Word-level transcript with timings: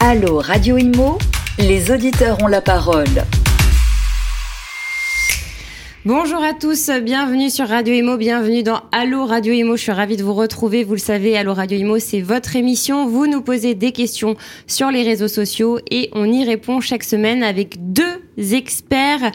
Allô 0.00 0.38
Radio 0.38 0.78
Imo, 0.78 1.18
les 1.58 1.90
auditeurs 1.90 2.42
ont 2.42 2.46
la 2.46 2.62
parole. 2.62 3.04
Bonjour 6.06 6.42
à 6.42 6.54
tous, 6.54 6.90
bienvenue 7.02 7.50
sur 7.50 7.68
Radio 7.68 7.92
Imo, 7.92 8.16
bienvenue 8.16 8.62
dans 8.62 8.80
Allo 8.90 9.26
Radio 9.26 9.52
Imo. 9.52 9.76
Je 9.76 9.82
suis 9.82 9.92
ravie 9.92 10.16
de 10.16 10.24
vous 10.24 10.32
retrouver. 10.32 10.82
Vous 10.82 10.94
le 10.94 10.98
savez, 10.98 11.36
Allo 11.36 11.52
Radio 11.52 11.78
Imo, 11.78 11.98
c'est 11.98 12.22
votre 12.22 12.56
émission. 12.56 13.06
Vous 13.06 13.26
nous 13.26 13.42
posez 13.42 13.74
des 13.74 13.92
questions 13.92 14.36
sur 14.66 14.90
les 14.90 15.02
réseaux 15.02 15.28
sociaux 15.28 15.78
et 15.90 16.08
on 16.14 16.24
y 16.24 16.42
répond 16.44 16.80
chaque 16.80 17.04
semaine 17.04 17.42
avec 17.42 17.92
deux 17.92 18.22
experts 18.38 19.30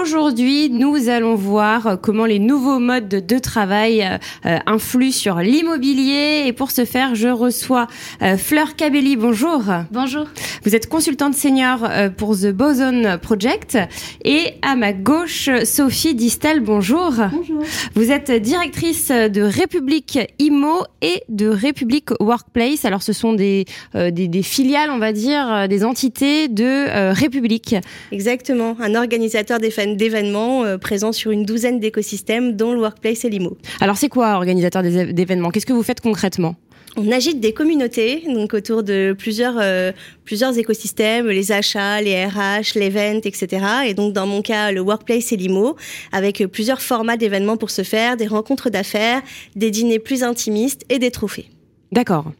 Aujourd'hui, 0.00 0.70
nous 0.70 1.10
allons 1.10 1.34
voir 1.34 1.98
comment 2.00 2.24
les 2.24 2.38
nouveaux 2.38 2.78
modes 2.78 3.08
de 3.08 3.38
travail 3.38 4.02
euh, 4.46 4.58
influent 4.64 5.12
sur 5.12 5.36
l'immobilier. 5.36 6.44
Et 6.46 6.54
pour 6.54 6.70
ce 6.70 6.86
faire, 6.86 7.14
je 7.14 7.28
reçois 7.28 7.88
euh, 8.22 8.38
Fleur 8.38 8.74
Cabelli. 8.74 9.16
Bonjour. 9.16 9.62
Bonjour. 9.90 10.24
Vous 10.64 10.74
êtes 10.74 10.88
consultante 10.88 11.34
senior 11.34 11.84
euh, 11.84 12.08
pour 12.08 12.34
The 12.34 12.52
Boson 12.52 13.18
Project. 13.20 13.76
Et 14.24 14.54
à 14.62 14.76
ma 14.76 14.94
gauche, 14.94 15.50
Sophie 15.64 16.14
Distel. 16.14 16.60
Bonjour. 16.60 17.12
Bonjour. 17.30 17.62
Vous 17.94 18.10
êtes 18.10 18.30
directrice 18.30 19.08
de 19.08 19.42
République 19.42 20.18
IMO 20.38 20.84
et 21.02 21.22
de 21.28 21.48
République 21.48 22.12
Workplace. 22.18 22.86
Alors, 22.86 23.02
ce 23.02 23.12
sont 23.12 23.34
des, 23.34 23.66
des, 23.94 24.10
des, 24.10 24.42
filiales, 24.42 24.90
on 24.90 24.98
va 24.98 25.12
dire, 25.12 25.68
des 25.68 25.84
entités 25.84 26.48
de 26.48 27.12
République. 27.12 27.76
Exactement. 28.10 28.74
Un 28.80 28.94
organisateur 28.94 29.58
des 29.58 29.70
d'événements 29.86 30.64
euh, 30.64 30.78
présents 30.78 31.12
sur 31.12 31.30
une 31.30 31.44
douzaine 31.44 31.80
d'écosystèmes, 31.80 32.56
dont 32.56 32.72
le 32.72 32.80
Workplace 32.80 33.24
et 33.24 33.30
l'IMO. 33.30 33.56
Alors, 33.80 33.96
c'est 33.96 34.08
quoi 34.08 34.34
organisateur 34.34 34.82
d'événements? 34.82 35.50
Qu'est-ce 35.50 35.66
que 35.66 35.72
vous 35.72 35.82
faites 35.82 36.00
concrètement? 36.00 36.56
On 36.96 37.10
agite 37.10 37.40
des 37.40 37.54
communautés, 37.54 38.22
donc 38.26 38.52
autour 38.52 38.82
de 38.82 39.14
plusieurs, 39.18 39.56
euh, 39.58 39.92
plusieurs 40.26 40.58
écosystèmes, 40.58 41.26
les 41.28 41.50
achats, 41.50 42.02
les 42.02 42.26
RH, 42.26 42.74
l'event, 42.74 43.20
etc. 43.24 43.64
Et 43.86 43.94
donc, 43.94 44.12
dans 44.12 44.26
mon 44.26 44.42
cas, 44.42 44.72
le 44.72 44.80
workplace 44.82 45.32
et 45.32 45.36
l'IMO, 45.36 45.76
avec 46.12 46.44
plusieurs 46.48 46.82
formats 46.82 47.16
d'événements 47.16 47.56
pour 47.56 47.70
se 47.70 47.82
faire, 47.82 48.18
des 48.18 48.26
rencontres 48.26 48.68
d'affaires, 48.68 49.22
des 49.56 49.70
dîners 49.70 50.00
plus 50.00 50.22
intimistes 50.22 50.82
et 50.90 50.98
des 50.98 51.10
trophées. 51.10 51.48
D'accord. 51.92 52.32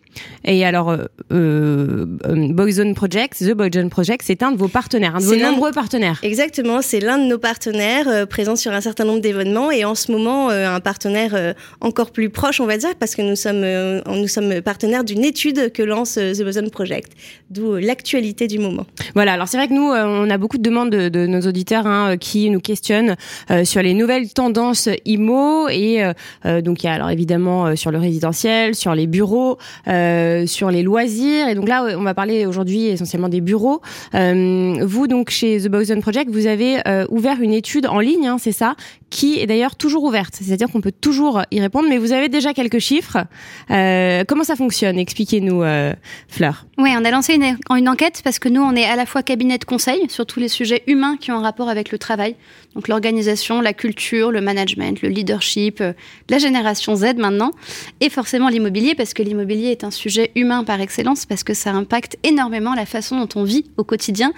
Et 0.44 0.64
alors, 0.64 0.90
euh, 0.90 1.06
euh, 1.32 2.06
Boyzone 2.52 2.94
Project, 2.94 3.38
The 3.38 3.52
Boyzone 3.52 3.90
Project, 3.90 4.22
c'est 4.26 4.42
un 4.42 4.52
de 4.52 4.58
vos 4.58 4.68
partenaires, 4.68 5.16
un 5.16 5.20
de 5.20 5.24
vos 5.24 5.36
nombreux 5.36 5.72
partenaires. 5.72 6.18
Exactement, 6.22 6.82
c'est 6.82 7.00
l'un 7.00 7.18
de 7.18 7.24
nos 7.24 7.38
partenaires 7.38 8.08
euh, 8.08 8.26
présents 8.26 8.56
sur 8.56 8.72
un 8.72 8.80
certain 8.80 9.04
nombre 9.04 9.20
d'événements 9.20 9.70
et 9.70 9.84
en 9.84 9.94
ce 9.94 10.10
moment 10.10 10.50
euh, 10.50 10.68
un 10.68 10.80
partenaire 10.80 11.32
euh, 11.34 11.54
encore 11.80 12.10
plus 12.10 12.28
proche, 12.28 12.60
on 12.60 12.66
va 12.66 12.76
dire, 12.76 12.94
parce 12.98 13.14
que 13.14 13.22
nous 13.22 13.36
sommes 13.36 13.62
nous 13.62 14.28
sommes 14.28 14.60
partenaires 14.62 15.04
d'une 15.04 15.24
étude 15.24 15.72
que 15.72 15.82
lance 15.82 16.14
The 16.14 16.42
Boyzone 16.42 16.70
Project, 16.70 17.12
d'où 17.50 17.76
l'actualité 17.76 18.48
du 18.48 18.58
moment. 18.58 18.86
Voilà, 19.14 19.34
alors 19.34 19.48
c'est 19.48 19.56
vrai 19.56 19.68
que 19.68 19.74
nous, 19.74 19.90
on 19.90 20.30
a 20.30 20.38
beaucoup 20.38 20.58
de 20.58 20.62
demandes 20.62 20.90
de, 20.90 21.08
de 21.08 21.26
nos 21.26 21.40
auditeurs 21.42 21.86
hein, 21.86 22.16
qui 22.16 22.50
nous 22.50 22.60
questionnent 22.60 23.16
sur 23.64 23.82
les 23.82 23.94
nouvelles 23.94 24.32
tendances 24.32 24.88
IMO 25.04 25.68
et 25.68 26.02
donc 26.44 26.82
il 26.82 26.86
y 26.86 26.88
a 26.88 26.94
alors 26.94 27.10
évidemment 27.10 27.76
sur 27.76 27.90
le 27.90 27.98
résidentiel, 27.98 28.74
sur 28.74 28.94
les 28.94 29.06
bureaux. 29.06 29.58
Euh, 29.88 30.01
sur 30.46 30.70
les 30.70 30.82
loisirs. 30.82 31.48
Et 31.48 31.54
donc 31.54 31.68
là, 31.68 31.84
on 31.96 32.02
va 32.02 32.14
parler 32.14 32.46
aujourd'hui 32.46 32.86
essentiellement 32.86 33.28
des 33.28 33.40
bureaux. 33.40 33.80
Euh, 34.14 34.76
vous, 34.82 35.06
donc, 35.06 35.30
chez 35.30 35.60
The 35.60 35.68
Boson 35.68 36.00
Project, 36.00 36.30
vous 36.30 36.46
avez 36.46 36.86
euh, 36.86 37.06
ouvert 37.10 37.40
une 37.40 37.52
étude 37.52 37.86
en 37.86 38.00
ligne, 38.00 38.26
hein, 38.26 38.36
c'est 38.38 38.52
ça, 38.52 38.74
qui 39.10 39.40
est 39.40 39.46
d'ailleurs 39.46 39.76
toujours 39.76 40.04
ouverte. 40.04 40.38
C'est-à-dire 40.40 40.68
qu'on 40.68 40.80
peut 40.80 40.92
toujours 40.92 41.42
y 41.50 41.60
répondre, 41.60 41.88
mais 41.88 41.98
vous 41.98 42.12
avez 42.12 42.28
déjà 42.28 42.54
quelques 42.54 42.78
chiffres. 42.78 43.18
comment 43.68 44.44
ça 44.44 44.56
fonctionne? 44.56 44.98
Expliquez-nous, 44.98 45.62
Fleur. 46.28 46.66
Oui, 46.78 46.90
on 46.98 47.04
a 47.04 47.10
lancé 47.10 47.34
une, 47.34 47.56
une 47.70 47.88
enquête 47.88 48.22
parce 48.24 48.38
que 48.38 48.48
nous, 48.48 48.62
on 48.62 48.74
est 48.74 48.84
à 48.84 48.96
la 48.96 49.06
fois 49.06 49.22
cabinet 49.22 49.58
de 49.58 49.64
conseil 49.64 50.08
sur 50.08 50.26
tous 50.26 50.40
les 50.40 50.48
sujets 50.48 50.82
humains 50.86 51.16
qui 51.18 51.30
ont 51.30 51.36
un 51.36 51.42
rapport 51.42 51.68
avec 51.68 51.92
le 51.92 51.98
travail. 51.98 52.36
Donc 52.74 52.88
l'organisation, 52.88 53.60
la 53.60 53.74
culture, 53.74 54.30
le 54.30 54.40
management, 54.40 55.02
le 55.02 55.10
leadership, 55.10 55.82
la 56.30 56.38
génération 56.38 56.96
Z 56.96 57.16
maintenant, 57.16 57.50
et 58.00 58.08
forcément 58.08 58.48
l'immobilier, 58.48 58.94
parce 58.94 59.12
que 59.12 59.22
l'immobilier 59.22 59.68
est 59.68 59.84
un 59.84 59.90
sujet 59.92 60.32
humain 60.34 60.64
par 60.64 60.80
excellence 60.80 61.26
parce 61.26 61.44
que 61.44 61.54
ça 61.54 61.70
impacte 61.70 62.16
énormément 62.22 62.74
la 62.74 62.86
façon 62.86 63.18
dont 63.18 63.40
on 63.40 63.44
vit 63.44 63.64
au 63.76 63.84
quotidien 63.84 64.32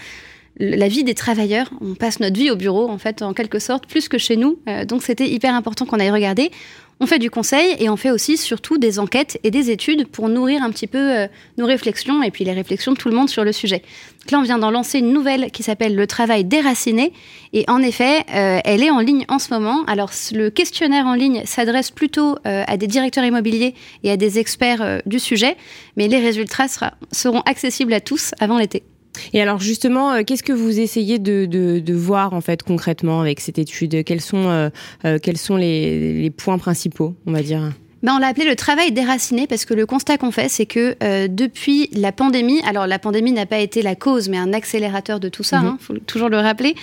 la 0.58 0.88
vie 0.88 1.04
des 1.04 1.14
travailleurs. 1.14 1.70
On 1.80 1.94
passe 1.94 2.20
notre 2.20 2.38
vie 2.38 2.50
au 2.50 2.56
bureau, 2.56 2.88
en 2.88 2.98
fait, 2.98 3.22
en 3.22 3.32
quelque 3.32 3.58
sorte, 3.58 3.86
plus 3.86 4.08
que 4.08 4.18
chez 4.18 4.36
nous. 4.36 4.58
Euh, 4.68 4.84
donc, 4.84 5.02
c'était 5.02 5.28
hyper 5.28 5.54
important 5.54 5.84
qu'on 5.86 5.98
aille 5.98 6.10
regarder. 6.10 6.50
On 7.00 7.06
fait 7.06 7.18
du 7.18 7.30
conseil 7.30 7.74
et 7.80 7.88
on 7.90 7.96
fait 7.96 8.10
aussi 8.10 8.36
surtout 8.36 8.78
des 8.78 8.98
enquêtes 8.98 9.38
et 9.42 9.50
des 9.50 9.70
études 9.70 10.06
pour 10.06 10.28
nourrir 10.28 10.62
un 10.62 10.70
petit 10.70 10.86
peu 10.86 10.98
euh, 10.98 11.26
nos 11.58 11.66
réflexions 11.66 12.22
et 12.22 12.30
puis 12.30 12.44
les 12.44 12.52
réflexions 12.52 12.92
de 12.92 12.96
tout 12.96 13.08
le 13.08 13.16
monde 13.16 13.28
sur 13.28 13.44
le 13.44 13.52
sujet. 13.52 13.78
Donc 13.78 14.30
là, 14.30 14.38
on 14.38 14.42
vient 14.42 14.58
d'en 14.58 14.70
lancer 14.70 15.00
une 15.00 15.12
nouvelle 15.12 15.50
qui 15.50 15.62
s'appelle 15.64 15.96
le 15.96 16.06
travail 16.06 16.44
déraciné 16.44 17.12
et 17.52 17.64
en 17.68 17.82
effet, 17.82 18.24
euh, 18.34 18.60
elle 18.64 18.82
est 18.82 18.90
en 18.90 19.00
ligne 19.00 19.24
en 19.28 19.40
ce 19.40 19.52
moment. 19.52 19.84
Alors 19.86 20.10
le 20.32 20.50
questionnaire 20.50 21.06
en 21.06 21.14
ligne 21.14 21.42
s'adresse 21.44 21.90
plutôt 21.90 22.36
euh, 22.46 22.62
à 22.66 22.76
des 22.76 22.86
directeurs 22.86 23.24
immobiliers 23.24 23.74
et 24.04 24.10
à 24.10 24.16
des 24.16 24.38
experts 24.38 25.02
du 25.04 25.18
sujet, 25.18 25.56
mais 25.96 26.06
les 26.06 26.20
résultats 26.20 26.66
seront 27.10 27.40
accessibles 27.40 27.92
à 27.92 28.00
tous 28.00 28.34
avant 28.38 28.58
l'été. 28.58 28.84
Et 29.32 29.40
alors 29.40 29.60
justement, 29.60 30.12
euh, 30.12 30.22
qu'est-ce 30.22 30.42
que 30.42 30.52
vous 30.52 30.80
essayez 30.80 31.18
de, 31.18 31.46
de, 31.46 31.78
de, 31.78 31.94
voir 31.94 32.32
en 32.32 32.40
fait 32.40 32.62
concrètement 32.62 33.20
avec 33.20 33.40
cette 33.40 33.58
étude? 33.58 34.04
Quels 34.04 34.20
sont, 34.20 34.48
euh, 34.48 34.70
euh, 35.04 35.18
quels 35.22 35.38
sont 35.38 35.56
les, 35.56 36.20
les 36.20 36.30
points 36.30 36.58
principaux, 36.58 37.14
on 37.26 37.32
va 37.32 37.42
dire? 37.42 37.72
Ben, 38.04 38.16
on 38.16 38.18
l'a 38.18 38.26
appelé 38.26 38.44
le 38.44 38.54
travail 38.54 38.92
déraciné 38.92 39.46
parce 39.46 39.64
que 39.64 39.72
le 39.72 39.86
constat 39.86 40.18
qu'on 40.18 40.30
fait, 40.30 40.50
c'est 40.50 40.66
que 40.66 40.94
euh, 41.02 41.26
depuis 41.26 41.88
la 41.94 42.12
pandémie, 42.12 42.60
alors 42.66 42.86
la 42.86 42.98
pandémie 42.98 43.32
n'a 43.32 43.46
pas 43.46 43.60
été 43.60 43.80
la 43.80 43.94
cause, 43.94 44.28
mais 44.28 44.36
un 44.36 44.52
accélérateur 44.52 45.20
de 45.20 45.30
tout 45.30 45.42
ça, 45.42 45.56
il 45.56 45.62
mhm. 45.62 45.68
hein, 45.68 45.78
faut 45.80 45.94
toujours 46.06 46.28
le 46.28 46.36
rappeler. 46.36 46.74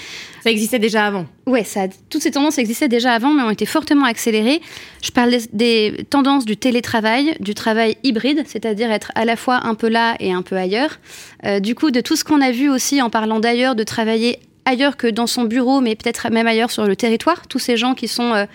Ça 0.44 0.50
existait 0.50 0.80
déjà 0.80 1.06
avant. 1.06 1.28
Ça, 1.64 1.82
toutes 2.09 2.24
ces 2.24 2.32
tendances 2.32 2.58
existaient 2.58 2.88
déjà 2.88 3.14
avant, 3.14 3.34
mais 3.34 3.44
ont 3.44 3.52
été 3.52 3.68
fortement 3.68 4.06
accélérées. 4.06 4.62
Je 5.04 5.12
parle 5.12 5.36
des, 5.54 6.08
tendances 6.09 6.44
du 6.44 6.58
télétravail, 6.58 7.36
du 7.40 7.53
travail 7.53 7.98
hybride, 8.03 8.44
c'est-à-dire 8.48 8.90
être 8.90 9.12
à 9.14 9.24
la 9.24 9.36
fois 9.36 9.59
un 9.64 9.76
peu 9.76 9.90
là 9.90 10.16
et 10.20 10.34
un 10.34 10.42
peu 10.42 10.56
ailleurs. 10.56 10.98
Euh, 11.46 11.59
du 11.59 11.76
coup, 11.76 11.92
de 11.92 12.02
tout 12.02 12.16
ce 12.16 12.24
qu'on 12.24 12.42
a 12.42 12.50
vu 12.50 12.68
aussi 12.68 13.00
en 13.00 13.12
parlant 13.12 13.40
d'ailleurs, 13.40 13.76
de 13.76 13.84
travailler 13.84 14.40
ailleurs 14.66 14.98
que 14.98 15.06
dans 15.06 15.28
son 15.28 15.44
bureau, 15.44 15.82
mais 15.82 15.96
peut-être 15.96 16.32
même 16.32 16.48
ailleurs 16.48 16.72
sur 16.72 16.88
le 16.88 16.96
territoire. 16.96 17.48
Tous 17.48 17.59
ces 17.59 17.78
gens 17.78 17.94
qui 17.94 18.08
sont 18.08 18.34
euh, 18.34 18.46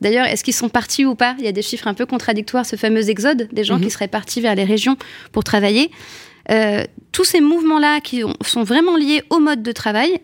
D'ailleurs, 0.00 0.26
est-ce 0.26 0.44
qu'ils 0.44 0.54
sont 0.54 0.68
partis 0.68 1.04
ou 1.04 1.14
pas? 1.14 1.34
Il 1.38 1.44
y 1.44 1.48
a 1.48 1.52
des 1.52 1.62
chiffres 1.62 1.86
un 1.86 1.94
peu 1.94 2.06
contradictoires, 2.06 2.66
ce 2.66 2.76
fameux 2.76 3.08
exode 3.08 3.48
des 3.52 3.64
gens 3.64 3.78
qui 3.78 3.84
mhm. 3.84 3.90
seraient 3.90 4.08
partis 4.08 4.40
vers 4.40 4.54
les 4.54 4.64
régions 4.64 4.96
pour 5.32 5.44
travailler. 5.44 5.90
Euh, 6.50 6.84
tous 7.12 7.24
ces 7.24 7.40
mouvements-là 7.40 8.00
qui 8.00 8.22
sont 8.42 8.64
vraiment 8.64 8.96
liés 8.96 9.22
au 9.30 9.38
mode 9.38 9.62
de 9.62 9.72
travail 9.72 10.20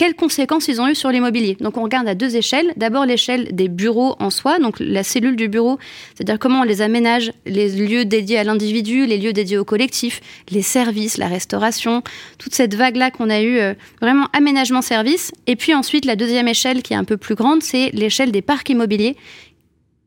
quelles 0.00 0.14
conséquences 0.14 0.66
ils 0.68 0.80
ont 0.80 0.88
eu 0.88 0.94
sur 0.94 1.10
l'immobilier. 1.10 1.58
Donc 1.60 1.76
on 1.76 1.82
regarde 1.82 2.08
à 2.08 2.14
deux 2.14 2.34
échelles. 2.34 2.72
D'abord 2.78 3.04
l'échelle 3.04 3.48
des 3.52 3.68
bureaux 3.68 4.16
en 4.18 4.30
soi, 4.30 4.58
donc 4.58 4.76
la 4.80 5.02
cellule 5.02 5.36
du 5.36 5.46
bureau, 5.46 5.78
c'est-à-dire 6.14 6.38
comment 6.38 6.60
on 6.60 6.62
les 6.62 6.80
aménage, 6.80 7.32
les 7.44 7.68
lieux 7.68 8.06
dédiés 8.06 8.38
à 8.38 8.44
l'individu, 8.44 9.04
les 9.04 9.18
lieux 9.18 9.34
dédiés 9.34 9.58
au 9.58 9.64
collectif, 9.66 10.22
les 10.50 10.62
services, 10.62 11.18
la 11.18 11.28
restauration, 11.28 12.02
toute 12.38 12.54
cette 12.54 12.74
vague-là 12.74 13.10
qu'on 13.10 13.28
a 13.28 13.42
eu 13.42 13.58
euh, 13.58 13.74
vraiment 14.00 14.24
aménagement-service. 14.32 15.32
Et 15.46 15.54
puis 15.54 15.74
ensuite 15.74 16.06
la 16.06 16.16
deuxième 16.16 16.48
échelle 16.48 16.80
qui 16.80 16.94
est 16.94 16.96
un 16.96 17.04
peu 17.04 17.18
plus 17.18 17.34
grande, 17.34 17.62
c'est 17.62 17.90
l'échelle 17.92 18.32
des 18.32 18.40
parcs 18.40 18.70
immobiliers 18.70 19.18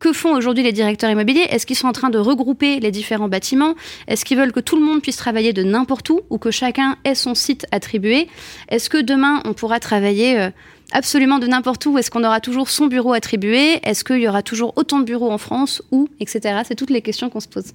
que 0.04 0.12
font 0.12 0.36
aujourd'hui 0.36 0.64
les 0.64 0.74
directeurs 0.74 1.10
immobiliers? 1.10 1.48
Est-ce 1.50 1.66
qu'ils 1.66 1.78
sont 1.78 1.88
en 1.88 1.94
train 1.94 2.10
de 2.10 2.18
regrouper 2.18 2.82
les 2.82 2.92
différents 2.92 3.30
bâtiments? 3.30 3.74
Est-ce 4.10 4.26
qu'ils 4.26 4.38
veulent 4.38 4.52
que 4.52 4.60
tout 4.60 4.76
le 4.76 4.82
monde 4.84 5.02
puisse 5.02 5.16
travailler 5.16 5.54
de 5.54 5.64
n'importe 5.64 6.10
où 6.10 6.20
ou 6.30 6.38
que 6.38 6.52
chacun 6.52 6.98
ait 7.06 7.16
son 7.16 7.36
site 7.36 7.66
attribué? 7.72 8.28
Est-ce 8.68 8.90
que 8.90 8.98
demain, 8.98 9.42
on 9.46 9.54
pourra 9.54 9.80
travailler 9.80 10.38
euh, 10.38 10.50
absolument 10.92 11.40
de 11.40 11.48
n'importe 11.48 11.86
où? 11.86 11.98
Est-ce 11.98 12.12
qu'on 12.12 12.26
aura 12.26 12.42
toujours 12.42 12.70
son 12.70 12.88
bureau 12.88 13.14
attribué? 13.14 13.80
Est-ce 13.84 14.04
qu'il 14.04 14.20
y 14.20 14.28
aura 14.28 14.44
toujours 14.44 14.74
autant 14.76 15.00
de 15.00 15.06
bureaux 15.06 15.32
en 15.32 15.38
France 15.38 15.82
Où 15.92 16.10
Etc. 16.20 16.54
C'est 16.68 16.76
toutes 16.76 16.90
les 16.90 17.02
questions 17.02 17.30
qu'on 17.30 17.40
se 17.40 17.48
pose. 17.48 17.72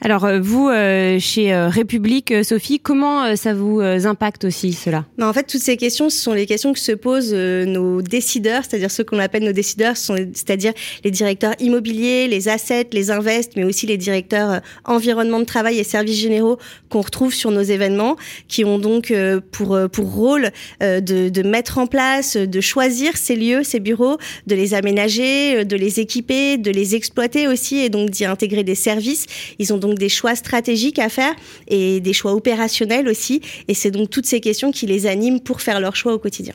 Alors 0.00 0.24
euh, 0.24 0.40
vous, 0.40 0.68
euh, 0.68 1.18
chez 1.18 1.54
euh, 1.54 1.68
République, 1.68 2.34
Sophie, 2.44 2.80
comment 2.80 3.36
ça 3.36 3.54
vous 3.54 3.80
impacte 3.80 4.44
aussi 4.44 4.72
cela? 4.72 5.06
En 5.20 5.32
fait, 5.32 5.44
toutes 5.44 5.62
ces 5.62 5.76
questions, 5.76 6.10
ce 6.10 6.18
sont 6.18 6.32
les 6.32 6.46
questions 6.46 6.72
que 6.72 6.78
se 6.78 6.92
posent 6.92 7.32
nos 7.32 8.02
décideurs, 8.02 8.62
c'est-à-dire 8.64 8.90
ceux 8.90 9.04
qu'on 9.04 9.18
appelle 9.18 9.44
nos 9.44 9.52
décideurs, 9.52 9.96
c'est-à-dire 9.96 10.72
les 11.04 11.10
directeurs 11.10 11.54
immobiliers, 11.60 12.26
les 12.28 12.48
assets, 12.48 12.88
les 12.92 13.10
invests, 13.10 13.52
mais 13.56 13.64
aussi 13.64 13.86
les 13.86 13.96
directeurs 13.96 14.60
environnement 14.84 15.38
de 15.38 15.44
travail 15.44 15.78
et 15.78 15.84
services 15.84 16.18
généraux 16.18 16.58
qu'on 16.90 17.00
retrouve 17.00 17.32
sur 17.32 17.50
nos 17.50 17.62
événements, 17.62 18.16
qui 18.48 18.64
ont 18.64 18.78
donc 18.78 19.12
pour, 19.52 19.78
pour 19.90 20.12
rôle 20.12 20.50
de, 20.80 21.28
de 21.28 21.42
mettre 21.42 21.78
en 21.78 21.86
place, 21.86 22.36
de 22.36 22.60
choisir 22.60 23.16
ces 23.16 23.36
lieux, 23.36 23.62
ces 23.62 23.80
bureaux, 23.80 24.18
de 24.46 24.54
les 24.54 24.74
aménager, 24.74 25.64
de 25.64 25.76
les 25.76 26.00
équiper, 26.00 26.58
de 26.58 26.70
les 26.70 26.94
exploiter 26.94 27.48
aussi, 27.48 27.78
et 27.78 27.88
donc 27.88 28.10
d'y 28.10 28.24
intégrer 28.24 28.64
des 28.64 28.74
services 28.74 29.26
ils 29.58 29.72
ont 29.72 29.78
donc 29.78 29.98
des 29.98 30.08
choix 30.08 30.34
stratégiques 30.34 30.98
à 30.98 31.08
faire 31.08 31.34
et 31.68 32.00
des 32.00 32.12
choix 32.12 32.34
opérationnels 32.34 33.08
aussi. 33.08 33.40
Et 33.68 33.74
c'est 33.74 33.90
donc 33.90 34.10
toutes 34.10 34.26
ces 34.26 34.40
questions 34.40 34.72
qui 34.72 34.86
les 34.86 35.06
animent 35.06 35.40
pour 35.40 35.60
faire 35.60 35.80
leurs 35.80 35.96
choix 35.96 36.12
au 36.14 36.18
quotidien. 36.18 36.54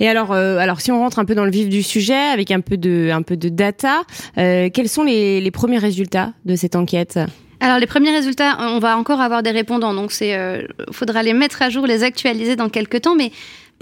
Et 0.00 0.08
alors, 0.08 0.32
euh, 0.32 0.58
alors 0.58 0.80
si 0.80 0.92
on 0.92 0.98
rentre 0.98 1.18
un 1.18 1.24
peu 1.24 1.34
dans 1.34 1.44
le 1.44 1.50
vif 1.50 1.68
du 1.68 1.82
sujet 1.82 2.14
avec 2.14 2.50
un 2.50 2.60
peu 2.60 2.76
de, 2.76 3.10
un 3.12 3.22
peu 3.22 3.36
de 3.36 3.48
data, 3.48 4.02
euh, 4.38 4.68
quels 4.72 4.88
sont 4.88 5.02
les, 5.02 5.40
les 5.40 5.50
premiers 5.50 5.78
résultats 5.78 6.32
de 6.44 6.56
cette 6.56 6.76
enquête? 6.76 7.18
Alors 7.60 7.78
les 7.78 7.86
premiers 7.86 8.10
résultats, 8.10 8.56
on 8.58 8.80
va 8.80 8.98
encore 8.98 9.20
avoir 9.20 9.42
des 9.42 9.52
répondants, 9.52 9.94
donc 9.94 10.10
c'est, 10.10 10.34
euh, 10.34 10.66
faudra 10.90 11.22
les 11.22 11.32
mettre 11.32 11.62
à 11.62 11.70
jour, 11.70 11.86
les 11.86 12.02
actualiser 12.02 12.56
dans 12.56 12.68
quelques 12.68 13.02
temps, 13.02 13.14
mais 13.14 13.30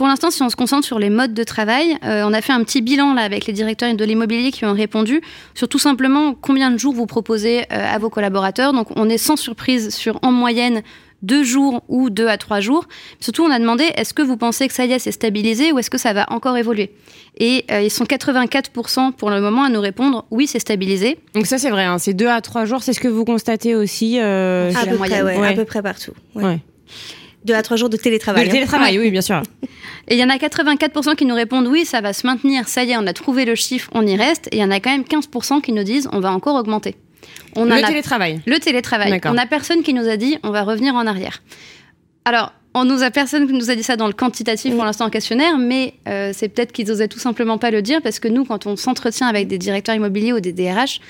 pour 0.00 0.06
l'instant, 0.06 0.30
si 0.30 0.42
on 0.42 0.48
se 0.48 0.56
concentre 0.56 0.86
sur 0.86 0.98
les 0.98 1.10
modes 1.10 1.34
de 1.34 1.44
travail, 1.44 1.94
euh, 2.04 2.22
on 2.24 2.32
a 2.32 2.40
fait 2.40 2.54
un 2.54 2.64
petit 2.64 2.80
bilan 2.80 3.12
là 3.12 3.20
avec 3.20 3.44
les 3.44 3.52
directeurs 3.52 3.94
de 3.94 4.02
l'immobilier 4.02 4.50
qui 4.50 4.64
ont 4.64 4.72
répondu 4.72 5.20
sur 5.52 5.68
tout 5.68 5.78
simplement 5.78 6.32
combien 6.32 6.70
de 6.70 6.78
jours 6.78 6.94
vous 6.94 7.04
proposez 7.04 7.64
euh, 7.64 7.64
à 7.70 7.98
vos 7.98 8.08
collaborateurs. 8.08 8.72
Donc 8.72 8.96
on 8.96 9.10
est 9.10 9.18
sans 9.18 9.36
surprise 9.36 9.94
sur 9.94 10.18
en 10.22 10.32
moyenne 10.32 10.80
deux 11.20 11.44
jours 11.44 11.82
ou 11.88 12.08
deux 12.08 12.28
à 12.28 12.38
trois 12.38 12.60
jours. 12.60 12.86
Surtout, 13.20 13.44
on 13.44 13.50
a 13.50 13.58
demandé 13.58 13.84
est-ce 13.94 14.14
que 14.14 14.22
vous 14.22 14.38
pensez 14.38 14.68
que 14.68 14.72
ça 14.72 14.86
y 14.86 14.92
est, 14.92 14.98
c'est 14.98 15.12
stabilisé 15.12 15.70
ou 15.70 15.78
est-ce 15.78 15.90
que 15.90 15.98
ça 15.98 16.14
va 16.14 16.24
encore 16.32 16.56
évoluer? 16.56 16.94
Et 17.36 17.66
euh, 17.70 17.82
ils 17.82 17.90
sont 17.90 18.04
84% 18.04 19.12
pour 19.12 19.28
le 19.28 19.42
moment 19.42 19.64
à 19.64 19.68
nous 19.68 19.82
répondre 19.82 20.24
oui, 20.30 20.46
c'est 20.46 20.60
stabilisé. 20.60 21.18
Donc 21.34 21.44
ça, 21.44 21.58
c'est 21.58 21.68
vrai, 21.68 21.84
hein, 21.84 21.98
c'est 21.98 22.14
deux 22.14 22.28
à 22.28 22.40
trois 22.40 22.64
jours. 22.64 22.82
C'est 22.82 22.94
ce 22.94 23.00
que 23.00 23.08
vous 23.08 23.26
constatez 23.26 23.74
aussi 23.74 24.18
euh, 24.18 24.72
à, 24.74 24.86
peu 24.86 24.96
près, 24.96 25.20
ouais, 25.20 25.46
à 25.46 25.52
peu 25.52 25.66
près 25.66 25.82
partout. 25.82 26.14
Ouais. 26.34 26.60
Deux 27.44 27.54
à 27.54 27.62
trois 27.62 27.76
jours 27.76 27.88
de 27.88 27.96
télétravail. 27.96 28.44
De 28.44 28.48
hein. 28.48 28.52
télétravail, 28.52 28.98
oui, 28.98 29.10
bien 29.10 29.22
sûr. 29.22 29.42
Et 30.08 30.14
il 30.14 30.18
y 30.18 30.24
en 30.24 30.28
a 30.28 30.36
84% 30.36 31.16
qui 31.16 31.24
nous 31.24 31.34
répondent 31.34 31.66
oui, 31.66 31.84
ça 31.84 32.00
va 32.00 32.12
se 32.12 32.26
maintenir, 32.26 32.68
ça 32.68 32.84
y 32.84 32.90
est, 32.90 32.96
on 32.96 33.06
a 33.06 33.12
trouvé 33.12 33.44
le 33.44 33.54
chiffre, 33.54 33.90
on 33.94 34.06
y 34.06 34.16
reste. 34.16 34.48
Et 34.52 34.56
il 34.56 34.60
y 34.60 34.64
en 34.64 34.70
a 34.70 34.80
quand 34.80 34.90
même 34.90 35.02
15% 35.02 35.60
qui 35.62 35.72
nous 35.72 35.84
disent 35.84 36.08
on 36.12 36.20
va 36.20 36.32
encore 36.32 36.56
augmenter. 36.56 36.96
On 37.56 37.64
le 37.64 37.82
télétravail. 37.82 38.40
Le 38.46 38.58
télétravail. 38.58 39.20
On 39.24 39.34
n'a 39.34 39.46
personne 39.46 39.82
qui 39.82 39.94
nous 39.94 40.08
a 40.08 40.16
dit 40.16 40.38
on 40.42 40.50
va 40.50 40.62
revenir 40.62 40.94
en 40.94 41.06
arrière. 41.06 41.42
Alors, 42.24 42.52
on 42.74 42.84
nous 42.84 43.02
a 43.02 43.10
personne 43.10 43.46
qui 43.48 43.52
nous 43.52 43.70
a 43.70 43.74
dit 43.74 43.82
ça 43.82 43.96
dans 43.96 44.06
le 44.06 44.12
quantitatif 44.12 44.74
pour 44.74 44.84
l'instant 44.84 45.06
en 45.06 45.10
questionnaire, 45.10 45.58
mais 45.58 45.94
euh, 46.08 46.30
c'est 46.32 46.48
peut-être 46.48 46.70
qu'ils 46.70 46.90
osaient 46.90 47.08
tout 47.08 47.18
simplement 47.18 47.58
pas 47.58 47.70
le 47.70 47.82
dire 47.82 48.00
parce 48.00 48.20
que 48.20 48.28
nous, 48.28 48.44
quand 48.44 48.66
on 48.66 48.76
s'entretient 48.76 49.26
avec 49.26 49.48
des 49.48 49.58
directeurs 49.58 49.96
immobiliers 49.96 50.32
ou 50.32 50.40
des 50.40 50.52
DRH, 50.52 51.00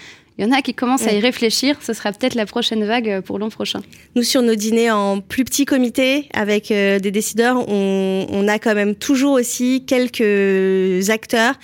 il 0.40 0.46
y 0.46 0.48
en 0.48 0.52
a 0.52 0.62
qui 0.62 0.72
commencent 0.72 1.06
à 1.06 1.12
y 1.12 1.20
réfléchir. 1.20 1.76
Ce 1.82 1.92
sera 1.92 2.12
peut-être 2.12 2.34
la 2.34 2.46
prochaine 2.46 2.82
vague 2.86 3.20
pour 3.20 3.38
l'an 3.38 3.50
prochain. 3.50 3.82
Nous, 4.16 4.22
sur 4.22 4.40
nos 4.40 4.54
dîners 4.54 4.90
en 4.90 5.20
plus 5.20 5.44
petit 5.44 5.66
comité 5.66 6.30
avec 6.32 6.70
euh, 6.70 6.98
des 6.98 7.10
décideurs, 7.10 7.68
on, 7.68 8.26
on, 8.30 8.48
a 8.48 8.58
quand 8.58 8.74
même 8.74 8.94
toujours 8.94 9.32
aussi 9.32 9.84
quelques 9.86 11.10
acteurs 11.10 11.56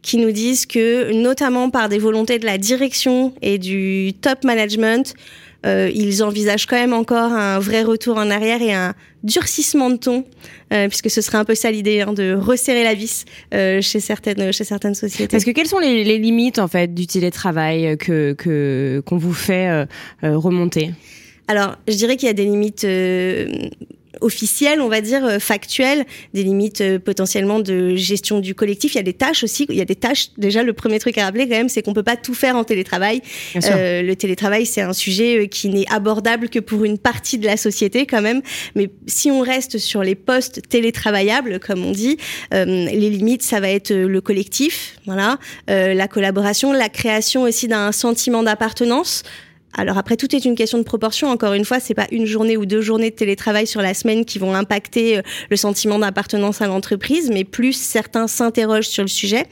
qui 0.00 0.16
nous 0.16 0.32
disent 0.32 0.64
que, 0.64 1.12
notamment 1.12 1.68
par 1.68 1.90
des 1.90 1.98
volontés 1.98 2.38
de 2.38 2.46
la 2.46 2.56
direction 2.56 3.34
et 3.42 3.58
du 3.58 4.14
top 4.18 4.44
management, 4.44 5.14
euh, 5.66 5.90
ils 5.94 6.22
envisagent 6.22 6.66
quand 6.66 6.76
même 6.76 6.92
encore 6.92 7.32
un 7.32 7.58
vrai 7.58 7.82
retour 7.82 8.16
en 8.16 8.30
arrière 8.30 8.62
et 8.62 8.72
un 8.72 8.94
durcissement 9.22 9.90
de 9.90 9.96
ton, 9.96 10.24
euh, 10.72 10.88
puisque 10.88 11.10
ce 11.10 11.20
serait 11.20 11.38
un 11.38 11.44
peu 11.44 11.54
ça 11.54 11.70
l'idée, 11.70 12.00
hein, 12.00 12.12
de 12.12 12.34
resserrer 12.34 12.82
la 12.82 12.94
vis 12.94 13.24
euh, 13.54 13.80
chez 13.80 14.00
certaines 14.00 14.52
chez 14.52 14.64
certaines 14.64 14.94
sociétés. 14.94 15.30
Parce 15.30 15.44
que 15.44 15.50
quelles 15.52 15.68
sont 15.68 15.78
les, 15.78 16.04
les 16.04 16.18
limites 16.18 16.58
en 16.58 16.68
fait 16.68 16.92
du 16.92 17.06
télétravail 17.06 17.96
que 17.98 18.32
que 18.32 19.02
qu'on 19.06 19.18
vous 19.18 19.32
fait 19.32 19.68
euh, 19.68 19.86
euh, 20.24 20.36
remonter? 20.36 20.90
Alors, 21.48 21.76
je 21.86 21.94
dirais 21.94 22.16
qu'il 22.16 22.28
y 22.28 22.30
a 22.30 22.34
des 22.34 22.44
limites 22.44 22.86
officielles, 24.22 24.80
on 24.80 24.88
va 24.88 25.00
dire, 25.00 25.24
euh, 25.24 25.38
factuelles, 25.38 26.04
des 26.34 26.42
limites 26.42 26.80
euh, 26.80 26.98
potentiellement 26.98 27.60
de 27.60 27.94
gestion 27.96 28.40
du 28.40 28.54
collectif. 28.54 28.94
Il 28.94 28.96
y 28.96 29.00
a 29.00 29.04
des 29.04 29.12
tâches 29.12 29.44
aussi. 29.44 29.66
Il 29.68 29.76
y 29.76 29.80
a 29.80 29.84
des 29.84 29.96
tâches. 29.96 30.28
Déjà, 30.38 30.62
le 30.62 30.72
premier 30.72 30.98
truc 30.98 31.18
à 31.18 31.24
rappeler 31.24 31.48
quand 31.48 31.56
même, 31.56 31.68
c'est 31.68 31.82
qu'on 31.82 31.92
peut 31.92 32.02
pas 32.02 32.16
tout 32.16 32.34
faire 32.34 32.56
en 32.56 32.64
télétravail. 32.64 33.20
Euh, 33.56 34.02
le 34.02 34.16
télétravail, 34.16 34.66
c'est 34.66 34.80
un 34.80 34.92
sujet 34.92 35.48
qui 35.48 35.68
n'est 35.68 35.86
abordable 35.90 36.48
que 36.48 36.58
pour 36.58 36.84
une 36.84 36.98
partie 36.98 37.38
de 37.38 37.46
la 37.46 37.56
société 37.56 38.06
quand 38.06 38.22
même. 38.22 38.42
Mais 38.74 38.90
si 39.06 39.30
on 39.30 39.40
reste 39.40 39.78
sur 39.78 40.02
les 40.02 40.14
postes 40.14 40.68
télétravaillables, 40.68 41.58
comme 41.60 41.84
on 41.84 41.92
dit, 41.92 42.16
les 42.52 43.10
limites, 43.10 43.42
ça 43.42 43.60
va 43.60 43.68
être 43.68 43.92
le 43.92 44.20
collectif, 44.20 44.96
voilà, 45.06 45.38
la 45.68 46.08
collaboration, 46.08 46.72
la 46.72 46.88
création 46.88 47.42
aussi 47.42 47.68
d'un 47.68 47.92
sentiment 47.92 48.42
d'appartenance. 48.42 49.24
Alors 49.74 49.96
après, 49.96 50.16
tout 50.16 50.34
est 50.36 50.44
une 50.44 50.54
question 50.54 50.78
de 50.78 50.82
proportion. 50.82 51.28
Encore 51.28 51.54
une 51.54 51.64
fois, 51.64 51.80
c'est 51.80 51.94
pas 51.94 52.06
une 52.10 52.26
journée 52.26 52.56
ou 52.56 52.66
deux 52.66 52.82
journées 52.82 53.10
de 53.10 53.14
télétravail 53.14 53.66
sur 53.66 53.80
la 53.80 53.94
semaine 53.94 54.24
qui 54.24 54.38
vont 54.38 54.54
impacter 54.54 55.18
euh, 55.18 55.22
le 55.50 55.56
sentiment 55.56 55.98
d'appartenance 55.98 56.60
à 56.60 56.66
l'entreprise, 56.66 57.30
mais 57.32 57.44
plus 57.44 57.72
certains 57.72 58.26
s'interrogent 58.26 58.88
sur 58.88 59.02
le 59.02 59.08
sujet. 59.08 59.46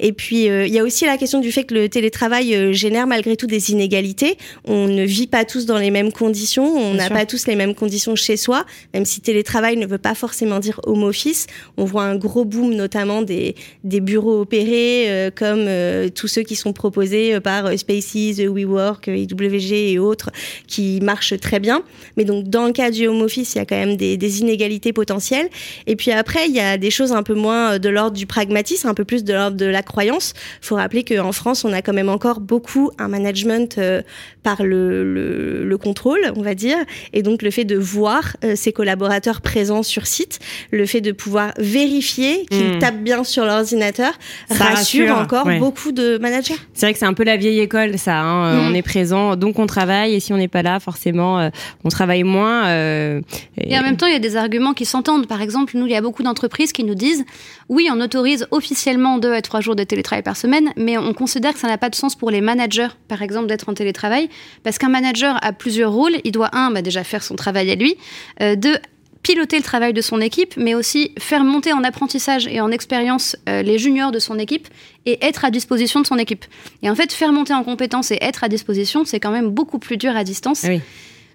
Et 0.00 0.12
puis, 0.12 0.48
euh, 0.48 0.66
il 0.66 0.72
y 0.72 0.78
a 0.78 0.82
aussi 0.82 1.04
la 1.04 1.16
question 1.16 1.40
du 1.40 1.52
fait 1.52 1.64
que 1.64 1.74
le 1.74 1.88
télétravail 1.88 2.54
euh, 2.54 2.72
génère 2.72 3.06
malgré 3.06 3.36
tout 3.36 3.46
des 3.46 3.70
inégalités. 3.70 4.36
On 4.64 4.88
ne 4.88 5.04
vit 5.04 5.28
pas 5.28 5.44
tous 5.44 5.66
dans 5.66 5.78
les 5.78 5.90
mêmes 5.90 6.12
conditions, 6.12 6.66
on 6.66 6.94
n'a 6.94 7.08
pas 7.08 7.24
tous 7.24 7.46
les 7.46 7.54
mêmes 7.54 7.74
conditions 7.74 8.16
chez 8.16 8.36
soi, 8.36 8.64
même 8.92 9.04
si 9.04 9.20
télétravail 9.20 9.76
ne 9.76 9.86
veut 9.86 9.98
pas 9.98 10.16
forcément 10.16 10.58
dire 10.58 10.80
home 10.84 11.04
office. 11.04 11.46
On 11.76 11.84
voit 11.84 12.04
un 12.04 12.16
gros 12.16 12.44
boom 12.44 12.74
notamment 12.74 13.22
des, 13.22 13.54
des 13.84 14.00
bureaux 14.00 14.40
opérés, 14.40 15.30
comme 15.36 15.68
tous 16.14 16.28
ceux 16.28 16.42
qui 16.42 16.56
sont 16.56 16.72
proposés 16.72 17.40
par 17.40 17.78
Spaces, 17.78 18.38
WeWork, 18.38 19.06
IW 19.06 19.59
et 19.68 19.98
autres 19.98 20.30
qui 20.66 21.00
marchent 21.02 21.38
très 21.40 21.60
bien. 21.60 21.82
Mais 22.16 22.24
donc, 22.24 22.48
dans 22.48 22.66
le 22.66 22.72
cas 22.72 22.90
du 22.90 23.06
home 23.06 23.22
office, 23.22 23.54
il 23.54 23.58
y 23.58 23.60
a 23.60 23.64
quand 23.64 23.76
même 23.76 23.96
des, 23.96 24.16
des 24.16 24.40
inégalités 24.40 24.92
potentielles. 24.92 25.48
Et 25.86 25.96
puis 25.96 26.10
après, 26.10 26.46
il 26.48 26.54
y 26.54 26.60
a 26.60 26.78
des 26.78 26.90
choses 26.90 27.12
un 27.12 27.22
peu 27.22 27.34
moins 27.34 27.78
de 27.78 27.88
l'ordre 27.88 28.16
du 28.16 28.26
pragmatisme, 28.26 28.88
un 28.88 28.94
peu 28.94 29.04
plus 29.04 29.24
de 29.24 29.32
l'ordre 29.32 29.56
de 29.56 29.66
la 29.66 29.82
croyance. 29.82 30.34
Il 30.62 30.66
faut 30.66 30.76
rappeler 30.76 31.04
qu'en 31.04 31.32
France, 31.32 31.64
on 31.64 31.72
a 31.72 31.82
quand 31.82 31.92
même 31.92 32.08
encore 32.08 32.40
beaucoup 32.40 32.90
un 32.98 33.08
management 33.08 33.78
euh, 33.78 34.02
par 34.42 34.62
le, 34.62 35.04
le, 35.04 35.64
le, 35.64 35.78
contrôle, 35.78 36.32
on 36.36 36.42
va 36.42 36.54
dire. 36.54 36.78
Et 37.12 37.22
donc, 37.22 37.42
le 37.42 37.50
fait 37.50 37.64
de 37.64 37.76
voir 37.76 38.36
euh, 38.44 38.56
ses 38.56 38.72
collaborateurs 38.72 39.40
présents 39.40 39.82
sur 39.82 40.06
site, 40.06 40.38
le 40.70 40.86
fait 40.86 41.00
de 41.00 41.12
pouvoir 41.12 41.52
vérifier 41.58 42.46
qu'ils 42.50 42.76
mmh. 42.76 42.78
tapent 42.78 43.02
bien 43.02 43.24
sur 43.24 43.44
l'ordinateur, 43.44 44.12
rassure, 44.48 44.64
rassure, 44.64 45.18
encore 45.18 45.46
ouais. 45.46 45.58
beaucoup 45.58 45.92
de 45.92 46.18
managers. 46.18 46.54
C'est 46.74 46.86
vrai 46.86 46.92
que 46.92 46.98
c'est 46.98 47.06
un 47.06 47.14
peu 47.14 47.24
la 47.24 47.36
vieille 47.36 47.60
école, 47.60 47.98
ça. 47.98 48.20
Hein. 48.20 48.54
Mmh. 48.54 48.70
On 48.70 48.74
est 48.74 48.82
présent, 48.82 49.36
donc 49.36 49.49
on 49.58 49.66
travaille, 49.66 50.14
et 50.14 50.20
si 50.20 50.32
on 50.32 50.36
n'est 50.36 50.48
pas 50.48 50.62
là, 50.62 50.80
forcément, 50.80 51.38
euh, 51.38 51.50
on 51.84 51.88
travaille 51.88 52.22
moins. 52.22 52.66
Euh, 52.66 53.20
et... 53.56 53.72
et... 53.72 53.78
en 53.78 53.82
même 53.82 53.96
temps, 53.96 54.06
il 54.06 54.12
y 54.12 54.16
a 54.16 54.20
des 54.20 54.36
arguments 54.36 54.74
qui 54.74 54.84
s'entendent. 54.84 55.26
Par 55.26 55.42
exemple, 55.42 55.76
nous, 55.76 55.86
il 55.86 55.92
y 55.92 55.96
a 55.96 56.00
beaucoup 56.00 56.22
d'entreprises 56.22 56.72
qui 56.72 56.84
nous 56.84 56.94
disent, 56.94 57.24
oui, 57.68 57.88
on 57.92 58.00
autorise 58.00 58.46
officiellement 58.50 59.18
deux 59.18 59.32
à 59.32 59.42
trois 59.42 59.60
jours 59.60 59.76
de 59.76 59.84
télétravail 59.84 60.22
par 60.22 60.36
semaine, 60.36 60.70
mais 60.76 60.98
on 60.98 61.12
considère 61.12 61.52
que 61.52 61.58
ça 61.58 61.68
n'a 61.68 61.78
pas 61.78 61.90
de 61.90 61.94
sens 61.94 62.14
pour 62.14 62.30
les 62.30 62.40
managers, 62.40 62.88
par 63.08 63.22
exemple, 63.22 63.46
d'être 63.46 63.68
en 63.68 63.74
télétravail, 63.74 64.28
parce 64.62 64.78
qu'un 64.78 64.88
manager 64.88 65.38
a 65.42 65.52
plusieurs 65.52 65.92
rôles. 65.92 66.16
Il 66.24 66.32
doit, 66.32 66.50
un, 66.54 66.70
bah, 66.70 66.82
déjà 66.82 67.04
faire 67.04 67.22
son 67.22 67.36
travail 67.36 67.70
à 67.70 67.74
lui, 67.74 67.96
euh, 68.40 68.56
deux, 68.56 68.76
piloter 69.22 69.56
le 69.56 69.62
travail 69.62 69.92
de 69.92 70.00
son 70.00 70.20
équipe, 70.20 70.54
mais 70.56 70.74
aussi 70.74 71.12
faire 71.18 71.44
monter 71.44 71.72
en 71.72 71.84
apprentissage 71.84 72.46
et 72.46 72.60
en 72.60 72.70
expérience 72.70 73.36
euh, 73.48 73.62
les 73.62 73.78
juniors 73.78 74.12
de 74.12 74.18
son 74.18 74.38
équipe 74.38 74.68
et 75.06 75.24
être 75.24 75.44
à 75.44 75.50
disposition 75.50 76.00
de 76.00 76.06
son 76.06 76.16
équipe. 76.16 76.44
Et 76.82 76.90
en 76.90 76.94
fait, 76.94 77.12
faire 77.12 77.32
monter 77.32 77.52
en 77.52 77.62
compétences 77.62 78.10
et 78.10 78.18
être 78.20 78.44
à 78.44 78.48
disposition, 78.48 79.04
c'est 79.04 79.20
quand 79.20 79.30
même 79.30 79.50
beaucoup 79.50 79.78
plus 79.78 79.96
dur 79.96 80.16
à 80.16 80.24
distance. 80.24 80.64
Oui. 80.66 80.80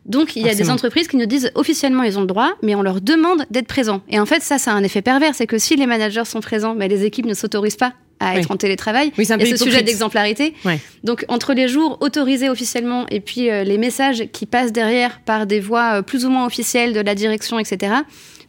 Donc, 0.05 0.35
il 0.35 0.45
y 0.45 0.49
a 0.49 0.53
des 0.53 0.69
entreprises 0.69 1.07
qui 1.07 1.17
nous 1.17 1.25
disent 1.25 1.51
officiellement 1.55 2.03
ils 2.03 2.17
ont 2.17 2.21
le 2.21 2.27
droit, 2.27 2.53
mais 2.61 2.75
on 2.75 2.83
leur 2.83 3.01
demande 3.01 3.45
d'être 3.49 3.67
présents. 3.67 4.01
Et 4.07 4.19
en 4.19 4.27
fait, 4.27 4.43
ça, 4.43 4.59
ça 4.59 4.71
a 4.71 4.75
un 4.75 4.83
effet 4.83 5.01
pervers, 5.01 5.33
c'est 5.33 5.47
que 5.47 5.57
si 5.57 5.75
les 5.75 5.87
managers 5.87 6.25
sont 6.25 6.41
présents, 6.41 6.75
mais 6.75 6.87
les 6.87 7.05
équipes 7.05 7.25
ne 7.25 7.33
s'autorisent 7.33 7.75
pas 7.75 7.93
à 8.19 8.37
être 8.37 8.49
oui. 8.49 8.53
en 8.53 8.57
télétravail. 8.57 9.11
Oui, 9.17 9.25
il 9.25 9.29
y 9.29 9.33
a 9.33 9.57
ce 9.57 9.63
sujet 9.63 9.83
d'exemplarité. 9.83 10.53
Ouais. 10.63 10.79
Donc, 11.03 11.25
entre 11.27 11.53
les 11.53 11.67
jours 11.67 11.97
autorisés 12.01 12.49
officiellement 12.49 13.05
et 13.09 13.19
puis 13.19 13.49
euh, 13.49 13.63
les 13.63 13.77
messages 13.77 14.25
qui 14.31 14.45
passent 14.45 14.71
derrière 14.71 15.19
par 15.21 15.45
des 15.45 15.59
voies 15.59 15.99
euh, 15.99 16.01
plus 16.01 16.25
ou 16.25 16.29
moins 16.29 16.45
officielles 16.45 16.93
de 16.93 17.01
la 17.01 17.15
direction, 17.15 17.59
etc., 17.59 17.93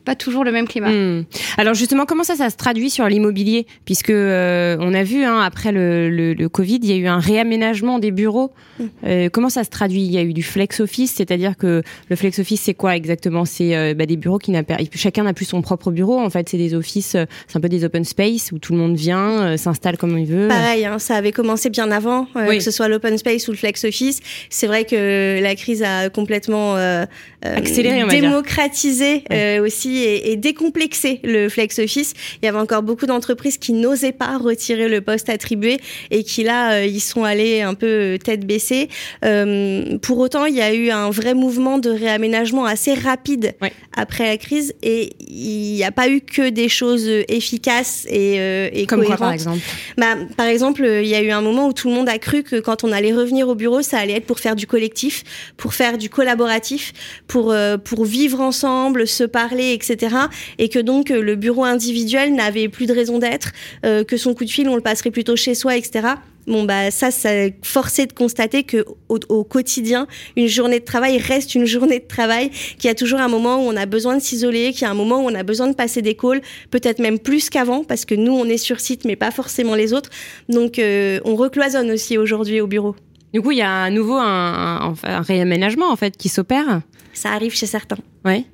pas 0.06 0.14
toujours 0.14 0.44
le 0.44 0.52
même 0.52 0.66
climat. 0.66 0.88
Mmh. 0.88 1.25
Alors 1.58 1.75
justement, 1.75 2.06
comment 2.06 2.25
ça, 2.25 2.36
ça 2.36 2.48
se 2.48 2.56
traduit 2.56 2.88
sur 2.88 3.06
l'immobilier? 3.08 3.66
Puisque 3.84 4.10
euh, 4.10 4.76
on 4.80 4.94
a 4.94 5.02
vu 5.02 5.25
hein, 5.25 5.40
après 5.40 5.72
le, 5.72 6.08
le, 6.08 6.32
le, 6.32 6.48
Covid, 6.48 6.78
il 6.82 6.86
y 6.86 6.92
a 6.92 6.96
eu 6.96 7.08
un 7.08 7.18
réaménagement 7.18 7.98
des 7.98 8.12
bureaux. 8.12 8.52
Mmh. 8.78 8.84
Euh, 9.04 9.28
comment 9.30 9.50
ça 9.50 9.64
se 9.64 9.70
traduit? 9.70 10.02
Il 10.02 10.12
y 10.12 10.18
a 10.18 10.22
eu 10.22 10.32
du 10.32 10.44
flex 10.44 10.80
office, 10.80 11.12
c'est-à-dire 11.14 11.56
que 11.56 11.82
le 12.08 12.16
flex 12.16 12.38
office, 12.38 12.62
c'est 12.62 12.75
quoi 12.75 12.96
exactement? 12.96 13.44
C'est 13.44 13.76
euh, 13.76 13.94
bah, 13.94 14.06
des 14.06 14.16
bureaux 14.16 14.38
qui 14.38 14.52
n'a 14.52 14.62
chacun 14.94 15.25
n'a 15.25 15.34
plus 15.34 15.44
son 15.44 15.60
propre 15.60 15.90
bureau. 15.90 16.20
En 16.20 16.30
fait, 16.30 16.48
c'est 16.48 16.56
des 16.56 16.75
offices, 16.75 17.16
euh, 17.16 17.25
c'est 17.48 17.58
un 17.58 17.60
peu 17.60 17.68
des 17.68 17.84
open 17.84 18.04
space 18.04 18.52
où 18.52 18.58
tout 18.58 18.72
le 18.72 18.78
monde 18.78 18.96
vient, 18.96 19.42
euh, 19.42 19.56
s'installe 19.56 19.98
comme 19.98 20.16
il 20.16 20.26
veut. 20.26 20.48
Pareil, 20.48 20.86
hein, 20.86 21.00
ça 21.00 21.16
avait 21.16 21.32
commencé 21.32 21.68
bien 21.68 21.90
avant, 21.90 22.28
oui. 22.36 22.58
que 22.58 22.62
ce 22.62 22.70
soit 22.70 22.86
l'open 22.86 23.18
space 23.18 23.48
ou 23.48 23.50
le 23.50 23.56
flex 23.56 23.84
office. 23.84 24.20
C'est 24.50 24.68
vrai 24.68 24.84
que 24.84 25.40
la 25.42 25.54
crise 25.56 25.82
a 25.82 26.10
complètement 26.10 26.76
accéléré, 27.42 28.04
démocratisé 28.08 29.25
aussi 29.60 29.95
et, 30.02 30.32
et, 30.32 30.36
décomplexer 30.36 31.20
le 31.24 31.48
flex 31.48 31.78
office. 31.78 32.14
Il 32.42 32.46
y 32.46 32.48
avait 32.48 32.58
encore 32.58 32.82
beaucoup 32.82 33.06
d'entreprises 33.06 33.58
qui 33.58 33.72
n'osaient 33.72 34.12
pas 34.12 34.38
retirer 34.38 34.88
le 34.88 35.00
poste 35.00 35.28
attribué 35.28 35.78
et 36.10 36.24
qui 36.24 36.44
là, 36.44 36.72
euh, 36.72 36.86
ils 36.86 37.00
sont 37.00 37.24
allés 37.24 37.62
un 37.62 37.74
peu 37.74 37.86
euh, 37.86 38.18
tête 38.18 38.46
baissée. 38.46 38.88
Euh, 39.24 39.98
pour 39.98 40.18
autant, 40.18 40.46
il 40.46 40.54
y 40.54 40.62
a 40.62 40.74
eu 40.74 40.90
un 40.90 41.10
vrai 41.10 41.34
mouvement 41.34 41.78
de 41.78 41.90
réaménagement 41.90 42.64
assez 42.64 42.94
rapide 42.94 43.54
oui. 43.62 43.68
après 43.96 44.26
la 44.26 44.36
crise 44.36 44.74
et 44.82 45.10
il 45.20 45.74
n'y 45.74 45.84
a 45.84 45.92
pas 45.92 46.08
eu 46.08 46.20
que 46.20 46.48
des 46.48 46.68
choses 46.68 47.08
efficaces 47.28 48.06
et, 48.08 48.38
euh, 48.38 48.68
et 48.72 48.86
Comme 48.86 49.00
cohérentes. 49.00 49.18
Quoi, 49.18 49.26
par 49.26 49.32
exemple 49.32 49.60
bah, 49.96 50.14
Par 50.36 50.46
exemple, 50.46 50.84
il 50.84 51.08
y 51.08 51.14
a 51.14 51.22
eu 51.22 51.30
un 51.30 51.40
moment 51.40 51.68
où 51.68 51.72
tout 51.72 51.88
le 51.88 51.94
monde 51.94 52.08
a 52.08 52.18
cru 52.18 52.42
que 52.42 52.56
quand 52.60 52.84
on 52.84 52.92
allait 52.92 53.12
revenir 53.12 53.48
au 53.48 53.54
bureau, 53.54 53.82
ça 53.82 53.98
allait 53.98 54.14
être 54.14 54.26
pour 54.26 54.40
faire 54.40 54.56
du 54.56 54.66
collectif, 54.66 55.24
pour 55.56 55.74
faire 55.74 55.98
du 55.98 56.08
collaboratif, 56.10 56.92
pour, 57.26 57.52
euh, 57.52 57.76
pour 57.76 58.04
vivre 58.04 58.40
ensemble, 58.40 59.06
se 59.06 59.24
parler, 59.24 59.72
etc 59.72 59.86
etc. 59.88 60.16
Et 60.59 60.69
que 60.69 60.78
donc 60.78 61.11
le 61.11 61.37
bureau 61.37 61.64
individuel 61.64 62.35
n'avait 62.35 62.69
plus 62.69 62.87
de 62.87 62.93
raison 62.93 63.19
d'être, 63.19 63.52
que 63.83 64.16
son 64.16 64.35
coup 64.35 64.45
de 64.45 64.50
fil 64.50 64.69
on 64.69 64.76
le 64.76 64.83
passerait 64.83 65.11
plutôt 65.11 65.37
chez 65.37 65.55
soi, 65.55 65.76
etc. 65.76 66.16
Bon 66.47 66.62
bah 66.62 66.93
ça, 66.93 67.11
ça 67.11 67.31
forcé 67.62 68.07
de 68.07 68.12
constater 68.12 68.62
que 68.62 68.85
au, 69.09 69.45
quotidien, 69.45 70.07
une 70.37 70.47
journée 70.47 70.78
de 70.78 70.85
travail 70.85 71.19
reste 71.19 71.57
une 71.57 71.64
journée 71.66 71.99
de 71.99 72.07
travail, 72.07 72.50
qu'il 72.50 72.85
y 72.85 72.88
a 72.88 72.95
toujours 72.95 73.19
un 73.19 73.28
moment 73.28 73.57
où 73.57 73.69
on 73.69 73.76
a 73.76 73.87
besoin 73.87 74.16
de 74.16 74.23
s'isoler, 74.23 74.73
qu'il 74.73 74.83
y 74.83 74.85
a 74.85 74.90
un 74.90 74.95
moment 74.95 75.19
où 75.19 75.28
on 75.28 75.35
a 75.35 75.43
besoin 75.43 75.66
de 75.66 75.75
passer 75.75 76.02
des 76.02 76.14
calls, 76.14 76.40
peut-être 76.71 77.00
même 77.00 77.19
plus 77.19 77.50
qu'avant, 77.50 77.83
parce 77.83 78.05
que 78.05 78.14
nous 78.14 78.33
on 78.33 78.45
est 78.45 78.59
sur 78.59 78.78
site, 78.78 79.05
mais 79.05 79.16
pas 79.16 79.33
forcément 79.33 79.75
les 79.75 79.93
autres. 79.93 80.11
Donc 80.49 80.78
euh, 80.78 81.19
on 81.25 81.35
recloisonne 81.35 81.90
aussi 81.90 82.16
aujourd'hui 82.16 82.61
au 82.61 82.69
bureau. 82.69 82.95
Du 83.35 83.43
coup, 83.43 83.50
il 83.50 83.59
y 83.59 83.62
a 83.62 83.83
à 83.83 83.90
nouveau 83.90 84.14
un, 84.14 84.95
un 85.02 85.21
réaménagement 85.23 85.90
en 85.90 85.97
fait 85.97 86.16
qui 86.16 86.28
s'opère. 86.28 86.81
Ça 87.12 87.33
arrive 87.33 87.55
chez 87.55 87.66
certains. 87.66 87.99
Ouais. 88.25 88.45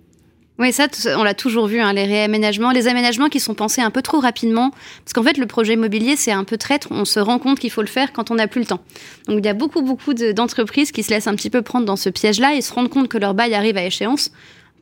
Oui, 0.63 0.73
ça, 0.73 0.87
on 1.17 1.25
l'a 1.25 1.35
toujours 1.35 1.67
vu, 1.67 1.81
hein, 1.81 1.93
les 1.93 2.05
réaménagements, 2.05 2.71
les 2.71 2.87
aménagements 2.87 3.29
qui 3.29 3.41
sont 3.41 3.55
pensés 3.55 3.81
un 3.81 3.91
peu 3.91 4.01
trop 4.01 4.21
rapidement. 4.21 4.71
Parce 5.05 5.13
qu'en 5.13 5.25
fait, 5.25 5.37
le 5.37 5.47
projet 5.47 5.73
immobilier, 5.73 6.15
c'est 6.15 6.31
un 6.31 6.45
peu 6.45 6.57
traître. 6.57 6.87
On 6.93 7.05
se 7.05 7.19
rend 7.19 7.41
compte 7.41 7.59
qu'il 7.59 7.73
faut 7.73 7.81
le 7.81 7.89
faire 7.89 8.13
quand 8.13 8.31
on 8.31 8.37
n'a 8.37 8.47
plus 8.47 8.61
le 8.61 8.67
temps. 8.67 8.79
Donc, 9.27 9.41
il 9.41 9.45
y 9.45 9.49
a 9.49 9.55
beaucoup, 9.55 9.83
beaucoup 9.83 10.15
d'entreprises 10.15 10.93
qui 10.93 11.03
se 11.03 11.11
laissent 11.11 11.27
un 11.27 11.35
petit 11.35 11.51
peu 11.51 11.63
prendre 11.63 11.85
dans 11.85 11.97
ce 11.97 12.11
piège-là 12.11 12.55
et 12.55 12.61
se 12.61 12.73
rendent 12.73 12.91
compte 12.91 13.09
que 13.09 13.19
leur 13.19 13.35
bail 13.35 13.55
arrive 13.55 13.77
à 13.77 13.83
échéance 13.85 14.31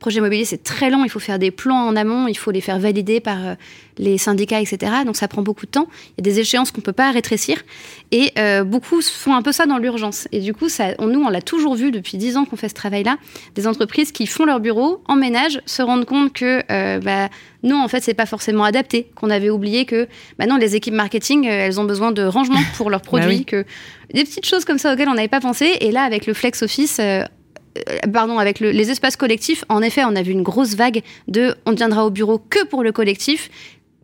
projet 0.01 0.17
immobilier, 0.17 0.43
c'est 0.43 0.63
très 0.63 0.89
long. 0.89 1.05
Il 1.05 1.09
faut 1.09 1.19
faire 1.19 1.39
des 1.39 1.51
plans 1.51 1.87
en 1.87 1.95
amont, 1.95 2.27
il 2.27 2.37
faut 2.37 2.51
les 2.51 2.59
faire 2.59 2.79
valider 2.79 3.21
par 3.21 3.45
euh, 3.45 3.55
les 3.97 4.17
syndicats, 4.17 4.59
etc. 4.59 4.91
Donc 5.05 5.15
ça 5.15 5.27
prend 5.29 5.41
beaucoup 5.41 5.65
de 5.65 5.71
temps. 5.71 5.87
Il 6.17 6.25
y 6.25 6.29
a 6.29 6.33
des 6.33 6.39
échéances 6.39 6.71
qu'on 6.71 6.81
peut 6.81 6.91
pas 6.91 7.11
rétrécir. 7.11 7.63
Et 8.11 8.31
euh, 8.37 8.63
beaucoup 8.63 9.01
font 9.01 9.35
un 9.35 9.41
peu 9.41 9.51
ça 9.51 9.65
dans 9.65 9.77
l'urgence. 9.77 10.27
Et 10.31 10.39
du 10.39 10.53
coup, 10.53 10.67
ça, 10.67 10.87
on, 10.99 11.07
nous, 11.07 11.21
on 11.21 11.29
l'a 11.29 11.41
toujours 11.41 11.75
vu 11.75 11.91
depuis 11.91 12.17
dix 12.17 12.35
ans 12.35 12.45
qu'on 12.45 12.57
fait 12.57 12.67
ce 12.67 12.73
travail-là. 12.73 13.17
Des 13.55 13.67
entreprises 13.67 14.11
qui 14.11 14.27
font 14.27 14.43
leur 14.43 14.59
bureau, 14.59 15.01
emménagent, 15.07 15.61
se 15.65 15.81
rendent 15.81 16.05
compte 16.05 16.33
que 16.33 16.63
euh, 16.71 16.99
bah, 16.99 17.29
non, 17.63 17.81
en 17.81 17.87
fait, 17.87 18.01
c'est 18.01 18.15
pas 18.15 18.25
forcément 18.25 18.63
adapté. 18.63 19.07
Qu'on 19.15 19.29
avait 19.29 19.51
oublié 19.51 19.85
que 19.85 20.07
maintenant, 20.39 20.55
bah 20.55 20.61
les 20.61 20.75
équipes 20.75 20.95
marketing, 20.95 21.45
elles 21.45 21.79
ont 21.79 21.85
besoin 21.85 22.11
de 22.11 22.23
rangement 22.23 22.59
pour 22.75 22.89
leurs 22.89 23.01
bah 23.11 23.19
produits. 23.19 23.45
que 23.45 23.65
des 24.13 24.23
petites 24.23 24.45
choses 24.45 24.65
comme 24.65 24.77
ça 24.77 24.93
auxquelles 24.93 25.09
on 25.09 25.13
n'avait 25.13 25.27
pas 25.27 25.39
pensé. 25.39 25.77
Et 25.79 25.91
là, 25.91 26.01
avec 26.01 26.25
le 26.25 26.33
flex 26.33 26.63
office, 26.63 26.97
euh, 26.99 27.23
pardon, 28.11 28.37
avec 28.37 28.59
les 28.59 28.91
espaces 28.91 29.15
collectifs, 29.15 29.63
en 29.69 29.81
effet, 29.81 30.03
on 30.05 30.15
a 30.15 30.21
vu 30.21 30.31
une 30.31 30.43
grosse 30.43 30.75
vague 30.75 31.01
de 31.27 31.55
on 31.65 31.73
viendra 31.73 32.05
au 32.05 32.09
bureau 32.09 32.37
que 32.37 32.65
pour 32.65 32.83
le 32.83 32.91
collectif. 32.91 33.49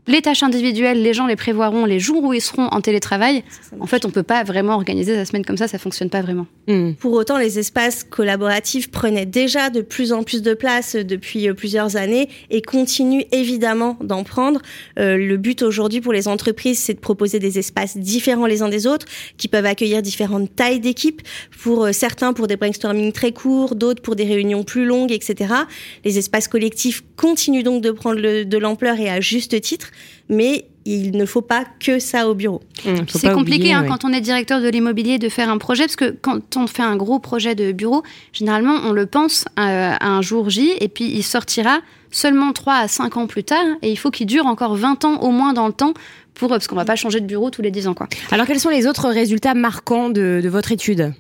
Les 0.09 0.21
tâches 0.21 0.41
individuelles, 0.41 1.01
les 1.01 1.13
gens 1.13 1.27
les 1.27 1.35
prévoiront 1.35 1.83
les 1.83 1.99
jours 1.99 2.23
où 2.23 2.33
ils 2.33 2.39
seront 2.39 2.67
en 2.67 2.79
télétravail. 2.79 3.43
en 3.77 3.87
fait, 3.87 4.05
on 4.05 4.09
peut 4.09 4.23
pas 4.23 4.45
vraiment 4.45 4.75
organiser 4.75 5.13
sa 5.15 5.25
semaine 5.25 5.43
comme 5.43 5.57
ça, 5.57 5.67
ça 5.67 5.77
fonctionne 5.77 6.09
pas 6.09 6.21
vraiment. 6.21 6.47
Hmm. 6.67 6.93
Pour 6.93 7.11
autant, 7.11 7.37
les 7.37 7.59
espaces 7.59 8.05
collaboratifs 8.05 8.89
prenaient 8.89 9.25
déjà 9.25 9.69
de 9.69 9.81
plus 9.81 10.13
en 10.13 10.23
plus 10.23 10.41
de 10.41 10.53
place 10.53 10.95
depuis 10.95 11.49
euh, 11.49 11.53
plusieurs 11.53 11.97
années 11.97 12.29
et 12.49 12.61
continuent 12.61 13.25
évidemment 13.33 13.97
d'en 14.01 14.23
prendre. 14.23 14.61
Euh, 14.97 15.17
le 15.17 15.35
but 15.35 15.61
aujourd'hui 15.61 15.99
pour 15.99 16.13
les 16.13 16.29
entreprises, 16.29 16.79
c'est 16.79 16.93
de 16.93 16.99
proposer 16.99 17.39
des 17.39 17.59
espaces 17.59 17.97
différents 17.97 18.45
les 18.45 18.61
uns 18.61 18.69
des 18.69 18.87
autres, 18.87 19.05
qui 19.35 19.49
peuvent 19.49 19.65
accueillir 19.65 20.01
différentes 20.01 20.55
tailles 20.55 20.79
d'équipes. 20.79 21.21
Pour 21.61 21.83
euh, 21.83 21.91
certains, 21.91 22.31
pour 22.31 22.47
des 22.47 22.55
brainstorming 22.55 23.11
très 23.11 23.33
courts, 23.33 23.75
d'autres 23.75 24.01
pour 24.01 24.15
des 24.15 24.23
réunions 24.23 24.63
plus 24.63 24.85
longues, 24.85 25.11
etc. 25.11 25.53
Les 26.05 26.17
espaces 26.17 26.47
collectifs 26.47 27.03
continuent 27.17 27.63
donc 27.63 27.83
de 27.83 27.91
prendre 27.91 28.21
de 28.21 28.57
l'ampleur 28.57 28.97
et 29.01 29.09
à 29.09 29.19
juste 29.19 29.59
titre 29.59 29.91
mais 30.29 30.65
il 30.85 31.11
ne 31.11 31.25
faut 31.25 31.41
pas 31.41 31.65
que 31.79 31.99
ça 31.99 32.29
au 32.29 32.33
bureau. 32.33 32.61
Mmh, 32.85 32.95
c'est 33.09 33.33
compliqué 33.33 33.73
hein, 33.73 33.85
quand 33.87 34.05
on 34.05 34.13
est 34.13 34.21
directeur 34.21 34.61
de 34.61 34.69
l'immobilier 34.69 35.19
de 35.19 35.27
faire 35.27 35.49
un 35.49 35.57
projet, 35.57 35.83
parce 35.83 35.97
que 35.97 36.15
quand 36.21 36.55
on 36.55 36.65
fait 36.65 36.83
un 36.83 36.95
gros 36.95 37.19
projet 37.19 37.55
de 37.55 37.73
bureau, 37.73 38.03
généralement 38.31 38.75
on 38.85 38.93
le 38.93 39.05
pense 39.05 39.45
euh, 39.59 39.93
à, 39.99 40.07
un 40.07 40.21
jour 40.21 40.49
J, 40.49 40.71
et 40.79 40.87
puis 40.87 41.05
il 41.05 41.23
sortira 41.23 41.79
seulement 42.09 42.53
3 42.53 42.73
à 42.73 42.87
5 42.87 43.17
ans 43.17 43.27
plus 43.27 43.43
tard, 43.43 43.65
et 43.81 43.91
il 43.91 43.97
faut 43.97 44.11
qu'il 44.11 44.27
dure 44.27 44.45
encore 44.45 44.75
20 44.75 45.03
ans 45.03 45.19
au 45.21 45.31
moins 45.31 45.53
dans 45.53 45.67
le 45.67 45.73
temps, 45.73 45.93
pour, 46.33 46.49
parce 46.49 46.67
qu'on 46.67 46.75
ne 46.75 46.81
va 46.81 46.85
pas 46.85 46.95
changer 46.95 47.19
de 47.19 47.25
bureau 47.25 47.49
tous 47.49 47.61
les 47.61 47.71
10 47.71 47.87
ans. 47.89 47.93
Quoi. 47.93 48.07
Alors 48.31 48.45
quels 48.45 48.59
sont 48.59 48.69
les 48.69 48.87
autres 48.87 49.09
résultats 49.09 49.55
marquants 49.55 50.09
de, 50.09 50.39
de 50.41 50.49
votre 50.49 50.71
étude? 50.71 51.13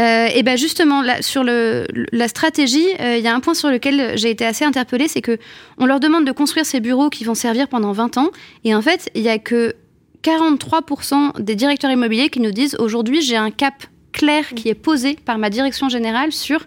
Euh, 0.00 0.28
et 0.34 0.42
ben 0.42 0.56
justement, 0.56 1.02
sur 1.20 1.44
la 1.44 2.28
stratégie, 2.28 2.86
euh, 3.00 3.18
il 3.18 3.22
y 3.22 3.28
a 3.28 3.34
un 3.34 3.40
point 3.40 3.52
sur 3.52 3.68
lequel 3.68 4.16
j'ai 4.16 4.30
été 4.30 4.46
assez 4.46 4.64
interpellée, 4.64 5.08
c'est 5.08 5.20
que 5.20 5.38
on 5.76 5.84
leur 5.84 6.00
demande 6.00 6.24
de 6.24 6.32
construire 6.32 6.64
ces 6.64 6.80
bureaux 6.80 7.10
qui 7.10 7.24
vont 7.24 7.34
servir 7.34 7.68
pendant 7.68 7.92
20 7.92 8.16
ans, 8.16 8.30
et 8.64 8.74
en 8.74 8.80
fait, 8.80 9.10
il 9.14 9.22
y 9.22 9.28
a 9.28 9.38
que 9.38 9.74
43% 10.22 11.42
des 11.42 11.54
directeurs 11.54 11.90
immobiliers 11.90 12.30
qui 12.30 12.40
nous 12.40 12.50
disent 12.50 12.76
aujourd'hui 12.78 13.20
j'ai 13.20 13.36
un 13.36 13.50
cap 13.50 13.74
clair 14.12 14.48
qui 14.54 14.68
est 14.68 14.74
posé 14.74 15.16
par 15.24 15.38
ma 15.38 15.50
direction 15.50 15.88
générale 15.88 16.32
sur 16.32 16.66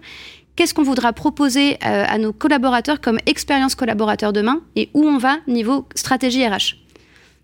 qu'est-ce 0.55 0.73
qu'on 0.73 0.83
voudra 0.83 1.13
proposer 1.13 1.77
euh, 1.85 2.05
à 2.07 2.17
nos 2.17 2.33
collaborateurs 2.33 3.01
comme 3.01 3.19
expérience 3.25 3.75
collaborateur 3.75 4.33
demain 4.33 4.61
et 4.75 4.89
où 4.93 5.05
on 5.05 5.17
va 5.17 5.37
niveau 5.47 5.87
stratégie 5.95 6.47
RH. 6.47 6.77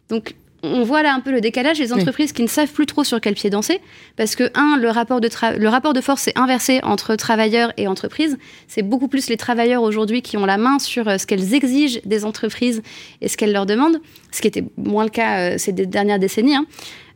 Donc 0.09 0.35
on 0.63 0.83
voit 0.83 1.03
là 1.03 1.13
un 1.13 1.19
peu 1.19 1.31
le 1.31 1.41
décalage, 1.41 1.79
les 1.79 1.93
entreprises 1.93 2.33
qui 2.33 2.41
ne 2.41 2.47
savent 2.47 2.71
plus 2.71 2.85
trop 2.85 3.03
sur 3.03 3.21
quel 3.21 3.33
pied 3.33 3.49
danser, 3.49 3.79
parce 4.15 4.35
que, 4.35 4.51
un, 4.55 4.77
le 4.77 4.89
rapport 4.89 5.21
de, 5.21 5.29
le 5.57 5.69
rapport 5.69 5.93
de 5.93 6.01
force 6.01 6.27
est 6.27 6.37
inversé 6.37 6.79
entre 6.83 7.15
travailleurs 7.15 7.71
et 7.77 7.87
entreprises. 7.87 8.37
C'est 8.67 8.81
beaucoup 8.81 9.07
plus 9.07 9.29
les 9.29 9.37
travailleurs 9.37 9.83
aujourd'hui 9.83 10.21
qui 10.21 10.37
ont 10.37 10.45
la 10.45 10.57
main 10.57 10.79
sur 10.79 11.07
euh, 11.07 11.17
ce 11.17 11.25
qu'elles 11.25 11.53
exigent 11.53 11.99
des 12.05 12.25
entreprises 12.25 12.81
et 13.21 13.27
ce 13.27 13.37
qu'elles 13.37 13.53
leur 13.53 13.65
demandent, 13.65 14.01
ce 14.31 14.41
qui 14.41 14.47
était 14.47 14.63
moins 14.77 15.03
le 15.03 15.09
cas 15.09 15.53
euh, 15.53 15.55
ces 15.57 15.71
dernières 15.71 16.19
décennies. 16.19 16.55
Hein. 16.55 16.65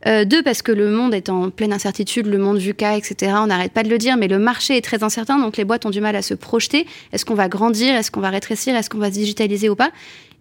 Euh, 0.06 0.24
deux, 0.24 0.42
parce 0.42 0.60
que 0.60 0.72
le 0.72 0.90
monde 0.90 1.14
est 1.14 1.30
en 1.30 1.50
pleine 1.50 1.72
incertitude, 1.72 2.26
le 2.26 2.36
monde 2.36 2.58
VUCA, 2.58 2.96
etc. 2.96 3.32
On 3.36 3.46
n'arrête 3.46 3.72
pas 3.72 3.82
de 3.82 3.88
le 3.88 3.96
dire, 3.96 4.16
mais 4.16 4.28
le 4.28 4.38
marché 4.38 4.76
est 4.76 4.82
très 4.82 5.02
incertain, 5.02 5.38
donc 5.38 5.56
les 5.56 5.64
boîtes 5.64 5.86
ont 5.86 5.90
du 5.90 6.00
mal 6.00 6.14
à 6.14 6.22
se 6.22 6.34
projeter. 6.34 6.86
Est-ce 7.12 7.24
qu'on 7.24 7.34
va 7.34 7.48
grandir? 7.48 7.94
Est-ce 7.94 8.10
qu'on 8.10 8.20
va 8.20 8.30
rétrécir? 8.30 8.76
Est-ce 8.76 8.90
qu'on 8.90 8.98
va 8.98 9.08
se 9.08 9.14
digitaliser 9.14 9.68
ou 9.70 9.76
pas? 9.76 9.90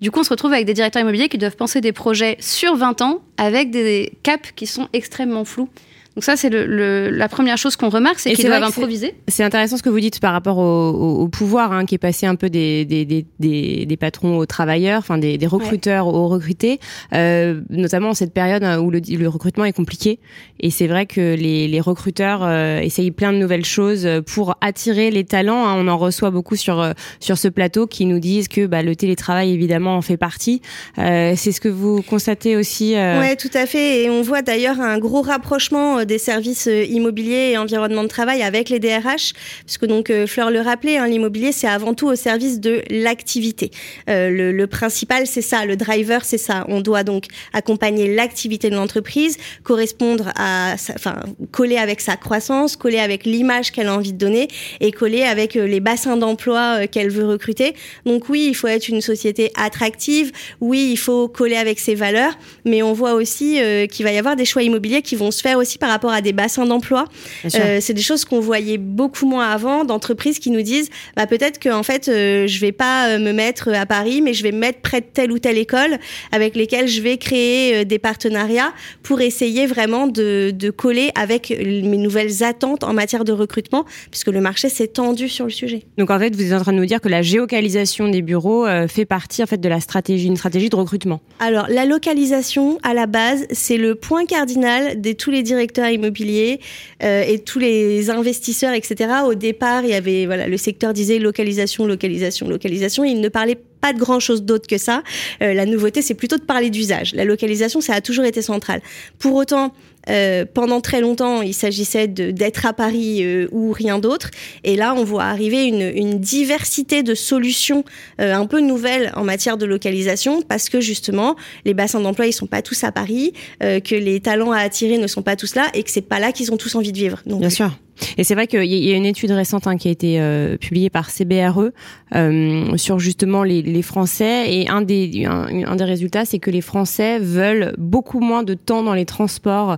Du 0.02 0.12
coup, 0.12 0.20
on 0.20 0.24
se 0.24 0.30
retrouve 0.30 0.54
avec 0.54 0.66
des 0.66 0.74
directeurs 0.74 1.02
immobiliers 1.02 1.30
qui 1.30 1.38
doivent 1.38 1.56
penser 1.56 1.82
des 1.82 1.94
projets 1.94 2.38
sur 2.40 2.76
20 2.76 3.02
ans 3.02 3.22
avec 3.38 3.72
des 3.72 4.14
caps 4.24 4.52
qui 4.56 4.68
sont 4.68 4.90
extrêmement 4.94 5.46
flous. 5.46 5.70
Donc 6.16 6.24
ça, 6.24 6.36
c'est 6.36 6.50
le, 6.50 7.10
la 7.10 7.28
première 7.28 7.58
chose 7.58 7.76
qu'on 7.76 7.90
remarque, 7.90 8.20
c'est 8.20 8.34
qu'ils 8.34 8.46
doivent 8.46 8.64
improviser. 8.64 9.16
C'est 9.28 9.44
intéressant 9.44 9.78
ce 9.78 9.84
que 9.84 9.90
vous 9.90 10.00
dites 10.00 10.20
par 10.20 10.34
rapport 10.34 10.58
au, 10.60 11.28
pouvoir 11.28 11.72
hein, 11.72 11.86
qui 11.86 11.96
est 11.96 12.00
passé 12.00 12.26
un 12.26 12.36
peu 12.36 12.50
des, 12.50 12.86
des, 12.86 13.06
des, 13.06 13.86
des, 13.86 13.98
patrons 13.98 14.38
aux 14.38 14.46
travailleurs, 14.46 15.00
enfin 15.00 15.18
des, 15.18 15.38
des 15.38 15.48
recruteurs 15.48 16.08
aux 16.08 16.28
recrutés, 16.28 16.80
euh, 17.14 17.62
notamment 17.70 18.10
en 18.10 18.14
cette 18.14 18.34
période 18.34 18.64
hein, 18.64 18.80
où 18.80 18.92
le, 18.92 19.02
le 19.08 19.28
recrutement 19.28 19.66
est 19.66 19.74
compliqué. 19.74 20.20
Et 20.60 20.70
c'est 20.70 20.88
vrai 20.88 21.06
que 21.06 21.36
les, 21.36 21.68
les 21.68 21.82
recruteurs 21.82 22.42
euh, 22.44 22.80
essayent 22.80 23.12
plein 23.12 23.34
de 23.34 23.38
nouvelles 23.38 23.66
choses 23.66 24.08
pour 24.28 24.56
attirer 24.62 25.10
les 25.10 25.24
talents. 25.24 25.66
Hein. 25.66 25.76
On 25.78 25.88
en 25.88 25.98
reçoit 25.98 26.32
beaucoup 26.32 26.56
sur 26.56 26.80
euh, 26.80 26.94
sur 27.20 27.38
ce 27.38 27.48
plateau 27.48 27.88
qui 27.88 28.06
nous 28.06 28.20
disent 28.20 28.48
que 28.48 28.66
bah, 28.66 28.82
le 28.82 28.96
télétravail 28.96 29.52
évidemment 29.52 29.96
en 29.96 30.02
fait 30.02 30.18
partie. 30.18 30.62
Euh, 30.98 31.34
c'est 31.36 31.52
ce 31.52 31.62
que 31.62 31.70
vous 31.70 32.02
constatez 32.02 32.56
aussi. 32.56 32.96
Euh... 32.96 33.20
Ouais, 33.20 33.36
tout 33.36 33.52
à 33.54 33.66
fait. 33.66 34.04
Et 34.04 34.10
on 34.10 34.22
voit 34.22 34.42
d'ailleurs 34.42 34.80
un 34.80 35.00
gros 35.00 35.22
rapprochement 35.22 36.03
des 36.06 36.18
services 36.18 36.68
euh, 36.68 36.84
immobiliers 36.86 37.52
et 37.52 37.58
environnement 37.58 38.04
de 38.04 38.08
travail 38.08 38.42
avec 38.42 38.70
les 38.70 38.80
DRH, 38.80 39.34
puisque 39.66 39.86
donc 39.86 40.10
euh, 40.10 40.28
Fleur 40.28 40.52
le 40.52 40.62
rappelait, 40.62 40.98
hein, 40.98 41.08
l'immobilier 41.08 41.52
c'est 41.52 41.68
avant 41.68 41.94
tout 41.94 42.08
au 42.08 42.16
service 42.16 42.60
de 42.60 42.82
l'activité. 42.90 43.72
Euh, 44.10 44.30
le, 44.30 44.52
le, 44.52 44.68
principal 44.68 45.28
c'est 45.28 45.42
ça, 45.42 45.66
le 45.66 45.76
driver 45.76 46.26
c'est 46.26 46.38
ça. 46.38 46.66
On 46.68 46.82
doit 46.82 47.04
donc 47.04 47.26
accompagner 47.54 48.14
l'activité 48.14 48.70
de 48.70 48.76
l'entreprise, 48.76 49.38
correspondre 49.64 50.32
à, 50.36 50.76
enfin 50.96 51.16
coller 51.52 51.78
avec 51.78 52.02
sa 52.02 52.16
croissance, 52.16 52.76
coller 52.76 53.00
avec 53.00 53.26
l'image 53.26 53.72
qu'elle 53.72 53.88
a 53.88 53.96
envie 53.96 54.14
de 54.14 54.18
donner 54.18 54.48
et 54.80 54.92
coller 54.92 55.24
avec 55.24 55.54
les 55.56 55.80
bassins 55.80 56.18
d'emploi 56.18 56.88
qu'elle 56.88 57.10
veut 57.10 57.26
recruter. 57.26 57.74
Donc 58.06 58.30
oui, 58.30 58.48
il 58.50 58.56
faut 58.56 58.68
être 58.68 58.88
une 58.88 59.02
société 59.02 59.52
attractive. 59.56 60.32
Oui, 60.62 60.90
il 60.92 60.98
faut 60.98 61.28
coller 61.28 61.56
avec 61.56 61.80
ses 61.80 61.96
valeurs, 61.96 62.34
mais 62.66 62.82
on 62.82 62.94
voit 62.94 63.14
aussi 63.14 63.60
qu'il 63.92 64.06
va 64.06 64.12
y 64.12 64.18
avoir 64.18 64.36
des 64.36 64.46
choix 64.46 64.64
immobiliers 64.64 65.02
qui 65.02 65.16
vont 65.16 65.32
se 65.32 65.42
faire 65.42 65.58
aussi 65.58 65.78
par 65.78 65.90
rapport 65.94 66.12
à 66.12 66.22
des 66.22 66.34
bassins 66.34 66.66
d'emploi. 66.66 67.06
Euh, 67.46 67.78
c'est 67.80 67.94
des 67.94 68.02
choses 68.02 68.26
qu'on 68.26 68.40
voyait 68.40 68.78
beaucoup 68.78 69.26
moins 69.26 69.50
avant 69.50 69.86
d'entreprises 69.86 70.40
qui 70.40 70.52
nous 70.52 70.62
disent 70.62 70.90
bah, 71.16 71.28
peut-être 71.28 71.60
que 71.60 71.70
en 71.70 71.84
fait 71.84 72.08
euh, 72.08 72.48
je 72.48 72.60
vais 72.60 72.72
pas 72.72 73.10
euh, 73.10 73.20
me 73.20 73.32
mettre 73.32 73.72
à 73.74 73.86
Paris, 73.86 74.22
mais 74.22 74.34
je 74.34 74.44
vais 74.44 74.52
me 74.52 74.58
mettre 74.58 74.80
près 74.82 75.02
de 75.02 75.06
telle 75.06 75.32
ou 75.32 75.40
telle 75.40 75.58
école 75.58 75.98
avec 76.32 76.56
lesquelles 76.56 76.88
je 76.88 77.02
vais 77.02 77.18
créer 77.18 77.86
des 77.86 78.00
partenariats 78.00 78.74
pour 79.04 79.22
essayer 79.22 79.66
vraiment 79.66 80.08
de, 80.08 80.52
de 80.52 80.70
coller 80.70 81.12
avec 81.16 81.50
mes 81.50 81.98
nouvelles 81.98 82.44
attentes 82.44 82.84
en 82.84 82.94
matière 82.94 83.24
de 83.24 83.32
recrutement, 83.32 83.86
puisque 84.12 84.28
le 84.28 84.42
marché 84.42 84.70
s'est 84.70 84.88
tendu 84.88 85.30
sur 85.30 85.46
le 85.46 85.52
sujet. 85.52 85.84
Donc 85.98 86.10
en 86.10 86.20
fait, 86.20 86.36
vous 86.36 86.44
êtes 86.44 86.54
en 86.54 86.62
train 86.62 86.74
de 86.74 86.78
nous 86.78 86.86
dire 86.86 87.02
que 87.02 87.10
la 87.10 87.22
géocalisation 87.22 88.08
des 88.08 88.22
bureaux 88.22 88.66
fait 88.88 89.06
partie 89.06 89.44
en 89.44 89.46
fait 89.46 89.60
de 89.60 89.70
la 89.70 89.80
stratégie, 89.80 90.28
une 90.28 90.38
stratégie 90.38 90.70
de 90.70 90.76
recrutement. 90.76 91.22
Alors 91.40 91.68
la 91.70 91.86
localisation 91.86 92.80
à 92.84 92.94
la 92.94 93.06
base, 93.06 93.46
c'est 93.52 93.78
le 93.78 93.96
point 93.96 94.26
cardinal 94.26 95.02
de 95.02 95.12
tous 95.12 95.32
les 95.32 95.44
directeurs 95.44 95.83
immobilier 95.92 96.60
euh, 97.04 97.24
et 97.24 97.40
tous 97.40 97.60
les 97.60 98.10
investisseurs, 98.10 98.74
etc. 98.74 99.10
Au 99.26 99.36
départ, 99.36 99.84
il 99.84 99.90
y 99.90 99.94
avait 99.94 100.26
voilà, 100.26 100.48
le 100.48 100.58
secteur 100.58 100.94
disait 100.94 101.20
localisation, 101.20 101.86
localisation, 101.86 102.48
localisation. 102.48 103.04
il 103.04 103.22
ne 103.22 103.30
parlait 103.30 103.58
pas 103.82 103.94
de 103.94 104.00
grand 104.00 104.20
chose 104.20 104.44
d'autre 104.44 104.68
que 104.68 104.78
ça. 104.78 105.04
Euh, 105.42 105.54
la 105.54 105.66
nouveauté, 105.66 106.02
c'est 106.02 106.14
plutôt 106.14 106.38
de 106.38 106.44
parler 106.44 106.70
d'usage. 106.70 107.14
La 107.14 107.26
localisation, 107.26 107.82
ça 107.82 107.96
a 107.96 108.02
toujours 108.02 108.26
été 108.26 108.42
central. 108.42 108.82
Pour 109.20 109.36
autant, 109.36 109.74
Euh, 110.10 110.46
pendant 110.52 110.82
très 110.82 111.02
longtemps, 111.02 111.42
il 111.42 111.54
s'agissait 111.54 112.08
d'être 112.08 112.66
à 112.66 112.74
Paris 112.74 113.24
euh, 113.24 113.48
ou 113.52 113.72
rien 113.72 114.00
d'autre. 114.00 114.32
Et 114.64 114.76
là, 114.76 114.94
on 114.96 115.04
voit 115.04 115.24
arriver 115.24 115.66
une, 115.66 115.82
une 115.82 116.20
diversité 116.20 117.04
de 117.04 117.16
solutions 117.16 117.84
euh, 118.20 118.34
un 118.34 118.46
peu 118.46 118.60
nouvelles 118.60 119.12
en 119.16 119.24
matière 119.24 119.58
de 119.58 119.66
localisation 119.66 120.42
parce 120.42 120.70
que 120.70 120.82
justement, 120.82 121.36
les 121.66 121.74
bassins 121.74 122.02
d'emploi, 122.02 122.28
ils 122.28 122.34
sont 122.34 122.48
pas 122.48 122.62
tous 122.62 122.84
à 122.84 122.92
Paris, 122.92 123.34
que 123.60 123.96
les 123.96 124.20
talents 124.20 124.52
à 124.52 124.60
attirer 124.60 124.98
ne 124.98 125.08
sont 125.08 125.22
pas 125.22 125.36
tous 125.36 125.56
là 125.56 125.68
et 125.74 125.84
que 125.84 125.92
c'est 125.92 126.02
pas 126.02 126.20
là 126.20 126.32
qu'ils 126.32 126.52
ont 126.52 126.58
tous 126.58 126.76
envie 126.76 126.92
de 126.92 126.98
vivre. 126.98 127.22
Bien 127.26 127.50
sûr. 127.50 127.72
Et 128.18 128.24
c'est 128.24 128.36
vrai 128.36 128.48
qu'il 128.48 128.66
y 128.66 128.92
a 128.92 128.96
une 128.96 129.06
étude 129.06 129.32
récente 129.32 129.68
hein, 129.68 129.78
qui 129.78 129.88
a 129.88 129.92
été 129.92 130.20
euh, 130.20 130.58
publiée 130.58 130.90
par 130.90 131.10
CBRE 131.10 131.70
euh, 132.16 132.78
sur 132.78 133.00
justement 133.00 133.44
les, 133.44 133.62
les, 133.62 133.82
Français 133.82 134.52
et 134.54 134.68
un 134.68 134.82
des 134.82 135.26
un, 135.26 135.76
des 135.76 135.84
résultats 135.84 136.26
c'est 136.26 136.40
que 136.40 136.50
les 136.50 136.62
Français 136.62 137.20
veulent 137.20 137.74
beaucoup 137.78 138.20
moins 138.20 138.44
de 138.44 138.54
temps 138.54 138.84
dans 138.84 138.94
les 138.94 139.06
transports 139.06 139.72
euh, 139.72 139.76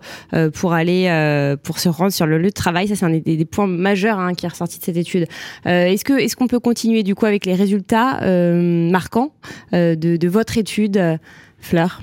pour 0.54 0.74
aller 0.74 1.08
euh, 1.08 1.56
pour 1.62 1.80
se 1.80 1.90
rendre 1.90 2.12
sur 2.12 2.26
le 2.26 2.38
lieu 2.38 2.50
de 2.50 2.54
travail. 2.54 2.88
Ça 2.88 2.96
c'est 2.96 3.06
un 3.06 3.10
des, 3.10 3.22
des, 3.22 3.46
points 3.46 3.68
majeurs 3.68 4.20
hein, 4.20 4.34
qui 4.34 4.46
est 4.46 4.50
ressorti 4.50 4.80
de 4.80 4.84
cette 4.84 4.98
étude. 4.98 5.28
Euh, 5.66 5.86
est-ce 5.86 6.06
que 6.06 6.14
est-ce 6.14 6.36
qu'on 6.36 6.48
peut 6.48 6.60
continuer 6.60 7.04
du 7.04 7.16
coup 7.16 7.26
avec 7.26 7.46
les 7.46 7.56
résultats 7.56 8.20
marquants 8.92 9.34
de, 9.72 9.96
de 9.96 10.28
votre 10.28 10.58
étude, 10.58 11.20
Fleur? 11.60 12.02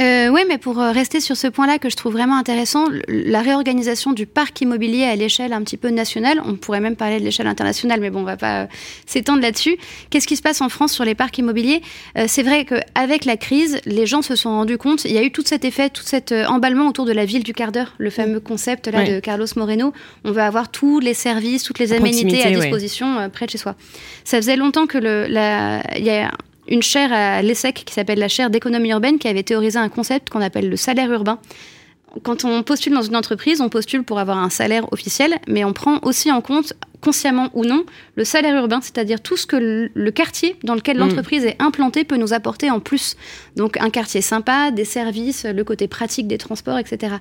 Euh, 0.00 0.28
oui, 0.28 0.42
mais 0.48 0.56
pour 0.56 0.80
euh, 0.80 0.92
rester 0.92 1.20
sur 1.20 1.36
ce 1.36 1.46
point-là 1.46 1.78
que 1.78 1.90
je 1.90 1.96
trouve 1.96 2.12
vraiment 2.12 2.36
intéressant, 2.36 2.86
la 3.08 3.42
réorganisation 3.42 4.12
du 4.12 4.24
parc 4.24 4.58
immobilier 4.62 5.04
à 5.04 5.14
l'échelle 5.14 5.52
un 5.52 5.62
petit 5.62 5.76
peu 5.76 5.90
nationale, 5.90 6.40
on 6.46 6.56
pourrait 6.56 6.80
même 6.80 6.96
parler 6.96 7.20
de 7.20 7.24
l'échelle 7.24 7.46
internationale, 7.46 8.00
mais 8.00 8.08
bon, 8.08 8.20
on 8.20 8.24
va 8.24 8.38
pas 8.38 8.62
euh, 8.62 8.66
s'étendre 9.04 9.42
là-dessus. 9.42 9.76
Qu'est-ce 10.08 10.26
qui 10.26 10.36
se 10.36 10.42
passe 10.42 10.62
en 10.62 10.70
France 10.70 10.92
sur 10.92 11.04
les 11.04 11.14
parcs 11.14 11.36
immobiliers? 11.36 11.82
Euh, 12.16 12.24
C'est 12.28 12.42
vrai 12.42 12.64
qu'avec 12.64 13.26
la 13.26 13.36
crise, 13.36 13.78
les 13.84 14.06
gens 14.06 14.22
se 14.22 14.36
sont 14.36 14.50
rendus 14.50 14.78
compte, 14.78 15.04
il 15.04 15.12
y 15.12 15.18
a 15.18 15.22
eu 15.22 15.32
tout 15.32 15.42
cet 15.44 15.66
effet, 15.66 15.90
tout 15.90 16.04
cet 16.04 16.32
emballement 16.32 16.86
autour 16.86 17.04
de 17.04 17.12
la 17.12 17.26
ville 17.26 17.42
du 17.42 17.52
quart 17.52 17.72
d'heure, 17.72 17.94
le 17.98 18.08
fameux 18.08 18.40
concept 18.40 18.88
là 18.88 19.04
de 19.04 19.20
Carlos 19.20 19.46
Moreno. 19.56 19.92
On 20.24 20.32
veut 20.32 20.40
avoir 20.40 20.70
tous 20.70 21.00
les 21.00 21.14
services, 21.14 21.62
toutes 21.62 21.78
les 21.78 21.92
aménités 21.92 22.42
à 22.42 22.50
disposition 22.50 23.28
près 23.30 23.44
de 23.46 23.50
chez 23.50 23.58
soi. 23.58 23.74
Ça 24.24 24.38
faisait 24.38 24.56
longtemps 24.56 24.86
que 24.86 24.96
le, 24.98 25.26
la, 25.26 25.82
y 25.98 26.10
a 26.10 26.30
une 26.70 26.82
chaire 26.82 27.12
à 27.12 27.42
l'ESSEC 27.42 27.84
qui 27.84 27.92
s'appelle 27.92 28.18
la 28.18 28.28
chaire 28.28 28.50
d'économie 28.50 28.90
urbaine 28.90 29.18
qui 29.18 29.28
avait 29.28 29.42
théorisé 29.42 29.78
un 29.78 29.88
concept 29.88 30.30
qu'on 30.30 30.40
appelle 30.40 30.68
le 30.68 30.76
salaire 30.76 31.10
urbain. 31.10 31.38
Quand 32.22 32.44
on 32.44 32.62
postule 32.62 32.92
dans 32.92 33.02
une 33.02 33.14
entreprise, 33.14 33.60
on 33.60 33.68
postule 33.68 34.02
pour 34.02 34.18
avoir 34.18 34.38
un 34.38 34.50
salaire 34.50 34.92
officiel, 34.92 35.38
mais 35.46 35.64
on 35.64 35.72
prend 35.72 36.00
aussi 36.02 36.32
en 36.32 36.40
compte, 36.40 36.72
consciemment 37.00 37.50
ou 37.54 37.64
non, 37.64 37.84
le 38.16 38.24
salaire 38.24 38.56
urbain, 38.56 38.80
c'est-à-dire 38.82 39.20
tout 39.20 39.36
ce 39.36 39.46
que 39.46 39.90
le 39.92 40.10
quartier 40.10 40.56
dans 40.64 40.74
lequel 40.74 40.96
mm. 40.96 41.00
l'entreprise 41.00 41.44
est 41.44 41.56
implantée 41.60 42.04
peut 42.04 42.16
nous 42.16 42.32
apporter 42.32 42.70
en 42.70 42.80
plus. 42.80 43.16
Donc 43.56 43.76
un 43.80 43.90
quartier 43.90 44.22
sympa, 44.22 44.72
des 44.72 44.84
services, 44.84 45.44
le 45.44 45.62
côté 45.62 45.86
pratique 45.86 46.26
des 46.26 46.38
transports, 46.38 46.78
etc. 46.78 47.16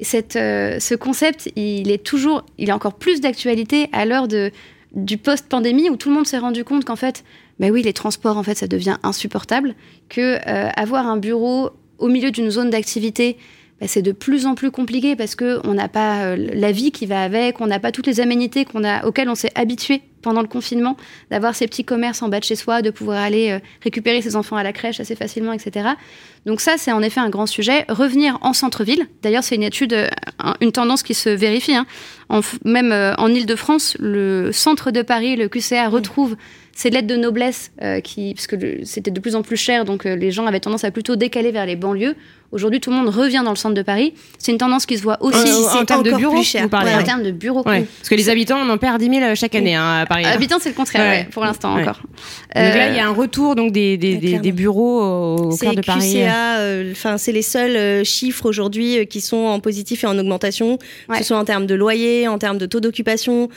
Cette, 0.00 0.36
euh, 0.36 0.78
ce 0.80 0.94
concept, 0.94 1.50
il 1.56 1.90
est 1.90 2.04
toujours, 2.04 2.44
il 2.58 2.68
est 2.68 2.72
encore 2.72 2.94
plus 2.94 3.20
d'actualité 3.20 3.88
à 3.92 4.04
l'heure 4.04 4.26
de, 4.26 4.50
du 4.94 5.16
post-pandémie 5.16 5.90
où 5.90 5.96
tout 5.96 6.08
le 6.08 6.16
monde 6.16 6.26
s'est 6.26 6.38
rendu 6.38 6.64
compte 6.64 6.84
qu'en 6.84 6.96
fait, 6.96 7.24
ben 7.58 7.72
oui, 7.72 7.82
les 7.82 7.92
transports, 7.92 8.36
en 8.36 8.42
fait, 8.42 8.56
ça 8.56 8.66
devient 8.66 8.96
insupportable, 9.02 9.74
que 10.08 10.38
euh, 10.46 10.70
avoir 10.76 11.06
un 11.06 11.16
bureau 11.16 11.70
au 11.98 12.08
milieu 12.08 12.30
d'une 12.30 12.50
zone 12.50 12.70
d'activité, 12.70 13.36
ben, 13.80 13.88
c'est 13.88 14.02
de 14.02 14.12
plus 14.12 14.46
en 14.46 14.54
plus 14.54 14.70
compliqué 14.70 15.16
parce 15.16 15.34
que 15.34 15.60
on 15.64 15.74
n'a 15.74 15.88
pas 15.88 16.22
euh, 16.22 16.36
la 16.36 16.72
vie 16.72 16.90
qui 16.92 17.06
va 17.06 17.22
avec, 17.22 17.60
on 17.60 17.66
n'a 17.66 17.78
pas 17.78 17.92
toutes 17.92 18.06
les 18.06 18.20
aménités 18.20 18.64
qu'on 18.64 18.84
a, 18.84 19.04
auxquelles 19.04 19.28
on 19.28 19.34
s'est 19.34 19.52
habitué 19.54 20.02
pendant 20.20 20.42
le 20.42 20.48
confinement, 20.48 20.96
d'avoir 21.30 21.54
ces 21.54 21.68
petits 21.68 21.84
commerces 21.84 22.22
en 22.22 22.28
bas 22.28 22.40
de 22.40 22.44
chez 22.44 22.56
soi, 22.56 22.82
de 22.82 22.90
pouvoir 22.90 23.18
aller 23.18 23.50
euh, 23.50 23.58
récupérer 23.82 24.20
ses 24.20 24.34
enfants 24.34 24.56
à 24.56 24.64
la 24.64 24.72
crèche 24.72 24.98
assez 24.98 25.14
facilement, 25.14 25.52
etc. 25.52 25.90
Donc 26.44 26.60
ça, 26.60 26.74
c'est 26.76 26.90
en 26.90 27.02
effet 27.02 27.20
un 27.20 27.30
grand 27.30 27.46
sujet. 27.46 27.84
Revenir 27.88 28.38
en 28.42 28.52
centre-ville, 28.52 29.06
d'ailleurs, 29.22 29.44
c'est 29.44 29.54
une 29.54 29.62
étude, 29.62 30.08
une 30.60 30.72
tendance 30.72 31.04
qui 31.04 31.14
se 31.14 31.28
vérifie. 31.28 31.74
Hein. 31.74 31.86
En, 32.28 32.40
même 32.64 32.92
en 33.16 33.28
Ile-de-France, 33.28 33.96
le 34.00 34.50
centre 34.50 34.90
de 34.90 35.02
Paris, 35.02 35.36
le 35.36 35.48
QCA, 35.48 35.88
retrouve 35.88 36.36
ces 36.78 36.90
lettres 36.90 37.08
de 37.08 37.16
noblesse 37.16 37.72
euh, 37.82 38.00
qui, 38.00 38.34
parce 38.34 38.46
que 38.46 38.84
c'était 38.84 39.10
de 39.10 39.18
plus 39.18 39.34
en 39.34 39.42
plus 39.42 39.56
cher, 39.56 39.84
donc 39.84 40.06
euh, 40.06 40.14
les 40.14 40.30
gens 40.30 40.46
avaient 40.46 40.60
tendance 40.60 40.84
à 40.84 40.92
plutôt 40.92 41.16
décaler 41.16 41.50
vers 41.50 41.66
les 41.66 41.74
banlieues. 41.74 42.14
Aujourd'hui, 42.50 42.80
tout 42.80 42.88
le 42.90 42.96
monde 42.96 43.10
revient 43.10 43.42
dans 43.44 43.50
le 43.50 43.56
centre 43.56 43.74
de 43.74 43.82
Paris. 43.82 44.14
C'est 44.38 44.52
une 44.52 44.58
tendance 44.58 44.86
qui 44.86 44.96
se 44.96 45.02
voit 45.02 45.18
aussi 45.20 45.52
en 45.76 45.84
termes 45.84 46.02
de 46.02 46.12
bureaux. 46.12 46.40
Vous 46.40 46.68
parlez, 46.68 46.94
en 46.94 47.02
termes 47.02 47.22
de 47.22 47.30
bureaux. 47.30 47.62
Parce 47.62 48.08
que 48.08 48.14
les 48.14 48.30
habitants, 48.30 48.58
on 48.58 48.70
en 48.70 48.78
perd 48.78 48.98
10 48.98 49.20
000 49.20 49.34
chaque 49.34 49.54
année 49.54 49.74
hein, 49.74 50.00
à 50.00 50.06
Paris. 50.06 50.24
Habitants, 50.24 50.56
c'est 50.60 50.70
le 50.70 50.74
contraire, 50.74 51.28
pour 51.30 51.44
l'instant 51.44 51.74
encore. 51.74 52.00
Donc 52.54 52.74
là, 52.74 52.88
il 52.88 52.96
y 52.96 53.00
a 53.00 53.06
un 53.06 53.12
retour 53.12 53.54
donc 53.54 53.72
des, 53.72 53.96
des, 53.96 54.16
des, 54.16 54.52
bureaux 54.52 55.36
au 55.36 55.56
cœur 55.56 55.74
de 55.74 55.82
Paris. 55.82 56.22
Euh, 56.24 56.94
c'est 57.18 57.32
les 57.32 57.42
seuls 57.42 58.04
chiffres 58.04 58.46
aujourd'hui 58.46 59.06
qui 59.06 59.20
sont 59.20 59.36
en 59.36 59.60
positif 59.60 60.04
et 60.04 60.06
en 60.06 60.18
augmentation, 60.18 60.78
que 61.08 61.18
ce 61.18 61.24
soit 61.24 61.38
en 61.38 61.44
termes 61.44 61.66
de 61.66 61.74
loyer, 61.74 62.28
en 62.28 62.38
termes 62.38 62.58
de 62.58 62.66
taux 62.66 62.80
d'occupation, 62.80 63.48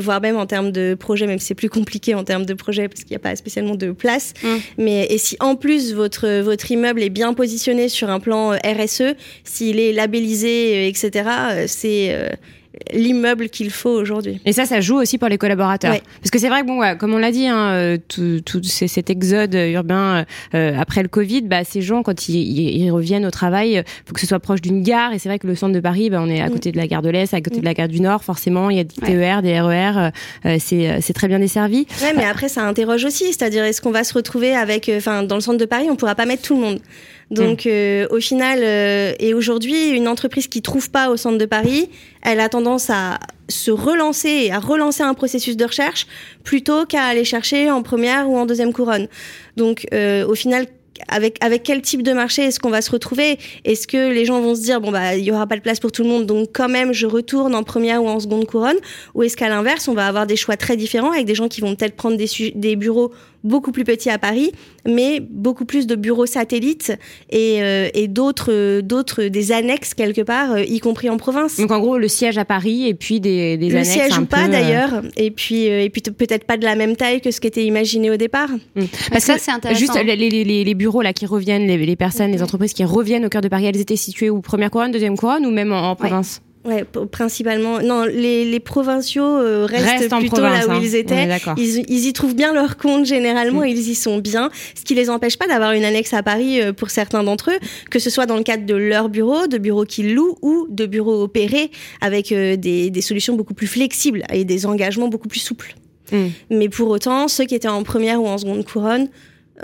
voire 0.00 0.20
même 0.20 0.36
en 0.36 0.46
termes 0.46 0.72
de 0.72 0.96
projets, 0.98 1.26
même 1.26 1.38
si 1.38 1.46
c'est 1.46 1.54
plus 1.54 1.70
compliqué 1.70 2.14
en 2.14 2.24
termes 2.24 2.46
de 2.46 2.54
projets 2.54 2.88
parce 2.88 3.02
qu'il 3.02 3.10
n'y 3.10 3.16
a 3.16 3.20
pas 3.20 3.36
spécialement 3.36 3.76
de 3.76 3.92
place. 3.92 4.34
Mm. 4.42 4.48
Mais 4.78 5.06
et 5.10 5.18
si 5.18 5.36
en 5.40 5.54
plus 5.54 5.94
votre 5.94 6.40
votre 6.40 6.70
immeuble 6.70 7.02
est 7.02 7.10
bien 7.10 7.32
positionné 7.34 7.88
sur 7.88 8.10
un 8.10 8.18
plan 8.18 8.39
euh, 8.52 8.56
RSE, 8.64 9.14
s'il 9.44 9.78
est 9.78 9.92
labellisé, 9.92 10.76
euh, 10.76 10.88
etc., 10.88 11.30
euh, 11.52 11.64
c'est 11.66 12.36
l'immeuble 12.92 13.48
qu'il 13.48 13.70
faut 13.70 13.90
aujourd'hui. 13.90 14.40
Et 14.44 14.52
ça, 14.52 14.64
ça 14.64 14.80
joue 14.80 14.96
aussi 14.96 15.18
pour 15.18 15.28
les 15.28 15.38
collaborateurs. 15.38 15.96
Parce 16.20 16.30
que 16.30 16.38
c'est 16.38 16.48
vrai 16.48 16.62
que, 16.62 16.66
bon, 16.66 16.80
comme 16.98 17.14
on 17.14 17.18
l'a 17.18 17.32
dit, 17.32 17.46
hein, 17.46 17.70
euh, 17.70 17.98
tout, 18.08 18.62
cet 18.62 19.10
exode 19.10 19.54
urbain 19.54 20.24
euh, 20.54 20.76
après 20.78 21.02
le 21.02 21.08
Covid, 21.08 21.42
bah, 21.42 21.64
ces 21.64 21.82
gens, 21.82 22.02
quand 22.02 22.28
ils, 22.28 22.36
ils 22.36 22.90
reviennent 22.90 23.26
au 23.26 23.30
travail, 23.30 23.72
il 23.72 23.84
faut 24.06 24.14
que 24.14 24.20
ce 24.20 24.26
soit 24.26 24.40
proche 24.40 24.60
d'une 24.60 24.82
gare. 24.82 25.12
Et 25.12 25.18
c'est 25.18 25.28
vrai 25.28 25.38
que 25.38 25.46
le 25.46 25.54
centre 25.54 25.74
de 25.74 25.80
Paris, 25.80 26.10
bah, 26.10 26.20
on 26.22 26.28
est 26.28 26.40
à 26.40 26.48
mm. 26.48 26.52
côté 26.52 26.72
de 26.72 26.76
la 26.76 26.86
gare 26.86 27.02
de 27.02 27.10
l'Est, 27.10 27.34
à 27.34 27.40
côté 27.40 27.60
de 27.60 27.64
la 27.64 27.74
gare 27.74 27.88
du 27.88 28.00
Nord, 28.00 28.24
forcément, 28.24 28.70
il 28.70 28.76
y 28.76 28.80
a 28.80 28.84
des 28.84 28.94
TER, 28.94 29.42
des 29.42 29.60
RER, 29.60 30.10
euh, 30.46 30.56
c'est 30.60 31.12
très 31.12 31.28
bien 31.28 31.38
desservi. 31.38 31.86
Ouais, 32.02 32.12
mais 32.16 32.24
après, 32.24 32.48
ça 32.48 32.66
interroge 32.66 33.04
aussi. 33.04 33.26
C'est-à-dire, 33.26 33.64
est-ce 33.64 33.80
qu'on 33.80 33.90
va 33.90 34.04
se 34.04 34.14
retrouver 34.14 34.54
avec, 34.54 34.90
enfin, 34.94 35.22
dans 35.22 35.36
le 35.36 35.40
centre 35.40 35.58
de 35.58 35.64
Paris, 35.64 35.88
on 35.90 35.96
pourra 35.96 36.14
pas 36.14 36.26
mettre 36.26 36.42
tout 36.42 36.54
le 36.54 36.60
monde. 36.60 36.80
Donc, 37.30 37.64
mm. 37.64 38.06
au 38.10 38.20
final, 38.20 38.62
et 39.20 39.34
aujourd'hui, 39.34 39.90
une 39.90 40.08
entreprise 40.08 40.48
qui 40.48 40.62
trouve 40.62 40.90
pas 40.90 41.10
au 41.10 41.16
centre 41.16 41.38
de 41.38 41.44
Paris, 41.46 41.88
elle 42.22 42.40
a 42.40 42.48
tendance 42.48 42.90
à 42.90 43.20
se 43.50 43.70
relancer 43.70 44.50
à 44.50 44.58
relancer 44.58 45.02
un 45.02 45.14
processus 45.14 45.56
de 45.56 45.64
recherche 45.64 46.06
plutôt 46.44 46.86
qu'à 46.86 47.04
aller 47.04 47.24
chercher 47.24 47.70
en 47.70 47.82
première 47.82 48.30
ou 48.30 48.38
en 48.38 48.46
deuxième 48.46 48.72
couronne. 48.72 49.08
Donc 49.56 49.86
euh, 49.92 50.26
au 50.26 50.34
final, 50.34 50.66
avec, 51.08 51.42
avec 51.42 51.62
quel 51.62 51.82
type 51.82 52.02
de 52.02 52.12
marché 52.12 52.42
est-ce 52.42 52.60
qu'on 52.60 52.70
va 52.70 52.82
se 52.82 52.90
retrouver? 52.90 53.38
Est-ce 53.64 53.86
que 53.86 54.12
les 54.12 54.24
gens 54.24 54.40
vont 54.40 54.54
se 54.54 54.62
dire 54.62 54.80
bon 54.80 54.90
bah 54.90 55.16
il 55.16 55.24
y 55.24 55.32
aura 55.32 55.46
pas 55.46 55.56
de 55.56 55.62
place 55.62 55.80
pour 55.80 55.92
tout 55.92 56.02
le 56.02 56.08
monde 56.08 56.26
donc 56.26 56.50
quand 56.52 56.68
même 56.68 56.92
je 56.92 57.06
retourne 57.06 57.54
en 57.54 57.62
première 57.62 58.02
ou 58.02 58.08
en 58.08 58.20
seconde 58.20 58.46
couronne? 58.46 58.78
Ou 59.14 59.22
est-ce 59.22 59.36
qu'à 59.36 59.48
l'inverse 59.48 59.88
on 59.88 59.94
va 59.94 60.06
avoir 60.06 60.26
des 60.26 60.36
choix 60.36 60.56
très 60.56 60.76
différents 60.76 61.12
avec 61.12 61.26
des 61.26 61.34
gens 61.34 61.48
qui 61.48 61.60
vont 61.60 61.74
peut-être 61.74 61.96
prendre 61.96 62.16
des, 62.16 62.52
des 62.54 62.76
bureaux 62.76 63.12
beaucoup 63.44 63.72
plus 63.72 63.84
petit 63.84 64.10
à 64.10 64.18
Paris, 64.18 64.52
mais 64.86 65.20
beaucoup 65.20 65.64
plus 65.64 65.86
de 65.86 65.94
bureaux 65.94 66.26
satellites 66.26 66.92
et, 67.30 67.62
euh, 67.62 67.88
et 67.94 68.08
d'autres, 68.08 68.80
d'autres, 68.80 69.24
des 69.24 69.52
annexes 69.52 69.94
quelque 69.94 70.22
part, 70.22 70.52
euh, 70.52 70.62
y 70.62 70.80
compris 70.80 71.08
en 71.08 71.16
province. 71.16 71.58
Donc 71.58 71.70
en 71.70 71.80
gros, 71.80 71.98
le 71.98 72.08
siège 72.08 72.38
à 72.38 72.44
Paris 72.44 72.86
et 72.86 72.94
puis 72.94 73.20
des, 73.20 73.56
des 73.56 73.68
le 73.68 73.76
annexes. 73.76 73.96
Le 73.96 74.02
siège 74.02 74.18
ou 74.18 74.26
pas 74.26 74.44
euh, 74.44 74.48
d'ailleurs, 74.48 75.02
et 75.16 75.30
puis, 75.30 75.64
et 75.64 75.90
puis 75.90 76.02
peut-être 76.02 76.44
pas 76.44 76.56
de 76.56 76.64
la 76.64 76.76
même 76.76 76.96
taille 76.96 77.20
que 77.20 77.30
ce 77.30 77.40
qui 77.40 77.46
était 77.46 77.64
imaginé 77.64 78.10
au 78.10 78.16
départ. 78.16 78.50
Mmh. 78.50 78.82
Parce 79.10 79.24
que 79.24 79.32
ça, 79.32 79.38
c'est 79.38 79.50
intéressant. 79.50 79.80
Juste 79.80 79.94
les, 80.04 80.16
les, 80.16 80.64
les, 80.64 80.74
bureaux 80.74 81.02
là 81.02 81.12
qui 81.12 81.26
reviennent, 81.26 81.66
les, 81.66 81.78
les 81.78 81.96
personnes, 81.96 82.32
les 82.32 82.42
entreprises 82.42 82.72
qui 82.72 82.84
reviennent 82.84 83.24
au 83.24 83.28
cœur 83.28 83.42
de 83.42 83.48
Paris, 83.48 83.66
elles 83.66 83.80
étaient 83.80 83.96
situées 83.96 84.30
où? 84.30 84.40
Première 84.40 84.70
couronne, 84.70 84.90
deuxième 84.90 85.16
couronne 85.16 85.46
ou 85.46 85.50
même 85.50 85.72
en, 85.72 85.94
province 85.94 86.42
Ouais, 86.42 86.49
principalement. 87.10 87.80
Non, 87.80 88.04
les, 88.04 88.44
les 88.44 88.60
provinciaux 88.60 89.24
euh, 89.24 89.66
restent, 89.66 90.14
plutôt 90.16 90.42
là 90.42 90.66
où 90.66 90.72
hein. 90.72 90.80
ils 90.82 90.94
étaient. 90.94 91.28
Ils, 91.56 91.84
ils, 91.88 92.06
y 92.06 92.12
trouvent 92.12 92.34
bien 92.34 92.52
leur 92.52 92.76
compte 92.76 93.06
généralement, 93.06 93.62
mm. 93.62 93.68
ils 93.68 93.88
y 93.88 93.94
sont 93.94 94.18
bien, 94.18 94.50
ce 94.74 94.84
qui 94.84 94.94
les 94.94 95.08
empêche 95.08 95.38
pas 95.38 95.46
d'avoir 95.46 95.72
une 95.72 95.84
annexe 95.84 96.12
à 96.12 96.22
Paris 96.22 96.60
euh, 96.60 96.72
pour 96.72 96.90
certains 96.90 97.22
d'entre 97.22 97.50
eux, 97.50 97.58
que 97.90 97.98
ce 97.98 98.10
soit 98.10 98.26
dans 98.26 98.36
le 98.36 98.42
cadre 98.42 98.66
de 98.66 98.74
leur 98.74 99.08
bureau, 99.08 99.46
de 99.46 99.58
bureaux 99.58 99.84
qu'ils 99.84 100.14
louent 100.14 100.36
ou 100.42 100.66
de 100.68 100.86
bureaux 100.86 101.22
opérés 101.22 101.70
avec 102.00 102.30
euh, 102.32 102.56
des, 102.56 102.90
des, 102.90 103.00
solutions 103.00 103.34
beaucoup 103.34 103.54
plus 103.54 103.66
flexibles 103.66 104.22
et 104.32 104.44
des 104.44 104.66
engagements 104.66 105.08
beaucoup 105.08 105.28
plus 105.28 105.40
souples. 105.40 105.74
Mm. 106.12 106.26
Mais 106.50 106.68
pour 106.68 106.88
autant, 106.90 107.28
ceux 107.28 107.44
qui 107.44 107.54
étaient 107.54 107.68
en 107.68 107.82
première 107.84 108.22
ou 108.22 108.26
en 108.26 108.36
seconde 108.36 108.64
couronne 108.64 109.08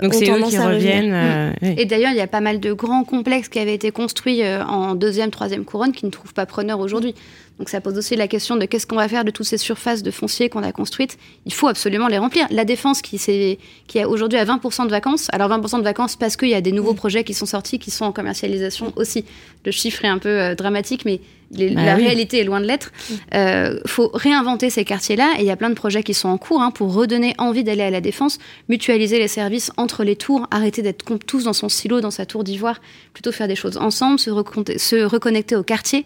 donc 0.01 0.13
c'est 0.13 0.29
eux 0.29 0.43
qui 0.43 0.57
reviennent. 0.57 1.13
Euh, 1.13 1.73
Et 1.77 1.85
d'ailleurs, 1.85 2.11
il 2.11 2.17
y 2.17 2.21
a 2.21 2.27
pas 2.27 2.41
mal 2.41 2.59
de 2.59 2.73
grands 2.73 3.03
complexes 3.03 3.49
qui 3.49 3.59
avaient 3.59 3.73
été 3.73 3.91
construits 3.91 4.43
euh, 4.43 4.63
en 4.65 4.95
deuxième, 4.95 5.31
troisième 5.31 5.65
couronne 5.65 5.91
qui 5.91 6.05
ne 6.05 6.11
trouvent 6.11 6.33
pas 6.33 6.45
preneur 6.45 6.79
aujourd'hui. 6.79 7.15
Donc 7.57 7.69
ça 7.69 7.81
pose 7.81 7.97
aussi 7.97 8.15
la 8.15 8.27
question 8.27 8.55
de 8.55 8.65
qu'est-ce 8.65 8.85
qu'on 8.85 8.97
va 8.97 9.07
faire 9.07 9.25
de 9.25 9.31
toutes 9.31 9.47
ces 9.47 9.57
surfaces 9.57 10.03
de 10.03 10.11
foncier 10.11 10.49
qu'on 10.49 10.61
a 10.61 10.71
construites. 10.71 11.17
Il 11.45 11.53
faut 11.53 11.67
absolument 11.67 12.07
les 12.07 12.19
remplir. 12.19 12.45
La 12.51 12.65
défense 12.65 13.01
qui, 13.01 13.17
qui 13.17 13.97
est 13.97 14.05
aujourd'hui 14.05 14.37
à 14.37 14.45
20% 14.45 14.85
de 14.85 14.91
vacances. 14.91 15.27
Alors 15.31 15.49
20% 15.49 15.79
de 15.79 15.83
vacances 15.83 16.15
parce 16.15 16.37
qu'il 16.37 16.49
y 16.49 16.53
a 16.53 16.61
des 16.61 16.71
nouveaux 16.71 16.93
projets 16.93 17.23
qui 17.23 17.33
sont 17.33 17.47
sortis, 17.47 17.79
qui 17.79 17.89
sont 17.89 18.05
en 18.05 18.11
commercialisation 18.11 18.93
aussi. 18.95 19.25
Le 19.65 19.71
chiffre 19.71 20.05
est 20.05 20.09
un 20.09 20.19
peu 20.19 20.29
euh, 20.29 20.55
dramatique, 20.55 21.03
mais 21.05 21.19
bah 21.51 21.83
la 21.83 21.95
réalité 21.95 22.39
est 22.39 22.43
loin 22.43 22.59
de 22.59 22.65
l'être. 22.65 22.91
Il 23.09 23.17
euh, 23.35 23.79
faut 23.85 24.09
réinventer 24.13 24.69
ces 24.69 24.83
quartiers-là 24.83 25.35
et 25.37 25.41
il 25.41 25.45
y 25.45 25.51
a 25.51 25.55
plein 25.55 25.69
de 25.69 25.75
projets 25.75 26.03
qui 26.03 26.13
sont 26.13 26.29
en 26.29 26.37
cours 26.37 26.61
hein, 26.61 26.71
pour 26.71 26.93
redonner 26.93 27.35
envie 27.37 27.63
d'aller 27.63 27.83
à 27.83 27.89
la 27.89 28.01
défense, 28.01 28.37
mutualiser 28.69 29.19
les 29.19 29.27
services 29.27 29.71
entre 29.77 30.03
les 30.03 30.15
tours, 30.15 30.47
arrêter 30.51 30.81
d'être 30.81 31.05
tous 31.25 31.45
dans 31.45 31.53
son 31.53 31.69
silo, 31.69 32.01
dans 32.01 32.11
sa 32.11 32.25
tour 32.25 32.43
d'ivoire, 32.43 32.81
plutôt 33.13 33.31
faire 33.31 33.47
des 33.47 33.55
choses 33.55 33.77
ensemble, 33.77 34.19
se, 34.19 34.31
se 34.77 35.03
reconnecter 35.03 35.55
au 35.55 35.63
quartier. 35.63 36.05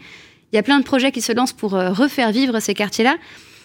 Il 0.51 0.56
y 0.56 0.60
a 0.60 0.63
plein 0.63 0.80
de 0.80 0.84
projets 0.84 1.12
qui 1.12 1.21
se 1.21 1.32
lancent 1.32 1.54
pour 1.54 1.75
euh, 1.75 1.91
refaire 1.91 2.32
vivre 2.32 2.60
ces 2.60 2.73
quartiers-là. 2.73 3.17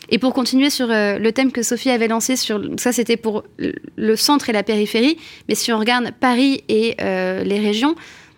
Et 0.09 0.19
pour 0.19 0.33
continuer 0.33 0.71
sur 0.71 0.89
euh, 0.91 1.19
le 1.19 1.33
thème 1.33 1.51
que 1.51 1.63
Sophie 1.63 1.91
avait 1.91 2.07
lancé, 2.07 2.37
sur 2.37 2.63
ça 2.77 2.93
c'était 2.93 3.17
pour 3.17 3.43
le 3.59 4.17
centre 4.17 4.49
et 4.49 4.53
la 4.53 4.63
périphérie, 4.63 5.19
mais 5.49 5.57
si 5.57 5.73
on 5.73 5.79
regarde 5.81 6.13
Paris 6.21 6.63
et 6.69 6.95
les 6.99 7.59
régions, 7.59 7.97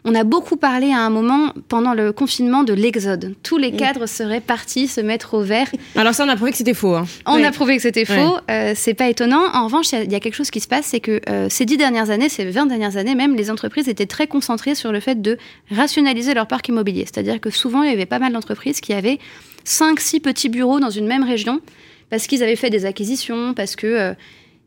on 0.08 0.14
a 0.14 0.24
beaucoup 0.24 0.56
parlé 0.56 0.90
à 0.90 1.00
un 1.00 1.10
moment 1.10 1.52
pendant 1.68 1.92
le 1.92 2.12
confinement 2.12 2.64
de 2.64 2.72
l'exode. 2.72 3.34
Tous 3.42 3.58
les 3.58 3.72
cadres 3.72 4.06
seraient 4.06 4.40
partis 4.40 4.88
se 4.88 5.02
mettre 5.02 5.34
au 5.34 5.42
vert. 5.42 5.68
Alors 5.96 6.14
ça, 6.14 6.24
on 6.24 6.28
a 6.30 6.36
prouvé 6.36 6.50
que 6.50 6.56
c'était 6.56 6.72
faux. 6.72 6.94
Hein. 6.94 7.04
On 7.26 7.44
a 7.44 7.52
prouvé 7.52 7.76
que 7.76 7.82
c'était 7.82 8.06
faux. 8.06 8.38
Euh, 8.50 8.72
c'est 8.74 8.94
pas 8.94 9.08
étonnant. 9.10 9.42
En 9.52 9.64
revanche, 9.64 9.92
il 9.92 10.10
y, 10.10 10.14
a 10.14 10.20
quelque 10.20 10.34
chose 10.34 10.50
qui 10.50 10.60
se 10.60 10.68
passe, 10.68 10.86
c'est 10.86 11.00
que 11.00 11.20
euh, 11.28 11.48
ces 11.50 11.66
dix 11.66 11.76
dernières 11.76 12.08
années, 12.08 12.30
ces 12.30 12.46
20 12.46 12.66
dernières 12.66 12.96
années 12.96 13.14
même, 13.14 13.36
les 13.36 13.50
entreprises 13.50 13.86
étaient 13.86 14.06
très 14.06 14.26
concentrées 14.26 14.74
sur 14.74 14.92
le 14.92 15.00
fait 15.00 15.20
de 15.20 15.36
rationaliser 15.70 16.32
leur 16.32 16.46
parc 16.46 16.68
immobilier. 16.68 17.04
C'est-à-dire 17.04 17.38
que 17.38 17.50
souvent, 17.50 17.82
il 17.82 17.90
y 17.90 17.92
avait 17.92 18.06
pas 18.06 18.18
mal 18.18 18.32
d'entreprises 18.32 18.80
qui 18.80 18.94
avaient 18.94 19.18
5-6 19.66 20.20
petits 20.20 20.48
bureaux 20.48 20.80
dans 20.80 20.90
une 20.90 21.06
même 21.06 21.22
région 21.22 21.60
parce 22.08 22.26
qu'ils 22.26 22.42
avaient 22.42 22.56
fait 22.56 22.70
des 22.70 22.86
acquisitions, 22.86 23.52
parce 23.52 23.76
que 23.76 23.86
euh, 23.86 24.14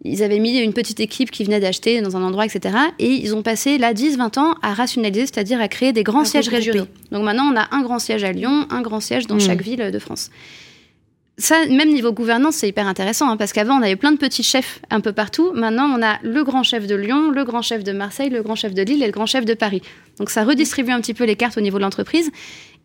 ils 0.04 0.24
avaient 0.24 0.40
mis 0.40 0.58
une 0.58 0.74
petite 0.74 1.00
équipe 1.00 1.30
qui 1.30 1.44
venait 1.44 1.60
d'acheter 1.60 2.02
dans 2.02 2.18
un 2.18 2.24
endroit, 2.24 2.46
etc. 2.46 2.76
Et 2.98 3.10
ils 3.10 3.36
ont 3.36 3.44
passé 3.44 3.78
là 3.78 3.94
10-20 3.94 4.40
ans 4.40 4.56
à 4.62 4.74
rationaliser, 4.74 5.22
c'est-à-dire 5.22 5.62
à 5.62 5.68
créer 5.68 5.94
des 5.94 6.04
grands 6.04 6.26
sièges 6.26 6.50
régionaux. 6.50 6.88
Donc 7.12 7.24
maintenant, 7.24 7.52
on 7.52 7.56
a 7.56 7.68
un 7.72 7.82
grand 7.82 8.00
siège 8.00 8.24
à 8.24 8.32
Lyon, 8.32 8.66
un 8.70 8.82
grand 8.82 9.00
siège 9.00 9.28
dans 9.28 9.36
hmm. 9.36 9.42
chaque 9.42 9.62
ville 9.62 9.92
de 9.92 10.00
France. 10.00 10.32
Ça, 11.42 11.66
même 11.66 11.90
niveau 11.90 12.12
gouvernance, 12.14 12.58
c'est 12.58 12.70
hyper 12.70 12.86
intéressant, 12.86 13.28
hein, 13.28 13.36
parce 13.36 13.52
qu'avant, 13.52 13.80
on 13.80 13.82
avait 13.82 13.96
plein 13.96 14.12
de 14.12 14.18
petits 14.18 14.44
chefs 14.44 14.80
un 14.92 15.02
peu 15.02 15.12
partout. 15.12 15.52
Maintenant, 15.54 15.92
on 15.98 16.04
a 16.04 16.20
le 16.22 16.44
grand 16.44 16.62
chef 16.62 16.86
de 16.86 16.94
Lyon, 16.94 17.32
le 17.32 17.44
grand 17.44 17.64
chef 17.64 17.84
de 17.84 17.92
Marseille, 17.92 18.30
le 18.30 18.44
grand 18.44 18.54
chef 18.54 18.76
de 18.76 18.84
Lille 18.84 19.02
et 19.02 19.08
le 19.08 19.12
grand 19.12 19.26
chef 19.26 19.44
de 19.44 19.56
Paris. 19.56 19.82
Donc 20.20 20.30
ça 20.30 20.44
redistribue 20.44 20.92
un 20.92 21.02
petit 21.02 21.16
peu 21.16 21.24
les 21.24 21.36
cartes 21.36 21.58
au 21.58 21.62
niveau 21.62 21.78
de 21.80 21.84
l'entreprise. 21.84 22.30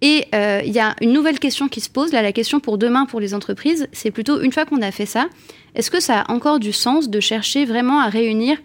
Et 0.00 0.24
euh, 0.34 0.62
il 0.64 0.72
y 0.72 0.78
a 0.78 0.96
une 1.02 1.12
nouvelle 1.12 1.38
question 1.38 1.68
qui 1.68 1.82
se 1.82 1.90
pose, 1.90 2.12
là, 2.12 2.22
la 2.22 2.32
question 2.32 2.58
pour 2.58 2.78
demain 2.78 3.04
pour 3.04 3.20
les 3.20 3.34
entreprises, 3.34 3.88
c'est 3.92 4.10
plutôt 4.10 4.40
une 4.40 4.52
fois 4.52 4.64
qu'on 4.64 4.80
a 4.80 4.90
fait 4.90 5.06
ça, 5.06 5.26
est-ce 5.74 5.90
que 5.90 6.00
ça 6.00 6.20
a 6.20 6.32
encore 6.32 6.58
du 6.58 6.72
sens 6.72 7.10
de 7.10 7.20
chercher 7.20 7.66
vraiment 7.66 8.00
à 8.00 8.08
réunir 8.08 8.56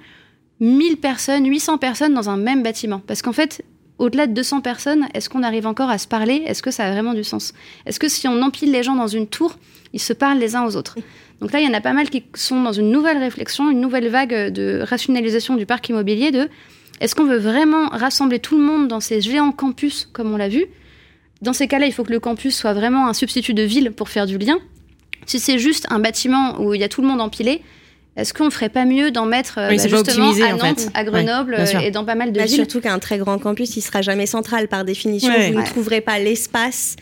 1000 0.62 0.98
personnes, 0.98 1.46
800 1.46 1.80
personnes 1.80 2.14
dans 2.14 2.30
un 2.30 2.38
même 2.38 2.64
bâtiment? 2.64 3.02
Parce 3.08 3.22
qu'en 3.22 3.34
fait, 3.34 3.62
au-delà 4.02 4.26
de 4.26 4.34
200 4.34 4.62
personnes, 4.62 5.08
est-ce 5.14 5.30
qu'on 5.30 5.44
arrive 5.44 5.68
encore 5.68 5.92
à 5.92 6.00
se 6.00 6.08
parler? 6.08 6.44
Est-ce 6.48 6.64
que 6.64 6.72
ça 6.72 6.86
a 6.86 6.92
vraiment 6.92 7.14
du 7.14 7.24
sens? 7.24 7.54
Est-ce 7.86 8.00
que 8.00 8.10
si 8.10 8.28
on 8.28 8.42
empile 8.42 8.72
les 8.72 8.82
gens 8.82 8.96
dans 8.96 9.08
une 9.08 9.28
tour, 9.28 9.58
ils 9.94 10.02
se 10.02 10.12
parlent 10.12 10.40
les 10.40 10.56
uns 10.56 10.66
aux 10.66 10.76
autres? 10.76 10.98
Donc 11.40 11.52
là, 11.52 11.60
il 11.60 11.68
y 11.68 11.70
en 11.70 11.74
a 11.74 11.82
pas 11.82 11.94
mal 11.94 12.10
qui 12.10 12.24
sont 12.34 12.64
dans 12.64 12.72
une 12.72 12.90
nouvelle 12.90 13.20
réflexion, 13.20 13.70
une 13.70 13.80
nouvelle 13.80 14.08
vague 14.08 14.52
de 14.52 14.82
rationalisation 14.82 15.56
du 15.56 15.68
parc 15.68 15.90
immobilier 15.90 16.32
de 16.32 16.50
est-ce 17.00 17.14
qu'on 17.14 17.26
veut 17.26 17.38
vraiment 17.38 17.90
rassembler 17.90 18.40
tout 18.40 18.58
le 18.58 18.64
monde 18.64 18.88
dans 18.88 19.00
ces 19.00 19.22
géants 19.22 19.52
campus 19.52 20.10
comme 20.12 20.34
on 20.34 20.38
l'a 20.38 20.50
vu? 20.50 20.66
Dans 21.44 21.54
ces 21.54 21.68
cas-là, 21.68 21.86
il 21.86 21.94
faut 21.94 22.04
que 22.04 22.12
le 22.12 22.20
campus 22.20 22.58
soit 22.58 22.74
vraiment 22.74 23.08
un 23.08 23.14
substitut 23.14 23.54
de 23.54 23.64
ville 23.64 23.92
pour 23.92 24.10
faire 24.10 24.26
du 24.26 24.40
lien. 24.40 24.58
Si 25.28 25.40
c'est 25.40 25.60
juste 25.60 25.86
un 25.92 26.00
bâtiment 26.00 26.60
où 26.60 26.74
il 26.74 26.82
y 26.82 26.84
a 26.84 26.90
tout 26.90 27.02
le 27.02 27.08
monde 27.08 27.22
empilé, 27.22 27.62
est-ce 28.18 28.34
qu'on 28.34 28.50
ferait 28.50 28.70
pas 28.70 28.84
mieux 28.84 29.10
d'en 29.10 29.26
mettre 29.26 29.58
euh, 29.58 29.70
bah, 29.70 29.88
justement 29.88 30.32
à 30.32 30.54
Nantes, 30.54 30.90
à 30.94 31.04
Grenoble 31.06 31.58
et 31.82 31.92
dans 31.92 32.04
pas 32.04 32.16
mal 32.16 32.34
de 32.34 32.40
bah, 32.40 32.46
villes 32.46 32.56
Surtout 32.56 32.82
qu'un 32.82 33.00
très 33.00 33.18
grand 33.18 33.38
campus, 33.38 33.78
il 33.78 33.82
sera 33.82 34.02
jamais 34.02 34.26
central 34.26 34.68
par 34.68 34.84
définition. 34.84 35.32
Vous 35.32 35.60
ne 35.60 35.66
trouverez 35.66 36.02
pas 36.02 36.20
l'espace 36.20 36.98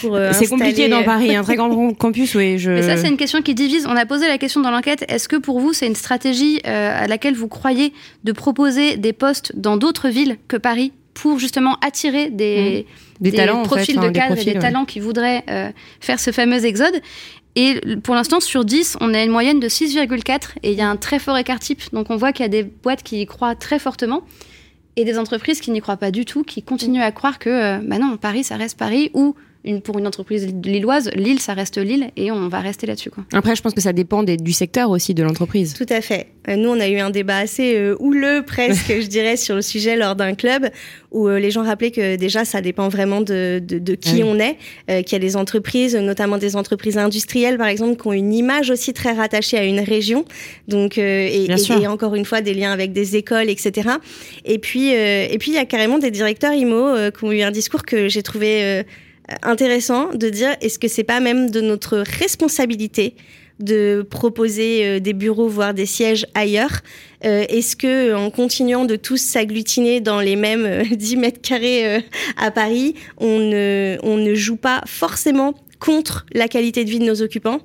pour 0.00 0.14
euh, 0.14 0.30
C'est 0.32 0.46
compliqué 0.46 0.88
dans 0.88 1.02
Paris, 1.04 1.34
un 1.34 1.42
très 1.42 1.56
grand 1.56 1.92
campus, 1.94 2.36
oui. 2.36 2.58
Je... 2.58 2.70
Mais 2.70 2.82
ça, 2.82 2.96
c'est 2.96 3.08
une 3.08 3.16
question 3.16 3.42
qui 3.42 3.54
divise. 3.54 3.86
On 3.88 3.96
a 3.96 4.06
posé 4.06 4.28
la 4.28 4.38
question 4.38 4.60
dans 4.60 4.70
l'enquête. 4.70 5.04
Est-ce 5.08 5.28
que 5.28 5.36
pour 5.36 5.58
vous, 5.58 5.72
c'est 5.72 5.88
une 5.88 5.96
stratégie 5.96 6.60
euh, 6.66 7.02
à 7.02 7.08
laquelle 7.08 7.34
vous 7.34 7.48
croyez 7.48 7.92
de 8.22 8.30
proposer 8.30 8.96
des 8.96 9.12
postes 9.12 9.52
dans 9.56 9.76
d'autres 9.76 10.08
villes 10.08 10.38
que 10.46 10.56
Paris? 10.56 10.92
Pour 11.14 11.38
justement 11.38 11.78
attirer 11.80 12.28
des, 12.28 12.86
mmh. 13.20 13.22
des, 13.22 13.32
talents, 13.32 13.62
profils 13.62 13.98
de 13.98 14.08
cadres 14.10 14.38
et 14.38 14.44
des 14.44 14.58
talents 14.58 14.84
qui 14.84 15.00
voudraient 15.00 15.44
faire 16.00 16.20
ce 16.20 16.32
fameux 16.32 16.64
exode 16.64 17.00
et 17.56 17.80
pour 18.02 18.14
l'instant, 18.14 18.40
sur 18.40 18.64
10, 18.64 18.96
on 19.00 19.14
a 19.14 19.22
une 19.22 19.30
moyenne 19.30 19.60
de 19.60 19.68
6,4 19.68 20.56
et 20.62 20.72
il 20.72 20.78
y 20.78 20.80
a 20.80 20.88
un 20.88 20.96
très 20.96 21.18
fort 21.18 21.38
écart 21.38 21.60
type. 21.60 21.82
Donc 21.92 22.10
on 22.10 22.16
voit 22.16 22.32
qu'il 22.32 22.42
y 22.42 22.46
a 22.46 22.50
des 22.50 22.64
boîtes 22.64 23.02
qui 23.02 23.20
y 23.20 23.26
croient 23.26 23.54
très 23.54 23.78
fortement 23.78 24.22
et 24.96 25.04
des 25.04 25.18
entreprises 25.18 25.60
qui 25.60 25.70
n'y 25.70 25.80
croient 25.80 25.96
pas 25.96 26.10
du 26.10 26.24
tout, 26.24 26.42
qui 26.42 26.62
continuent 26.62 27.02
à 27.02 27.12
croire 27.12 27.38
que 27.38 27.50
euh, 27.50 27.78
bah 27.82 27.98
non, 27.98 28.16
Paris, 28.16 28.44
ça 28.44 28.56
reste 28.56 28.78
Paris 28.78 29.10
ou 29.14 29.34
pour 29.84 29.98
une 29.98 30.06
entreprise 30.06 30.46
lilloise, 30.62 31.10
Lille, 31.14 31.40
ça 31.40 31.54
reste 31.54 31.78
Lille 31.78 32.10
et 32.16 32.30
on 32.30 32.48
va 32.48 32.60
rester 32.60 32.86
là-dessus. 32.86 33.10
Après, 33.32 33.56
je 33.56 33.62
pense 33.62 33.72
que 33.72 33.80
ça 33.80 33.92
dépend 33.92 34.22
du 34.22 34.52
secteur 34.52 34.90
aussi 34.90 35.14
de 35.14 35.22
l'entreprise. 35.22 35.74
Tout 35.74 35.86
à 35.88 36.00
fait. 36.00 36.28
Euh, 36.48 36.56
nous, 36.56 36.68
on 36.68 36.80
a 36.80 36.88
eu 36.88 36.98
un 36.98 37.10
débat 37.10 37.38
assez 37.38 37.74
euh, 37.76 37.96
houleux, 37.98 38.42
presque, 38.46 38.92
je 39.00 39.06
dirais, 39.06 39.36
sur 39.36 39.54
le 39.54 39.62
sujet 39.62 39.96
lors 39.96 40.16
d'un 40.16 40.34
club 40.34 40.70
où 41.10 41.28
euh, 41.28 41.38
les 41.38 41.50
gens 41.50 41.62
rappelaient 41.62 41.90
que 41.90 42.16
déjà, 42.16 42.44
ça 42.44 42.60
dépend 42.60 42.88
vraiment 42.88 43.20
de, 43.20 43.62
qui 44.00 44.22
on 44.22 44.38
est, 44.38 44.56
qu'il 45.04 45.12
y 45.12 45.14
a 45.14 45.18
des 45.18 45.36
entreprises, 45.36 45.96
notamment 45.96 46.38
des 46.38 46.56
entreprises 46.56 46.98
industrielles, 46.98 47.56
par 47.56 47.68
exemple, 47.68 48.00
qui 48.00 48.08
ont 48.08 48.12
une 48.12 48.34
image 48.34 48.70
aussi 48.70 48.92
très 48.92 49.12
rattachée 49.12 49.56
à 49.56 49.64
une 49.64 49.80
région. 49.80 50.24
Donc, 50.68 50.98
et, 50.98 51.48
encore 51.86 52.14
une 52.14 52.24
fois, 52.24 52.40
des 52.40 52.52
liens 52.52 52.72
avec 52.72 52.92
des 52.92 53.16
écoles, 53.16 53.48
etc. 53.48 53.90
Et 54.44 54.58
puis, 54.58 54.88
et 54.90 55.36
puis, 55.38 55.52
il 55.52 55.54
y 55.54 55.58
a 55.58 55.64
carrément 55.64 55.98
des 55.98 56.10
directeurs 56.10 56.52
IMO 56.52 56.94
qui 57.16 57.24
ont 57.24 57.32
eu 57.32 57.42
un 57.42 57.52
discours 57.52 57.84
que 57.84 58.08
j'ai 58.08 58.22
trouvé 58.22 58.84
intéressant 59.42 60.10
de 60.14 60.28
dire 60.28 60.56
est-ce 60.60 60.78
que 60.78 60.88
c'est 60.88 61.04
pas 61.04 61.20
même 61.20 61.50
de 61.50 61.60
notre 61.60 61.98
responsabilité 61.98 63.16
de 63.60 64.04
proposer 64.08 64.84
euh, 64.84 65.00
des 65.00 65.12
bureaux, 65.12 65.48
voire 65.48 65.74
des 65.74 65.86
sièges 65.86 66.26
ailleurs? 66.34 66.80
Euh, 67.24 67.44
Est-ce 67.48 67.76
que 67.76 68.14
en 68.14 68.30
continuant 68.30 68.84
de 68.84 68.96
tous 68.96 69.18
s'agglutiner 69.18 70.00
dans 70.00 70.20
les 70.20 70.36
mêmes 70.36 70.82
10 70.90 71.14
euh, 71.14 71.18
mètres 71.20 71.40
carrés 71.40 72.04
à 72.36 72.50
Paris, 72.50 72.94
on 73.18 73.38
ne, 73.38 73.96
on 74.02 74.16
ne 74.16 74.34
joue 74.34 74.56
pas 74.56 74.82
forcément 74.86 75.54
contre 75.78 76.26
la 76.32 76.48
qualité 76.48 76.84
de 76.84 76.90
vie 76.90 76.98
de 76.98 77.04
nos 77.04 77.22
occupants? 77.22 77.60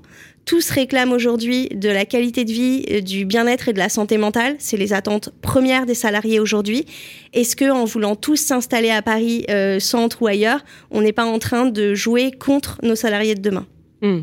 Tous 0.50 0.72
réclament 0.72 1.12
aujourd'hui 1.12 1.70
de 1.70 1.90
la 1.90 2.06
qualité 2.06 2.44
de 2.44 2.52
vie, 2.52 2.84
euh, 2.90 3.02
du 3.02 3.24
bien-être 3.24 3.70
et 3.70 3.74
de 3.74 3.78
la 3.78 3.88
santé 3.88 4.18
mentale. 4.18 4.56
C'est 4.58 4.78
les 4.78 4.94
attentes 4.94 5.30
premières 5.44 5.86
des 5.86 5.94
salariés 5.94 6.40
aujourd'hui. 6.40 6.88
Est-ce 7.34 7.56
que, 7.56 7.70
en 7.70 7.86
voulant 7.86 8.16
tous 8.16 8.38
s'installer 8.38 8.90
à 8.90 9.04
Paris, 9.04 9.46
euh, 9.52 9.80
centre 9.80 10.24
ou 10.24 10.28
ailleurs, 10.28 10.62
on 10.90 11.02
n'est 11.02 11.14
pas 11.14 11.26
en 11.26 11.38
train 11.38 11.68
de 11.68 11.94
jouer 11.94 12.32
contre 12.32 12.80
nos 12.82 12.96
salariés 12.96 13.36
de 13.36 13.42
demain? 13.42 13.68
Hmm. 14.02 14.22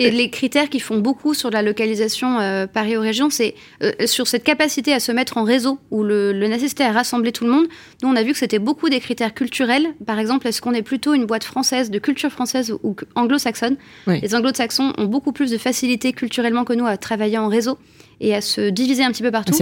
Et 0.00 0.10
les 0.10 0.30
critères 0.30 0.70
qui 0.70 0.80
font 0.80 0.98
beaucoup 0.98 1.34
sur 1.34 1.50
la 1.50 1.62
localisation 1.62 2.40
euh, 2.40 2.66
Paris 2.66 2.96
aux 2.96 3.02
régions, 3.02 3.28
c'est 3.28 3.54
euh, 3.82 3.92
sur 4.06 4.26
cette 4.26 4.44
capacité 4.44 4.94
à 4.94 5.00
se 5.00 5.12
mettre 5.12 5.36
en 5.36 5.44
réseau 5.44 5.78
ou 5.90 6.02
le, 6.02 6.32
nécessité 6.32 6.84
à 6.84 6.92
rassembler 6.92 7.32
tout 7.32 7.44
le 7.44 7.50
monde. 7.50 7.66
Nous, 8.02 8.08
on 8.08 8.16
a 8.16 8.22
vu 8.22 8.32
que 8.32 8.38
c'était 8.38 8.58
beaucoup 8.58 8.88
des 8.88 9.00
critères 9.00 9.34
culturels. 9.34 9.88
Par 10.06 10.18
exemple, 10.18 10.46
est-ce 10.48 10.62
qu'on 10.62 10.72
est 10.72 10.82
plutôt 10.82 11.12
une 11.12 11.26
boîte 11.26 11.44
française, 11.44 11.90
de 11.90 11.98
culture 11.98 12.30
française 12.30 12.74
ou 12.82 12.96
anglo-saxonne? 13.14 13.76
Les 14.06 14.34
anglo-saxons 14.34 14.94
ont 14.96 15.04
beaucoup 15.04 15.32
plus 15.32 15.50
de 15.50 15.58
facilité 15.58 16.12
culturellement 16.12 16.64
que 16.64 16.72
nous 16.72 16.86
à 16.86 16.96
travailler 16.96 17.36
en 17.36 17.48
réseau 17.48 17.78
et 18.20 18.34
à 18.34 18.40
se 18.40 18.70
diviser 18.70 19.04
un 19.04 19.12
petit 19.12 19.22
peu 19.22 19.30
partout. 19.30 19.52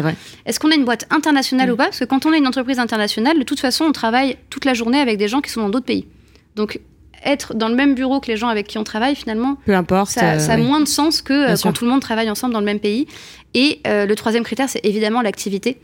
Est-ce 0.47 0.61
qu'on 0.61 0.71
est 0.71 0.77
une 0.77 0.85
boîte 0.85 1.07
internationale 1.11 1.71
ou 1.73 1.77
pas? 1.77 1.85
Parce 1.85 1.99
que 1.99 2.05
quand 2.05 2.27
on 2.27 2.33
est 2.33 2.39
une 2.39 2.47
entreprise 2.47 2.79
internationale, 2.79 3.39
de 3.39 3.45
toute 3.45 3.61
façon, 3.61 3.87
on 3.87 3.93
travaille 3.93 4.37
toute 4.51 4.65
la 4.65 4.75
journée 4.75 5.01
avec 5.01 5.19
des 5.19 5.29
gens 5.29 5.41
qui 5.41 5.51
sont 5.51 5.63
dans 5.63 5.71
d'autres 5.71 5.87
pays. 5.87 6.07
Donc, 6.55 6.81
être 7.29 7.55
dans 7.55 7.69
le 7.69 7.75
même 7.75 7.95
bureau 7.95 8.21
que 8.21 8.29
les 8.29 8.37
gens 8.37 8.49
avec 8.49 8.67
qui 8.67 8.79
on 8.79 8.85
travaille, 8.85 9.15
finalement, 9.15 9.57
peu 9.67 9.75
importe, 9.75 10.11
ça, 10.11 10.33
a 10.33 10.37
euh, 10.37 10.63
moins 10.63 10.81
de 10.81 10.89
sens 10.89 11.23
que 11.23 11.53
euh, 11.53 11.57
quand 11.63 11.73
tout 11.73 11.85
le 11.85 11.91
monde 11.91 12.01
travaille 12.01 12.31
ensemble 12.31 12.53
dans 12.53 12.61
le 12.61 12.67
même 12.67 12.81
pays. 12.81 13.07
Et 13.55 13.81
euh, 13.87 14.07
le 14.07 14.15
troisième 14.15 14.45
critère, 14.45 14.69
c'est 14.69 14.85
évidemment 14.85 15.23
l'activité. 15.23 15.79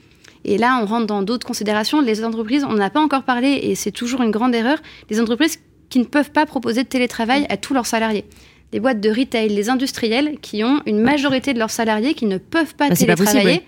Et 0.44 0.59
là, 0.59 0.78
on 0.83 0.87
rentre 0.87 1.07
dans 1.07 1.22
d'autres 1.22 1.46
considérations. 1.46 2.00
Les 2.00 2.24
entreprises, 2.24 2.64
on 2.64 2.74
n'a 2.74 2.90
pas 2.90 3.00
encore 3.00 3.22
parlé, 3.22 3.61
et 3.62 3.74
c'est 3.74 3.92
toujours 3.92 4.22
une 4.22 4.30
grande 4.30 4.54
erreur, 4.54 4.78
les 5.11 5.20
entreprises 5.20 5.59
qui 5.88 5.98
ne 5.98 6.04
peuvent 6.04 6.30
pas 6.30 6.46
proposer 6.46 6.83
de 6.83 6.88
télétravail 6.88 7.46
à 7.48 7.57
tous 7.57 7.74
leurs 7.74 7.87
salariés. 7.87 8.24
Les 8.72 8.80
boîtes 8.80 9.00
de 9.00 9.09
retail, 9.09 9.48
les 9.48 9.70
industriels 9.70 10.38
qui 10.42 10.64
ont 10.64 10.80
une 10.87 11.00
majorité 11.00 11.54
de 11.54 11.59
leurs 11.59 11.70
salariés 11.70 12.14
qui 12.14 12.26
ne 12.26 12.38
peuvent 12.38 12.74
pas 12.74 12.88
bah, 12.88 12.96
télétravailler. 12.96 13.62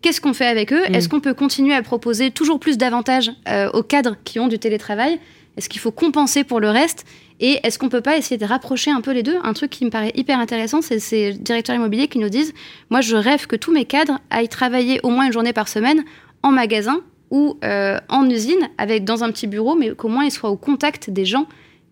Qu'est-ce 0.00 0.20
qu'on 0.20 0.32
fait 0.32 0.46
avec 0.46 0.72
eux? 0.72 0.82
Mm. 0.88 0.94
Est-ce 0.94 1.08
qu'on 1.08 1.20
peut 1.20 1.34
continuer 1.34 1.74
à 1.74 1.82
proposer 1.82 2.30
toujours 2.30 2.58
plus 2.58 2.78
d'avantages 2.78 3.30
aux 3.74 3.82
cadres 3.82 4.16
qui 4.24 4.40
ont 4.40 4.48
du 4.48 4.58
télétravail? 4.58 5.18
Est-ce 5.56 5.68
qu'il 5.68 5.80
faut 5.80 5.90
compenser 5.90 6.44
pour 6.44 6.60
le 6.60 6.70
reste 6.70 7.04
Et 7.40 7.60
est-ce 7.62 7.78
qu'on 7.78 7.88
peut 7.88 8.00
pas 8.00 8.16
essayer 8.16 8.36
de 8.36 8.44
rapprocher 8.44 8.90
un 8.90 9.00
peu 9.00 9.12
les 9.12 9.22
deux? 9.22 9.36
Un 9.42 9.52
truc 9.52 9.70
qui 9.70 9.84
me 9.84 9.90
paraît 9.90 10.12
hyper 10.14 10.38
intéressant, 10.38 10.82
c'est 10.82 10.98
ces 10.98 11.32
directeurs 11.32 11.76
immobiliers 11.76 12.08
qui 12.08 12.18
nous 12.18 12.28
disent 12.28 12.52
Moi, 12.90 13.00
je 13.00 13.16
rêve 13.16 13.46
que 13.46 13.56
tous 13.56 13.72
mes 13.72 13.84
cadres 13.84 14.18
aillent 14.30 14.48
travailler 14.48 15.00
au 15.02 15.08
moins 15.08 15.26
une 15.26 15.32
journée 15.32 15.52
par 15.52 15.68
semaine 15.68 16.04
en 16.42 16.50
magasin 16.50 17.00
ou 17.30 17.58
euh, 17.64 17.98
en 18.08 18.28
usine, 18.28 18.68
avec 18.78 19.04
dans 19.04 19.24
un 19.24 19.30
petit 19.30 19.46
bureau, 19.46 19.74
mais 19.74 19.94
qu'au 19.94 20.08
moins 20.08 20.24
ils 20.24 20.30
soient 20.30 20.50
au 20.50 20.56
contact 20.56 21.10
des 21.10 21.24
gens 21.24 21.46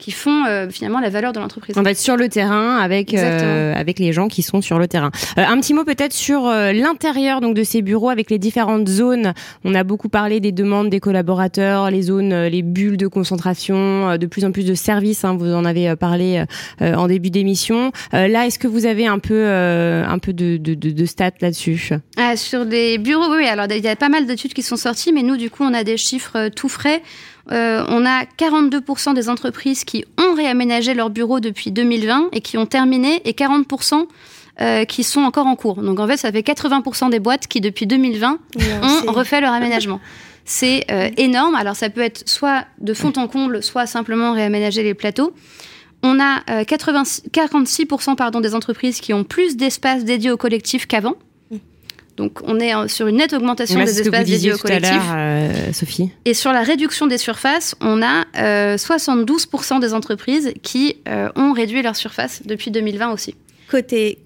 qui 0.05 0.11
font 0.11 0.45
euh, 0.45 0.69
finalement 0.69 1.01
la 1.01 1.09
valeur 1.09 1.33
de 1.33 1.41
l'entreprise. 1.41 1.79
On 1.79 1.83
va 1.83 1.93
être 1.93 1.99
sur 1.99 2.19
le 2.19 2.29
terrain 2.29 2.77
avec 2.77 3.15
euh, 3.15 3.73
avec 3.75 3.99
les 3.99 4.13
gens 4.13 4.29
qui 4.29 4.43
sont 4.43 4.61
sur 4.61 4.79
le 4.79 4.87
terrain. 4.87 5.11
Euh, 5.39 5.45
un 5.49 5.59
petit 5.59 5.73
mot 5.73 5.83
peut-être 5.83 6.13
sur 6.13 6.43
l'intérieur 6.45 7.41
donc 7.41 7.55
de 7.55 7.63
ces 7.63 7.81
bureaux 7.81 8.11
avec 8.11 8.31
les 8.31 8.39
différentes 8.39 8.87
zones. 8.87 9.33
On 9.65 9.75
a 9.75 9.83
beaucoup 9.83 10.11
parlé 10.11 10.41
des 10.41 10.53
demandes 10.53 10.91
des 10.91 11.01
collaborateurs, 11.01 11.91
les 11.91 12.03
zones, 12.03 12.35
les 12.49 12.61
bulles 12.61 12.99
de 12.99 13.07
concentration, 13.07 14.19
de 14.19 14.27
plus 14.27 14.45
en 14.45 14.53
plus 14.53 14.67
de 14.67 14.75
services. 14.75 15.25
Hein, 15.25 15.37
vous 15.39 15.55
en 15.55 15.65
avez 15.65 15.97
parlé 15.97 16.45
en 16.81 17.07
début 17.07 17.31
d'émission. 17.31 17.91
là, 18.13 18.47
est-ce 18.47 18.59
que 18.59 18.69
vous 18.69 18.85
avez 18.85 19.07
un 19.07 19.19
peu 19.19 19.47
un 19.47 20.19
peu 20.19 20.35
de, 20.35 20.59
de, 20.59 20.75
de, 20.75 20.91
de 20.91 21.07
stats 21.07 21.31
là-dessus? 21.41 21.91
Ah, 22.19 22.37
Sur 22.37 22.65
les 22.65 22.99
bureaux, 22.99 23.35
oui. 23.35 23.47
Alors 23.47 23.67
il 23.71 23.83
y 23.83 23.89
a 23.89 23.97
pas 23.97 24.11
mal 24.11 24.27
d'études 24.27 24.53
qui 24.53 24.63
sont 24.63 24.77
sorties, 24.77 25.15
mais 25.15 25.23
nous 25.23 25.39
du 25.39 25.49
coup 25.49 25.65
on 25.65 25.73
a 25.73 25.83
des 25.83 25.97
chiffres 25.97 26.51
tout 26.51 26.69
frais. 26.69 27.01
Euh, 27.53 27.85
on 27.89 28.07
a 28.07 28.25
42% 28.25 29.15
des 29.15 29.29
entreprises 29.29 29.85
qui 29.85 30.05
ont 30.19 30.35
réaménagé 30.35 30.95
leur 30.95 31.11
bureau 31.11 31.41
depuis 31.41 31.71
2020 31.71 32.31
et 32.33 32.41
qui 32.41 32.57
ont 32.57 32.67
terminé, 32.67 33.21
et 33.25 33.33
40% 33.33 34.07
euh, 34.61 34.85
qui 34.85 35.05
sont 35.05 35.21
encore 35.21 35.47
en 35.47 35.57
cours. 35.57 35.83
Donc 35.83 36.01
en 36.01 36.07
fait, 36.07 36.17
ça 36.17 36.33
fait 36.33 36.41
80% 36.41 37.11
des 37.11 37.21
boîtes 37.21 37.47
qui, 37.47 37.61
depuis 37.61 37.87
2020, 37.87 38.39
ont 39.09 39.13
refait 39.13 39.41
leur 39.41 39.53
aménagement. 39.53 40.01
C'est 40.45 40.85
euh, 40.91 41.11
énorme. 41.17 41.55
Alors 41.55 41.77
ça 41.77 41.91
peut 41.91 42.03
être 42.03 42.29
soit 42.29 42.65
de 42.81 42.95
fond 42.95 43.13
en 43.17 43.29
comble, 43.29 43.63
soit 43.63 43.87
simplement 43.87 44.33
réaménager 44.33 44.83
les 44.83 44.95
plateaux. 44.95 45.35
On 46.03 46.21
a 46.21 46.41
46% 46.63 48.15
pardon, 48.15 48.41
des 48.41 48.55
entreprises 48.55 49.01
qui 49.01 49.15
ont 49.15 49.25
plus 49.25 49.57
d'espace 49.57 50.05
dédié 50.05 50.31
au 50.31 50.37
collectif 50.37 50.87
qu'avant. 50.87 51.15
Donc 52.17 52.41
on 52.45 52.61
est 52.61 52.73
sur 52.89 53.07
une 53.07 53.17
nette 53.17 53.33
augmentation 53.33 53.83
des 53.83 54.01
espaces 54.01 54.27
dédiés 54.27 54.53
au 54.53 54.59
collectif. 54.59 55.01
Euh, 55.15 55.73
Sophie. 55.73 56.11
Et 56.25 56.35
sur 56.35 56.53
la 56.53 56.63
réduction 56.63 57.07
des 57.07 57.19
surfaces, 57.19 57.75
on 57.81 58.03
a 58.03 58.25
72% 58.77 59.77
euh, 59.77 59.81
des 59.81 59.95
entreprises 59.95 60.53
qui 60.63 60.97
euh, 61.09 61.29
ont 61.37 61.53
réduit 61.53 61.83
leur 61.83 61.97
surface 61.97 62.43
depuis 62.45 62.71
2020 62.71 63.13
aussi. 63.13 63.35
Côté, 63.75 64.21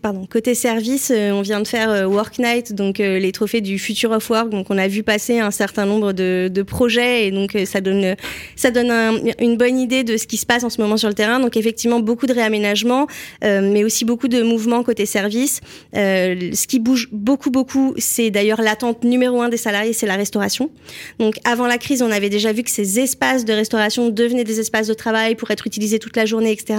pardon, 0.00 0.24
côté 0.24 0.54
service, 0.54 1.10
euh, 1.14 1.30
on 1.32 1.42
vient 1.42 1.60
de 1.60 1.68
faire 1.68 1.90
euh, 1.90 2.06
Work 2.06 2.38
Night, 2.38 2.72
donc 2.72 3.00
euh, 3.00 3.18
les 3.18 3.32
trophées 3.32 3.60
du 3.60 3.78
Future 3.78 4.12
of 4.12 4.30
Work. 4.30 4.48
Donc 4.48 4.70
on 4.70 4.78
a 4.78 4.88
vu 4.88 5.02
passer 5.02 5.40
un 5.40 5.50
certain 5.50 5.84
nombre 5.84 6.14
de, 6.14 6.62
projets 6.62 7.26
et 7.26 7.30
donc 7.30 7.54
ça 7.66 7.82
donne, 7.82 8.16
ça 8.56 8.70
donne 8.70 8.90
une 9.38 9.58
bonne 9.58 9.78
idée 9.78 10.04
de 10.04 10.16
ce 10.16 10.26
qui 10.26 10.38
se 10.38 10.46
passe 10.46 10.64
en 10.64 10.70
ce 10.70 10.80
moment 10.80 10.96
sur 10.96 11.10
le 11.10 11.14
terrain. 11.14 11.38
Donc 11.38 11.58
effectivement 11.58 12.00
beaucoup 12.00 12.26
de 12.26 12.32
réaménagements, 12.32 13.06
mais 13.42 13.84
aussi 13.84 14.06
beaucoup 14.06 14.28
de 14.28 14.42
mouvements 14.42 14.82
côté 14.82 15.04
service. 15.04 15.60
ce 15.92 16.66
qui 16.66 16.78
bouge 16.78 17.10
beaucoup, 17.12 17.50
beaucoup, 17.50 17.92
c'est 17.98 18.30
d'ailleurs 18.30 18.62
l'attente 18.62 19.04
numéro 19.04 19.42
un 19.42 19.50
des 19.50 19.58
salariés, 19.58 19.92
c'est 19.92 20.06
la 20.06 20.16
restauration. 20.16 20.70
Donc 21.18 21.34
avant 21.44 21.66
la 21.66 21.76
crise, 21.76 22.00
on 22.00 22.10
avait 22.10 22.30
déjà 22.30 22.52
vu 22.52 22.62
que 22.62 22.70
ces 22.70 22.98
espaces 22.98 23.44
de 23.44 23.52
restauration 23.52 24.08
devenaient 24.08 24.44
des 24.44 24.60
espaces 24.60 24.86
de 24.86 24.94
travail 24.94 25.34
pour 25.34 25.50
être 25.50 25.66
utilisés 25.66 25.98
toute 25.98 26.16
la 26.16 26.24
journée, 26.24 26.52
etc. 26.52 26.78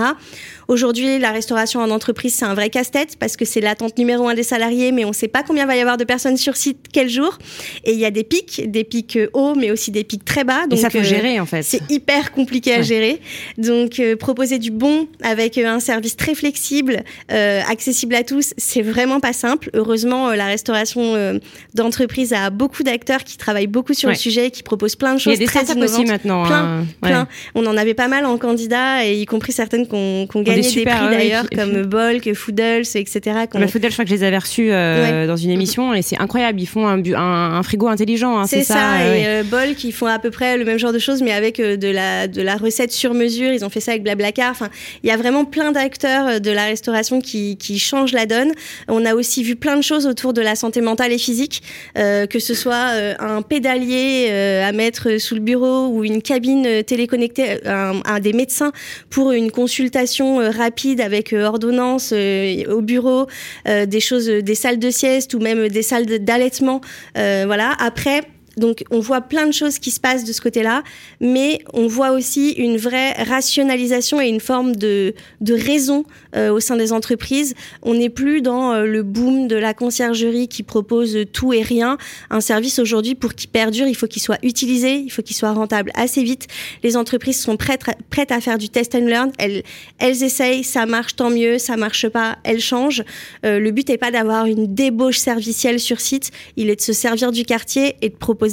Aujourd'hui, 0.67 1.19
la 1.19 1.31
restauration 1.31 1.81
en 1.81 1.91
entreprise, 1.91 2.14
c'est 2.23 2.45
un 2.45 2.54
vrai 2.54 2.69
casse-tête 2.69 3.17
parce 3.19 3.38
que 3.38 3.45
c'est 3.45 3.62
l'attente 3.62 3.97
numéro 3.97 4.28
un 4.28 4.34
des 4.34 4.43
salariés, 4.43 4.91
mais 4.91 5.06
on 5.06 5.10
ne 5.10 5.13
sait 5.13 5.28
pas 5.28 5.43
combien 5.43 5.65
va 5.65 5.75
y 5.75 5.80
avoir 5.80 5.97
de 5.97 6.04
personnes 6.04 6.38
sur 6.38 6.56
site 6.56 6.88
quel 6.91 7.10
jour. 7.10 7.38
Et 7.84 7.93
il 7.93 7.99
y 7.99 8.06
a 8.06 8.12
des 8.12 8.23
pics, 8.23 8.69
des 8.69 8.84
pics 8.84 9.17
euh, 9.17 9.30
hauts, 9.34 9.56
mais 9.56 9.71
aussi 9.71 9.91
des 9.91 10.04
pics 10.04 10.25
très 10.25 10.43
bas. 10.43 10.67
Donc, 10.67 10.80
Et 10.80 10.82
ça 10.82 10.89
faut 10.89 10.99
euh, 10.99 11.04
gérer 11.04 11.39
en 11.39 11.45
fait. 11.45 11.63
C'est 11.63 11.82
hyper 11.89 12.32
compliqué 12.32 12.73
à 12.73 12.82
gérer. 12.82 13.19
Donc 13.58 13.99
euh, 13.99 14.15
proposer 14.15 14.60
du 14.60 14.71
bon 14.71 15.08
avec 15.21 15.58
un 15.58 15.80
service 15.80 16.15
très 16.15 16.36
flexible, 16.36 17.04
accessible 17.30 18.15
à 18.15 18.23
tous, 18.23 18.54
c'est 18.58 18.82
vraiment 18.82 19.19
pas 19.19 19.34
simple. 19.34 19.69
Heureusement, 19.73 20.32
la 20.32 20.45
restauration 20.45 21.39
d'entreprise 21.73 22.34
a 22.34 22.49
beaucoup 22.49 22.84
d'acteurs 22.84 23.23
qui 23.23 23.38
travaillent 23.38 23.67
beaucoup 23.67 23.93
sur 23.93 24.10
le 24.10 24.15
sujet, 24.15 24.51
qui 24.51 24.63
proposent 24.63 24.95
plein 24.95 25.15
de 25.15 25.19
choses 25.19 25.34
il 25.34 25.41
y 25.41 25.43
a 25.43 25.45
des 25.45 25.45
très 25.45 25.65
innovantes. 25.65 25.89
aussi 25.89 26.06
maintenant. 26.06 26.45
Plein, 26.45 26.80
hein. 26.80 26.86
plein. 27.01 27.28
On 27.56 27.65
en 27.65 27.78
avait 27.78 27.93
pas 27.93 28.08
mal 28.08 28.25
en 28.25 28.38
candidat, 28.38 29.06
et 29.06 29.19
y 29.19 29.25
compris 29.25 29.51
certaines 29.51 29.88
qu'on 29.88 30.28
qu 30.28 30.43
gagné 30.43 30.62
des, 30.62 30.86
prix 30.86 31.10
d'ailleurs, 31.10 31.49
comme 31.49 31.82
Bolk, 32.06 32.34
Foodles, 32.34 32.86
etc. 32.96 33.22
Le 33.56 33.68
Foodles, 33.68 33.89
je 33.89 33.94
crois 33.94 34.06
que 34.06 34.10
je 34.12 34.15
les 34.15 34.24
avais 34.24 34.38
reçus 34.38 34.72
euh, 34.72 35.26
dans 35.26 35.36
une 35.36 35.50
émission 35.50 35.94
et 35.94 36.02
c'est 36.02 36.20
incroyable. 36.20 36.62
Ils 36.62 36.68
font 36.68 36.88
un, 36.88 37.02
un, 37.13 37.58
un 37.58 37.63
frigo 37.63 37.88
intelligent. 37.88 38.38
Hein, 38.38 38.46
c'est 38.48 38.63
ça. 38.63 39.04
et 39.04 39.26
euh, 39.26 39.44
Bolk, 39.44 39.84
ils 39.84 39.91
font 39.91 40.06
à 40.06 40.20
peu 40.20 40.30
près 40.30 40.58
le 40.58 40.65
même 40.65 40.78
genre 40.78 40.94
de 40.94 41.00
choses, 41.00 41.24
mais 41.24 41.32
avec 41.32 41.60
euh, 41.60 41.78
de 41.78 41.88
la 41.88 42.28
de 42.28 42.41
la 42.41 42.58
recette 42.58 42.91
sur 42.91 43.13
mesure. 43.13 43.52
Ils 43.52 43.65
ont 43.65 43.70
fait 43.70 43.80
ça 43.80 43.91
avec 43.91 44.04
Blablacar. 44.04 44.52
Enfin, 44.52 44.70
il 45.04 45.10
y 45.10 45.12
a 45.12 45.18
vraiment 45.18 45.46
plein 45.46 45.72
d'acteurs 45.72 46.39
de 46.39 46.52
la 46.52 46.65
restauration 46.65 47.22
qui 47.22 47.58
qui 47.58 47.80
changent 47.80 48.13
la 48.13 48.28
donne. 48.28 48.52
On 48.88 49.04
a 49.06 49.15
aussi 49.15 49.44
vu 49.44 49.56
plein 49.56 49.78
de 49.78 49.84
choses 49.84 50.06
autour 50.06 50.34
de 50.34 50.41
la 50.41 50.56
santé 50.56 50.82
mentale 50.82 51.12
et 51.12 51.18
physique, 51.18 51.63
euh, 51.98 52.28
que 52.28 52.39
ce 52.39 52.54
soit 52.54 52.91
un 53.20 53.41
pédalier 53.41 54.30
à 54.63 54.72
mettre 54.72 55.18
sous 55.18 55.36
le 55.36 55.41
bureau 55.41 55.88
ou 55.88 56.04
une 56.04 56.22
cabine 56.22 56.84
téléconnectée, 56.84 57.60
un 57.65 58.20
des 58.20 58.34
médecins 58.34 58.72
pour 59.10 59.32
une 59.32 59.52
consultation 59.52 60.38
rapide 60.52 61.02
avec 61.02 61.34
ordonnance 61.34 61.85
au 61.93 62.82
bureau, 62.82 63.28
des 63.65 64.00
choses, 64.00 64.28
des 64.28 64.56
salles 64.56 64.80
de 64.80 64.89
sieste 64.89 65.34
ou 65.34 65.39
même 65.39 65.67
des 65.69 65.84
salles 65.84 66.06
d'allaitement. 66.06 66.82
voilà. 67.15 67.74
Après, 67.80 68.21
donc 68.58 68.84
on 68.91 69.00
voit 69.00 69.22
plein 69.22 69.48
de 69.48 69.54
choses 69.54 69.80
qui 69.80 69.91
se 69.91 70.00
passent 70.00 70.24
de 70.24 70.34
ce 70.34 70.41
côté-là, 70.41 70.84
mais 71.20 71.60
on 71.74 71.88
voit 71.88 72.12
aussi 72.12 72.52
une 72.52 72.78
vraie 72.78 73.13
rationalisation 73.13 74.22
et 74.22 74.28
une 74.28 74.39
forme 74.39 74.76
de, 74.76 75.13
de 75.41 75.54
raison 75.54 76.06
euh, 76.36 76.52
au 76.52 76.60
sein 76.60 76.76
des 76.76 76.94
entreprises. 76.94 77.54
On 77.82 77.94
n'est 77.94 78.10
plus 78.10 78.41
dans 78.41 78.72
euh, 78.72 78.86
le 78.86 79.04
boom 79.04 79.48
de 79.48 79.56
la 79.56 79.74
conciergerie 79.74 80.48
qui 80.48 80.63
propose 80.63 81.18
tout 81.32 81.54
et 81.54 81.62
rien. 81.62 81.98
Un 82.30 82.41
service 82.41 82.80
aujourd'hui, 82.80 83.15
pour 83.15 83.34
qu'il 83.34 83.50
perdure, 83.50 83.88
il 83.88 83.96
faut 83.96 84.08
qu'il 84.08 84.22
soit 84.22 84.39
utilisé, 84.44 84.96
il 84.96 85.10
faut 85.10 85.22
qu'il 85.22 85.36
soit 85.36 85.52
rentable 85.52 85.91
assez 85.96 86.24
vite. 86.24 86.48
Les 86.84 86.98
entreprises 86.98 87.39
sont 87.39 87.58
prêtes, 87.58 87.82
prêtes 88.10 88.32
à 88.32 88.41
faire 88.41 88.58
du 88.58 88.70
test 88.70 88.96
and 88.96 89.06
learn. 89.06 89.32
Elles, 89.38 89.63
elles 90.00 90.24
essayent, 90.24 90.63
ça 90.63 90.86
marche 90.86 91.15
tant 91.15 91.30
mieux, 91.30 91.58
ça 91.58 91.78
marche 91.78 92.08
pas, 92.10 92.38
elles 92.44 92.62
changent. 92.62 93.04
Euh, 93.46 93.60
le 93.60 93.72
but 93.72 93.89
n'est 93.89 93.98
pas 93.98 94.12
d'avoir 94.12 94.46
une 94.46 94.74
débauche 94.74 95.18
servicielle 95.18 95.80
sur 95.80 96.00
site, 96.00 96.32
il 96.56 96.70
est 96.70 96.76
de 96.76 96.82
se 96.82 96.94
servir 96.94 97.32
du 97.32 97.44
quartier 97.44 97.96
et 98.02 98.10
de 98.10 98.15
proposer 98.15 98.44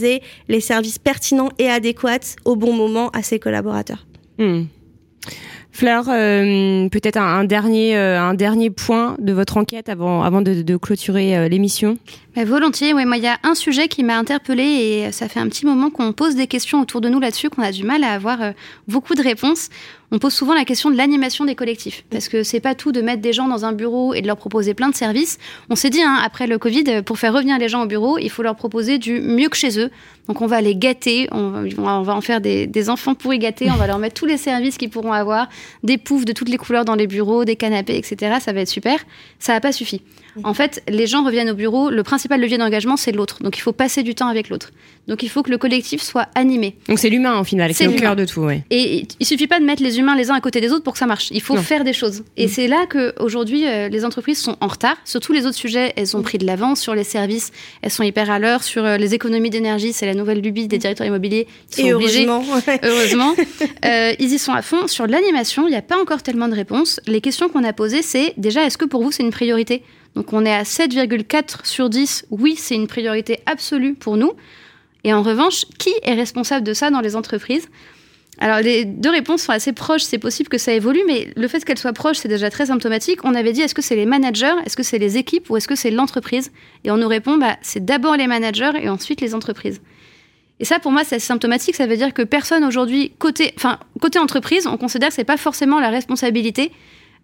les 0.48 0.60
services 0.60 0.98
pertinents 0.98 1.50
et 1.58 1.68
adéquats 1.68 2.36
au 2.44 2.56
bon 2.56 2.72
moment 2.72 3.10
à 3.10 3.22
ses 3.22 3.38
collaborateurs. 3.38 4.06
Hmm. 4.38 4.64
Fleur, 5.74 6.04
euh, 6.10 6.88
peut-être 6.90 7.16
un, 7.16 7.44
dernier, 7.44 7.96
euh, 7.96 8.20
un 8.20 8.34
dernier 8.34 8.68
point 8.68 9.16
de 9.18 9.32
votre 9.32 9.56
enquête 9.56 9.88
avant, 9.88 10.22
avant 10.22 10.42
de, 10.42 10.76
clôturer 10.76 11.36
euh, 11.36 11.48
l'émission? 11.48 11.96
Volontiers, 12.36 12.94
ouais, 12.94 13.04
moi 13.04 13.16
il 13.18 13.22
y 13.22 13.28
a 13.28 13.38
un 13.42 13.54
sujet 13.54 13.88
qui 13.88 14.02
m'a 14.02 14.16
interpellée 14.16 14.62
et 14.62 15.12
ça 15.12 15.28
fait 15.28 15.40
un 15.40 15.48
petit 15.48 15.66
moment 15.66 15.90
qu'on 15.90 16.12
pose 16.12 16.34
des 16.34 16.46
questions 16.46 16.80
autour 16.80 17.00
de 17.00 17.08
nous 17.08 17.20
là-dessus, 17.20 17.50
qu'on 17.50 17.62
a 17.62 17.72
du 17.72 17.84
mal 17.84 18.04
à 18.04 18.12
avoir 18.12 18.38
beaucoup 18.88 19.14
de 19.14 19.22
réponses 19.22 19.68
on 20.12 20.18
pose 20.18 20.34
souvent 20.34 20.52
la 20.52 20.66
question 20.66 20.90
de 20.90 20.96
l'animation 20.96 21.46
des 21.46 21.54
collectifs. 21.54 22.04
Parce 22.10 22.28
que 22.28 22.42
c'est 22.42 22.60
pas 22.60 22.74
tout 22.74 22.92
de 22.92 23.00
mettre 23.00 23.22
des 23.22 23.32
gens 23.32 23.48
dans 23.48 23.64
un 23.64 23.72
bureau 23.72 24.12
et 24.12 24.20
de 24.20 24.26
leur 24.26 24.36
proposer 24.36 24.74
plein 24.74 24.90
de 24.90 24.94
services. 24.94 25.38
On 25.70 25.74
s'est 25.74 25.88
dit, 25.88 26.02
hein, 26.02 26.20
après 26.22 26.46
le 26.46 26.58
Covid, 26.58 27.02
pour 27.02 27.18
faire 27.18 27.32
revenir 27.32 27.58
les 27.58 27.70
gens 27.70 27.82
au 27.82 27.86
bureau, 27.86 28.18
il 28.18 28.28
faut 28.28 28.42
leur 28.42 28.54
proposer 28.54 28.98
du 28.98 29.22
mieux 29.22 29.48
que 29.48 29.56
chez 29.56 29.80
eux. 29.80 29.90
Donc 30.28 30.42
on 30.42 30.46
va 30.46 30.60
les 30.60 30.76
gâter, 30.76 31.28
on 31.32 31.64
va, 31.78 32.14
en 32.14 32.20
faire 32.20 32.42
des, 32.42 32.66
des, 32.66 32.90
enfants 32.90 33.14
pourris 33.14 33.38
gâtés, 33.38 33.70
on 33.70 33.76
va 33.76 33.86
leur 33.86 33.98
mettre 33.98 34.14
tous 34.14 34.26
les 34.26 34.36
services 34.36 34.76
qu'ils 34.76 34.90
pourront 34.90 35.12
avoir, 35.12 35.48
des 35.82 35.96
poufs 35.96 36.26
de 36.26 36.32
toutes 36.32 36.50
les 36.50 36.58
couleurs 36.58 36.84
dans 36.84 36.94
les 36.94 37.06
bureaux, 37.06 37.46
des 37.46 37.56
canapés, 37.56 37.96
etc. 37.96 38.36
Ça 38.40 38.52
va 38.52 38.60
être 38.60 38.68
super. 38.68 38.98
Ça 39.38 39.54
n'a 39.54 39.60
pas 39.60 39.72
suffi. 39.72 40.02
En 40.44 40.54
fait, 40.54 40.82
les 40.88 41.06
gens 41.06 41.24
reviennent 41.24 41.50
au 41.50 41.54
bureau, 41.54 41.90
le 41.90 42.02
principal 42.02 42.40
levier 42.40 42.58
d'engagement, 42.58 42.96
c'est 42.96 43.12
l'autre. 43.12 43.42
Donc 43.42 43.56
il 43.56 43.60
faut 43.60 43.72
passer 43.72 44.02
du 44.02 44.14
temps 44.14 44.28
avec 44.28 44.48
l'autre. 44.48 44.70
Donc 45.08 45.22
il 45.22 45.28
faut 45.28 45.42
que 45.42 45.50
le 45.50 45.58
collectif 45.58 46.00
soit 46.02 46.28
animé. 46.34 46.76
Donc 46.88 46.98
c'est 46.98 47.10
l'humain 47.10 47.38
au 47.40 47.44
final, 47.44 47.74
c'est 47.74 47.86
le 47.86 47.92
cœur 47.92 48.16
de 48.16 48.24
tout. 48.24 48.48
Et 48.70 49.06
il 49.18 49.26
suffit 49.26 49.46
pas 49.46 49.60
de 49.60 49.64
mettre 49.64 49.82
les 49.82 49.98
humains 49.98 50.16
les 50.16 50.30
uns 50.30 50.34
à 50.34 50.40
côté 50.40 50.60
des 50.60 50.72
autres 50.72 50.84
pour 50.84 50.94
que 50.94 50.98
ça 50.98 51.06
marche. 51.06 51.28
Il 51.32 51.40
faut 51.42 51.56
faire 51.56 51.84
des 51.84 51.92
choses. 51.92 52.24
Et 52.36 52.46
mm. 52.46 52.48
c'est 52.48 52.68
là 52.68 52.86
que 52.86 53.14
aujourd'hui 53.20 53.66
euh, 53.66 53.88
les 53.88 54.04
entreprises 54.04 54.38
sont 54.38 54.56
en 54.60 54.68
retard. 54.68 54.96
Sur 55.04 55.20
tous 55.20 55.32
les 55.32 55.46
autres 55.46 55.56
sujets, 55.56 55.92
elles 55.96 56.16
ont 56.16 56.22
pris 56.22 56.38
de 56.38 56.46
l'avance. 56.46 56.80
Sur 56.80 56.94
les 56.94 57.04
services, 57.04 57.52
elles 57.82 57.90
sont 57.90 58.02
hyper 58.02 58.30
à 58.30 58.38
l'heure. 58.38 58.62
Sur 58.62 58.84
euh, 58.84 58.96
les 58.96 59.14
économies 59.14 59.50
d'énergie, 59.50 59.92
c'est 59.92 60.06
la 60.06 60.14
nouvelle 60.14 60.40
lubie 60.40 60.68
des 60.68 60.78
directeurs 60.78 61.06
immobiliers. 61.06 61.46
Ils 61.76 61.84
sont 61.84 61.92
obligés. 61.92 62.26
Heureusement. 62.26 62.62
heureusement. 62.82 63.34
Euh, 63.84 64.12
ils 64.20 64.32
y 64.32 64.38
sont 64.38 64.52
à 64.52 64.62
fond. 64.62 64.86
Sur 64.86 65.06
l'animation, 65.06 65.66
il 65.66 65.70
n'y 65.70 65.76
a 65.76 65.82
pas 65.82 66.00
encore 66.00 66.22
tellement 66.22 66.48
de 66.48 66.54
réponses. 66.54 67.00
Les 67.06 67.20
questions 67.20 67.48
qu'on 67.48 67.64
a 67.64 67.72
posées, 67.72 68.02
c'est 68.02 68.34
déjà, 68.36 68.64
est-ce 68.64 68.78
que 68.78 68.84
pour 68.84 69.02
vous 69.02 69.10
c'est 69.10 69.22
une 69.22 69.30
priorité? 69.30 69.82
Donc 70.14 70.32
on 70.32 70.44
est 70.44 70.54
à 70.54 70.62
7,4 70.62 71.64
sur 71.66 71.88
10. 71.88 72.26
Oui, 72.30 72.54
c'est 72.56 72.74
une 72.74 72.86
priorité 72.86 73.40
absolue 73.46 73.94
pour 73.94 74.16
nous. 74.16 74.32
Et 75.04 75.12
en 75.12 75.22
revanche, 75.22 75.64
qui 75.78 75.92
est 76.02 76.14
responsable 76.14 76.66
de 76.66 76.74
ça 76.74 76.90
dans 76.90 77.00
les 77.00 77.16
entreprises? 77.16 77.68
Alors 78.38 78.60
les 78.60 78.84
deux 78.84 79.10
réponses 79.10 79.42
sont 79.42 79.52
assez 79.52 79.72
proches, 79.72 80.02
c'est 80.02 80.18
possible 80.18 80.48
que 80.48 80.58
ça 80.58 80.72
évolue, 80.72 81.02
mais 81.06 81.28
le 81.36 81.48
fait 81.48 81.64
qu'elles 81.64 81.78
soient 81.78 81.92
proches, 81.92 82.18
c'est 82.18 82.28
déjà 82.28 82.50
très 82.50 82.66
symptomatique. 82.66 83.24
On 83.24 83.34
avait 83.34 83.52
dit 83.52 83.60
est-ce 83.60 83.74
que 83.74 83.82
c'est 83.82 83.96
les 83.96 84.06
managers, 84.06 84.54
est-ce 84.64 84.76
que 84.76 84.82
c'est 84.82 84.98
les 84.98 85.18
équipes? 85.18 85.50
Ou 85.50 85.58
est-ce 85.58 85.68
que 85.68 85.74
c'est 85.76 85.90
l'entreprise? 85.90 86.50
Et 86.84 86.90
on 86.90 86.96
nous 86.96 87.08
répond 87.08 87.36
bah, 87.36 87.56
c'est 87.60 87.84
d'abord 87.84 88.16
les 88.16 88.26
managers 88.26 88.72
et 88.80 88.88
ensuite 88.88 89.20
les 89.20 89.34
entreprises. 89.34 89.80
Et 90.60 90.64
ça, 90.64 90.78
pour 90.78 90.92
moi, 90.92 91.02
c'est 91.02 91.18
symptomatique. 91.18 91.74
Ça 91.74 91.86
veut 91.86 91.96
dire 91.96 92.14
que 92.14 92.22
personne 92.22 92.62
aujourd'hui, 92.64 93.12
côté, 93.18 93.52
entreprise, 94.16 94.68
on 94.68 94.76
considère 94.76 95.08
que 95.08 95.14
c'est 95.14 95.24
pas 95.24 95.36
forcément 95.36 95.80
la 95.80 95.90
responsabilité 95.90 96.70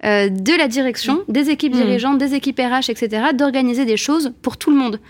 euh, 0.05 0.29
de 0.29 0.57
la 0.57 0.69
direction, 0.69 1.25
mm. 1.29 1.33
des 1.33 1.51
équipes 1.51 1.75
mm. 1.75 1.79
dirigeantes, 1.79 2.19
des 2.19 2.35
équipes 2.35 2.61
RH, 2.61 2.91
etc., 2.91 3.29
d'organiser 3.35 3.85
des 3.85 3.97
choses 3.97 4.33
pour 4.43 4.57
tout 4.57 4.71
le 4.71 4.77
monde. 4.77 5.01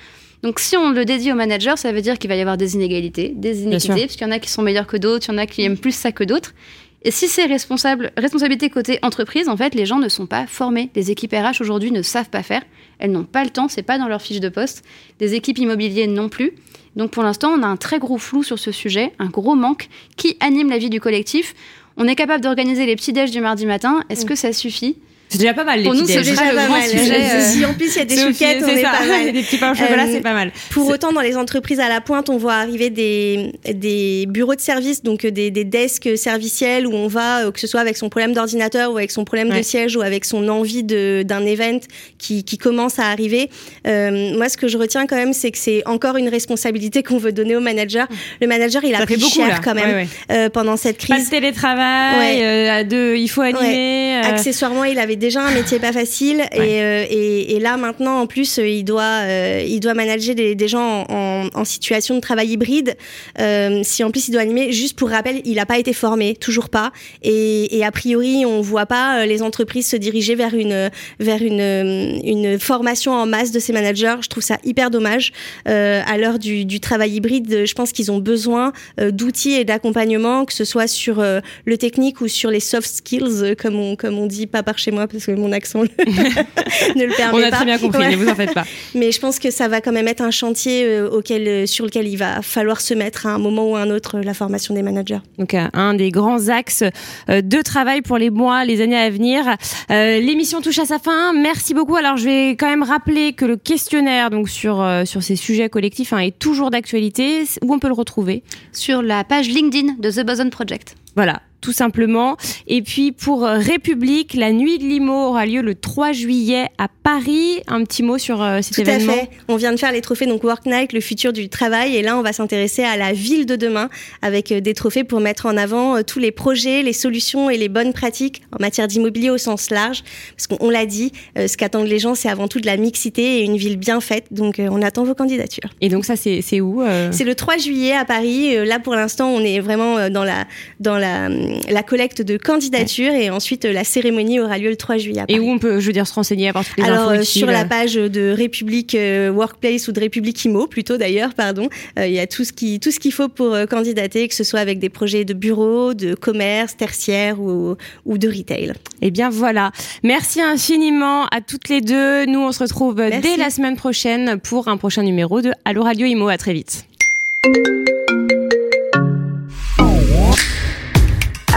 Donc 0.42 0.60
si 0.60 0.76
on 0.76 0.90
le 0.90 1.04
dédie 1.04 1.32
aux 1.32 1.36
managers, 1.36 1.76
ça 1.76 1.92
veut 1.92 2.00
dire 2.00 2.18
qu'il 2.18 2.28
va 2.28 2.36
y 2.36 2.40
avoir 2.40 2.56
des 2.56 2.74
inégalités, 2.74 3.32
des 3.34 3.62
inéquités, 3.62 4.02
parce 4.02 4.16
qu'il 4.16 4.26
y 4.26 4.30
en 4.30 4.32
a 4.32 4.38
qui 4.38 4.50
sont 4.50 4.62
meilleurs 4.62 4.86
que 4.86 4.96
d'autres, 4.96 5.26
il 5.28 5.32
y 5.32 5.34
en 5.34 5.38
a 5.38 5.46
qui 5.46 5.62
aiment 5.62 5.78
plus 5.78 5.92
ça 5.92 6.12
que 6.12 6.24
d'autres. 6.24 6.54
Et 7.02 7.10
si 7.10 7.28
c'est 7.28 7.44
responsable, 7.44 8.12
responsabilité 8.16 8.70
côté 8.70 8.98
entreprise, 9.02 9.48
en 9.48 9.56
fait, 9.56 9.74
les 9.74 9.86
gens 9.86 9.98
ne 9.98 10.08
sont 10.08 10.26
pas 10.26 10.46
formés. 10.46 10.90
Les 10.96 11.10
équipes 11.10 11.32
RH 11.32 11.60
aujourd'hui 11.60 11.92
ne 11.92 12.02
savent 12.02 12.28
pas 12.28 12.42
faire. 12.42 12.62
Elles 12.98 13.12
n'ont 13.12 13.24
pas 13.24 13.44
le 13.44 13.50
temps, 13.50 13.68
c'est 13.68 13.82
pas 13.82 13.98
dans 13.98 14.08
leur 14.08 14.20
fiche 14.20 14.40
de 14.40 14.48
poste. 14.48 14.84
Des 15.20 15.34
équipes 15.34 15.58
immobilières 15.58 16.08
non 16.08 16.28
plus. 16.28 16.54
Donc 16.96 17.12
pour 17.12 17.22
l'instant, 17.22 17.50
on 17.50 17.62
a 17.62 17.66
un 17.66 17.76
très 17.76 18.00
gros 18.00 18.18
flou 18.18 18.42
sur 18.42 18.58
ce 18.58 18.72
sujet, 18.72 19.12
un 19.20 19.28
gros 19.28 19.54
manque 19.54 19.88
qui 20.16 20.36
anime 20.40 20.70
la 20.70 20.78
vie 20.78 20.90
du 20.90 21.00
collectif. 21.00 21.54
On 22.00 22.06
est 22.06 22.14
capable 22.14 22.44
d'organiser 22.44 22.86
les 22.86 22.94
petits 22.94 23.12
déj 23.12 23.32
du 23.32 23.40
mardi 23.40 23.66
matin. 23.66 24.04
Est-ce 24.08 24.24
mm. 24.24 24.28
que 24.28 24.34
ça 24.36 24.52
suffit? 24.52 24.96
C'est 25.28 25.38
déjà 25.38 25.54
pas 25.54 25.64
mal, 25.64 25.78
les 25.78 25.84
Pour 25.84 25.94
nous, 25.94 26.06
c'est 26.06 26.18
déjà 26.22 26.34
pas 26.34 26.52
mal. 26.52 26.82
Euh, 26.82 27.40
si 27.50 27.64
en 27.64 27.74
plus 27.74 27.94
il 27.94 27.98
y 27.98 28.00
a 28.00 28.04
des 28.04 28.16
chouquettes, 28.16 28.62
on 28.64 28.68
est 28.68 28.82
pas 28.82 29.06
mal. 29.06 29.32
des 29.32 29.42
petits 29.42 29.58
pains 29.58 29.72
au 29.72 29.74
chocolat, 29.74 30.04
euh, 30.04 30.12
c'est 30.12 30.20
pas 30.20 30.32
mal. 30.32 30.52
Pour 30.70 30.88
autant, 30.88 31.12
dans 31.12 31.20
les 31.20 31.36
entreprises 31.36 31.80
à 31.80 31.88
la 31.88 32.00
pointe, 32.00 32.28
on 32.28 32.38
voit 32.38 32.54
arriver 32.54 32.90
des, 32.90 33.52
des 33.72 34.26
bureaux 34.28 34.54
de 34.54 34.60
service, 34.60 35.02
donc 35.02 35.24
euh, 35.24 35.30
des, 35.30 35.50
des 35.50 35.64
desks 35.64 36.16
serviciels 36.16 36.86
où 36.86 36.94
on 36.94 37.08
va, 37.08 37.50
que 37.52 37.60
ce 37.60 37.66
soit 37.66 37.80
avec 37.80 37.96
son 37.96 38.08
problème 38.08 38.32
d'ordinateur 38.32 38.92
ou 38.92 38.96
avec 38.96 39.10
son 39.10 39.24
problème 39.24 39.50
de 39.50 39.62
siège 39.62 39.96
ou 39.96 40.02
avec 40.02 40.24
son 40.24 40.48
envie 40.48 40.82
d'un 40.82 41.44
event 41.46 41.80
qui, 42.18 42.44
qui 42.44 42.58
commence 42.58 42.98
à 42.98 43.06
arriver. 43.06 43.50
Euh, 43.86 44.36
moi, 44.36 44.48
ce 44.48 44.56
que 44.56 44.68
je 44.68 44.78
retiens 44.78 45.06
quand 45.06 45.16
même, 45.16 45.32
c'est 45.32 45.50
que 45.50 45.58
c'est 45.58 45.86
encore 45.86 46.16
une 46.16 46.28
responsabilité 46.28 47.02
qu'on 47.08 47.18
veut 47.18 47.32
donner 47.32 47.56
au 47.56 47.60
manager. 47.60 48.06
Le 48.40 48.46
manager, 48.46 48.84
il 48.84 48.94
a 48.94 49.04
pris 49.04 49.16
beaucoup, 49.16 49.34
cher 49.34 49.60
quand 49.62 49.74
même 49.74 50.06
Euh, 50.30 50.48
pendant 50.48 50.76
cette 50.76 50.98
crise. 50.98 51.16
Pas 51.16 51.24
de 51.24 51.28
télétravail, 51.28 52.42
euh, 52.42 52.84
de, 52.84 53.16
il 53.16 53.28
faut 53.28 53.42
animer. 53.42 54.16
Accessoirement, 54.22 54.84
il 54.84 54.98
avait 54.98 55.16
déjà 55.18 55.42
un 55.42 55.52
métier 55.52 55.78
pas 55.78 55.92
facile 55.92 56.40
et, 56.52 56.82
euh, 56.82 57.04
et, 57.10 57.56
et, 57.56 57.60
là 57.60 57.76
maintenant 57.76 58.20
en 58.20 58.26
plus 58.26 58.58
il 58.58 58.84
doit 58.84 59.02
euh, 59.02 59.62
il 59.66 59.80
doit 59.80 59.94
manager 59.94 60.34
des, 60.34 60.54
des 60.54 60.68
gens 60.68 61.04
en, 61.08 61.48
en, 61.52 61.64
situation 61.64 62.14
de 62.14 62.20
travail 62.20 62.48
hybride. 62.48 62.96
Euh, 63.38 63.80
si 63.82 64.02
en 64.04 64.10
plus 64.10 64.28
il 64.28 64.32
doit 64.32 64.40
animer, 64.40 64.72
juste 64.72 64.96
pour 64.96 65.10
rappel, 65.10 65.42
il 65.44 65.56
n'a 65.56 65.66
pas 65.66 65.78
été 65.78 65.92
formé, 65.92 66.34
toujours 66.34 66.70
pas. 66.70 66.92
Et, 67.22 67.76
et, 67.76 67.84
a 67.84 67.90
priori 67.90 68.46
on 68.46 68.60
voit 68.60 68.86
pas 68.86 69.26
les 69.26 69.42
entreprises 69.42 69.88
se 69.88 69.96
diriger 69.96 70.34
vers 70.34 70.54
une 70.54 70.90
vers 71.18 71.42
une 71.42 72.20
une 72.24 72.58
formation 72.58 73.12
en 73.12 73.26
masse 73.26 73.50
de 73.50 73.58
ces 73.58 73.72
managers. 73.72 74.16
Je 74.22 74.28
trouve 74.28 74.42
ça 74.42 74.58
hyper 74.64 74.90
dommage. 74.90 75.32
à 75.66 76.16
l'heure 76.16 76.38
du, 76.38 76.64
du, 76.64 76.80
travail 76.80 77.16
hybride, 77.16 77.66
je 77.66 77.74
pense 77.74 77.92
qu'ils 77.92 78.12
ont 78.12 78.18
besoin 78.18 78.72
d'outils 78.98 79.54
et 79.54 79.64
d'accompagnement, 79.64 80.44
que 80.44 80.52
ce 80.52 80.64
soit 80.64 80.86
sur 80.86 81.22
le 81.64 81.76
technique 81.76 82.20
ou 82.20 82.28
sur 82.28 82.50
les 82.50 82.60
soft 82.60 82.88
skills, 82.88 83.56
comme 83.60 83.76
on 83.76 83.96
comme 83.96 84.18
on 84.18 84.26
dit 84.26 84.46
pas 84.46 84.62
par 84.62 84.78
chez 84.78 84.90
moi 84.90 85.07
parce 85.10 85.26
que 85.26 85.32
mon 85.32 85.52
accent 85.52 85.82
ne 86.96 87.04
le 87.04 87.16
permet 87.16 87.32
pas. 87.32 87.32
On 87.32 87.42
a 87.42 87.50
très 87.50 87.64
bien 87.64 87.78
compris, 87.78 88.08
ne 88.10 88.16
vous 88.16 88.28
en 88.28 88.34
faites 88.34 88.54
pas. 88.54 88.64
Mais 88.94 89.12
je 89.12 89.20
pense 89.20 89.38
que 89.38 89.50
ça 89.50 89.68
va 89.68 89.80
quand 89.80 89.92
même 89.92 90.08
être 90.08 90.20
un 90.20 90.30
chantier 90.30 90.84
euh, 90.84 91.10
auquel, 91.10 91.48
euh, 91.48 91.66
sur 91.66 91.84
lequel 91.84 92.06
il 92.06 92.16
va 92.16 92.42
falloir 92.42 92.80
se 92.80 92.94
mettre 92.94 93.26
à 93.26 93.30
un 93.30 93.38
moment 93.38 93.70
ou 93.70 93.76
à 93.76 93.80
un 93.80 93.90
autre 93.90 94.18
la 94.20 94.34
formation 94.34 94.74
des 94.74 94.82
managers. 94.82 95.20
Donc 95.38 95.54
un 95.54 95.94
des 95.94 96.10
grands 96.10 96.48
axes 96.48 96.84
euh, 97.28 97.40
de 97.40 97.62
travail 97.62 98.02
pour 98.02 98.18
les 98.18 98.30
mois, 98.30 98.64
les 98.64 98.80
années 98.80 98.96
à 98.96 99.10
venir. 99.10 99.44
L'émission 99.88 100.60
touche 100.60 100.78
à 100.78 100.84
sa 100.84 100.98
fin. 100.98 101.32
Merci 101.32 101.74
beaucoup. 101.74 101.96
Alors 101.96 102.16
je 102.16 102.24
vais 102.24 102.50
quand 102.50 102.68
même 102.68 102.82
rappeler 102.82 103.32
que 103.32 103.44
le 103.44 103.56
questionnaire 103.56 104.30
donc 104.30 104.48
sur 104.48 104.86
sur 105.04 105.22
ces 105.22 105.36
sujets 105.36 105.68
collectifs 105.68 106.12
hein, 106.12 106.18
est 106.18 106.38
toujours 106.38 106.70
d'actualité. 106.70 107.44
Où 107.62 107.74
on 107.74 107.78
peut 107.78 107.88
le 107.88 107.94
retrouver? 107.94 108.42
Sur 108.72 109.02
la 109.02 109.24
page 109.24 109.48
LinkedIn 109.48 109.94
de 109.98 110.10
The 110.10 110.24
Boson 110.24 110.50
Project. 110.50 110.94
Voilà, 111.16 111.40
tout 111.60 111.72
simplement. 111.72 112.36
Et 112.66 112.82
puis 112.82 113.12
pour 113.12 113.44
euh, 113.44 113.58
République, 113.58 114.34
la 114.34 114.52
nuit 114.52 114.78
de 114.78 114.84
Limo 114.84 115.28
aura 115.28 115.46
lieu 115.46 115.60
le 115.60 115.74
3 115.74 116.12
juillet 116.12 116.66
à 116.78 116.88
Paris. 116.88 117.62
Un 117.66 117.84
petit 117.84 118.02
mot 118.02 118.18
sur 118.18 118.42
euh, 118.42 118.60
cet 118.62 118.78
événement. 118.78 119.12
Tout 119.12 119.18
à 119.18 119.22
fait. 119.22 119.30
On 119.48 119.56
vient 119.56 119.72
de 119.72 119.78
faire 119.78 119.92
les 119.92 120.00
trophées 120.00 120.26
donc 120.26 120.44
Work 120.44 120.66
Night, 120.66 120.92
le 120.92 121.00
futur 121.00 121.32
du 121.32 121.48
travail, 121.48 121.96
et 121.96 122.02
là 122.02 122.16
on 122.16 122.22
va 122.22 122.32
s'intéresser 122.32 122.84
à 122.84 122.96
la 122.96 123.12
ville 123.12 123.46
de 123.46 123.56
demain 123.56 123.88
avec 124.22 124.52
euh, 124.52 124.60
des 124.60 124.74
trophées 124.74 125.04
pour 125.04 125.20
mettre 125.20 125.46
en 125.46 125.56
avant 125.56 126.02
tous 126.02 126.18
les 126.18 126.30
projets, 126.30 126.82
les 126.82 126.92
solutions 126.92 127.50
et 127.50 127.56
les 127.56 127.68
bonnes 127.68 127.92
pratiques 127.92 128.42
en 128.52 128.60
matière 128.60 128.86
d'immobilier 128.86 129.30
au 129.30 129.38
sens 129.38 129.70
large. 129.70 130.04
Parce 130.36 130.46
qu'on 130.46 130.70
l'a 130.70 130.86
dit, 130.86 131.12
ce 131.36 131.56
qu'attendent 131.56 131.88
les 131.88 131.98
gens, 131.98 132.14
c'est 132.14 132.28
avant 132.28 132.48
tout 132.48 132.60
de 132.60 132.66
la 132.66 132.76
mixité 132.76 133.40
et 133.40 133.44
une 133.44 133.56
ville 133.56 133.76
bien 133.76 134.00
faite. 134.00 134.26
Donc 134.30 134.56
on 134.58 134.82
attend 134.82 135.04
vos 135.04 135.14
candidatures. 135.14 135.70
Et 135.80 135.88
donc 135.88 136.04
ça 136.04 136.14
c'est 136.16 136.60
où 136.60 136.82
C'est 137.10 137.24
le 137.24 137.34
3 137.34 137.58
juillet 137.58 137.94
à 137.94 138.04
Paris. 138.04 138.54
Là 138.66 138.78
pour 138.78 138.94
l'instant 138.94 139.28
on 139.28 139.40
est 139.40 139.60
vraiment 139.60 140.08
dans 140.10 140.24
la 140.24 140.46
dans 140.80 140.98
la 140.98 141.28
la 141.68 141.82
collecte 141.82 142.22
de 142.22 142.36
candidatures 142.36 143.12
et 143.12 143.30
ensuite 143.30 143.64
euh, 143.64 143.72
la 143.72 143.84
cérémonie 143.84 144.40
aura 144.40 144.58
lieu 144.58 144.70
le 144.70 144.76
3 144.76 144.98
juillet. 144.98 145.22
Et 145.28 145.38
où 145.38 145.48
on 145.48 145.58
peut, 145.58 145.80
je 145.80 145.86
veux 145.86 145.92
dire, 145.92 146.06
se 146.06 146.14
renseigner 146.14 146.48
à 146.48 146.52
partir 146.52 146.74
des 146.76 146.82
Alors, 146.82 147.10
infos 147.10 147.24
sur 147.24 147.46
la 147.46 147.64
page 147.64 147.94
de 147.94 148.30
République 148.30 148.94
euh, 148.94 149.30
Workplace 149.30 149.88
ou 149.88 149.92
de 149.92 150.00
République 150.00 150.44
IMO, 150.44 150.66
plutôt 150.66 150.96
d'ailleurs, 150.96 151.34
pardon, 151.34 151.68
euh, 151.98 152.06
il 152.06 152.12
y 152.12 152.18
a 152.18 152.26
tout 152.26 152.44
ce 152.44 152.52
qui 152.52 152.80
tout 152.80 152.90
ce 152.90 153.00
qu'il 153.00 153.12
faut 153.12 153.28
pour 153.28 153.56
candidater, 153.68 154.28
que 154.28 154.34
ce 154.34 154.44
soit 154.44 154.60
avec 154.60 154.78
des 154.78 154.88
projets 154.88 155.24
de 155.24 155.34
bureau, 155.34 155.94
de 155.94 156.14
commerce, 156.14 156.76
tertiaire 156.76 157.40
ou, 157.40 157.76
ou 158.06 158.18
de 158.18 158.28
retail. 158.28 158.72
Eh 159.02 159.10
bien 159.10 159.30
voilà. 159.30 159.72
Merci 160.02 160.40
infiniment 160.40 161.26
à 161.26 161.40
toutes 161.40 161.68
les 161.68 161.80
deux. 161.80 162.26
Nous, 162.26 162.40
on 162.40 162.52
se 162.52 162.62
retrouve 162.62 162.96
dès 162.96 163.36
la 163.36 163.50
semaine 163.50 163.76
prochaine 163.76 164.38
pour 164.40 164.68
un 164.68 164.76
prochain 164.76 165.02
numéro 165.02 165.40
de 165.40 165.52
Allo 165.64 165.82
Radio 165.82 166.06
IMO. 166.06 166.28
À 166.28 166.38
très 166.38 166.52
vite. 166.52 166.84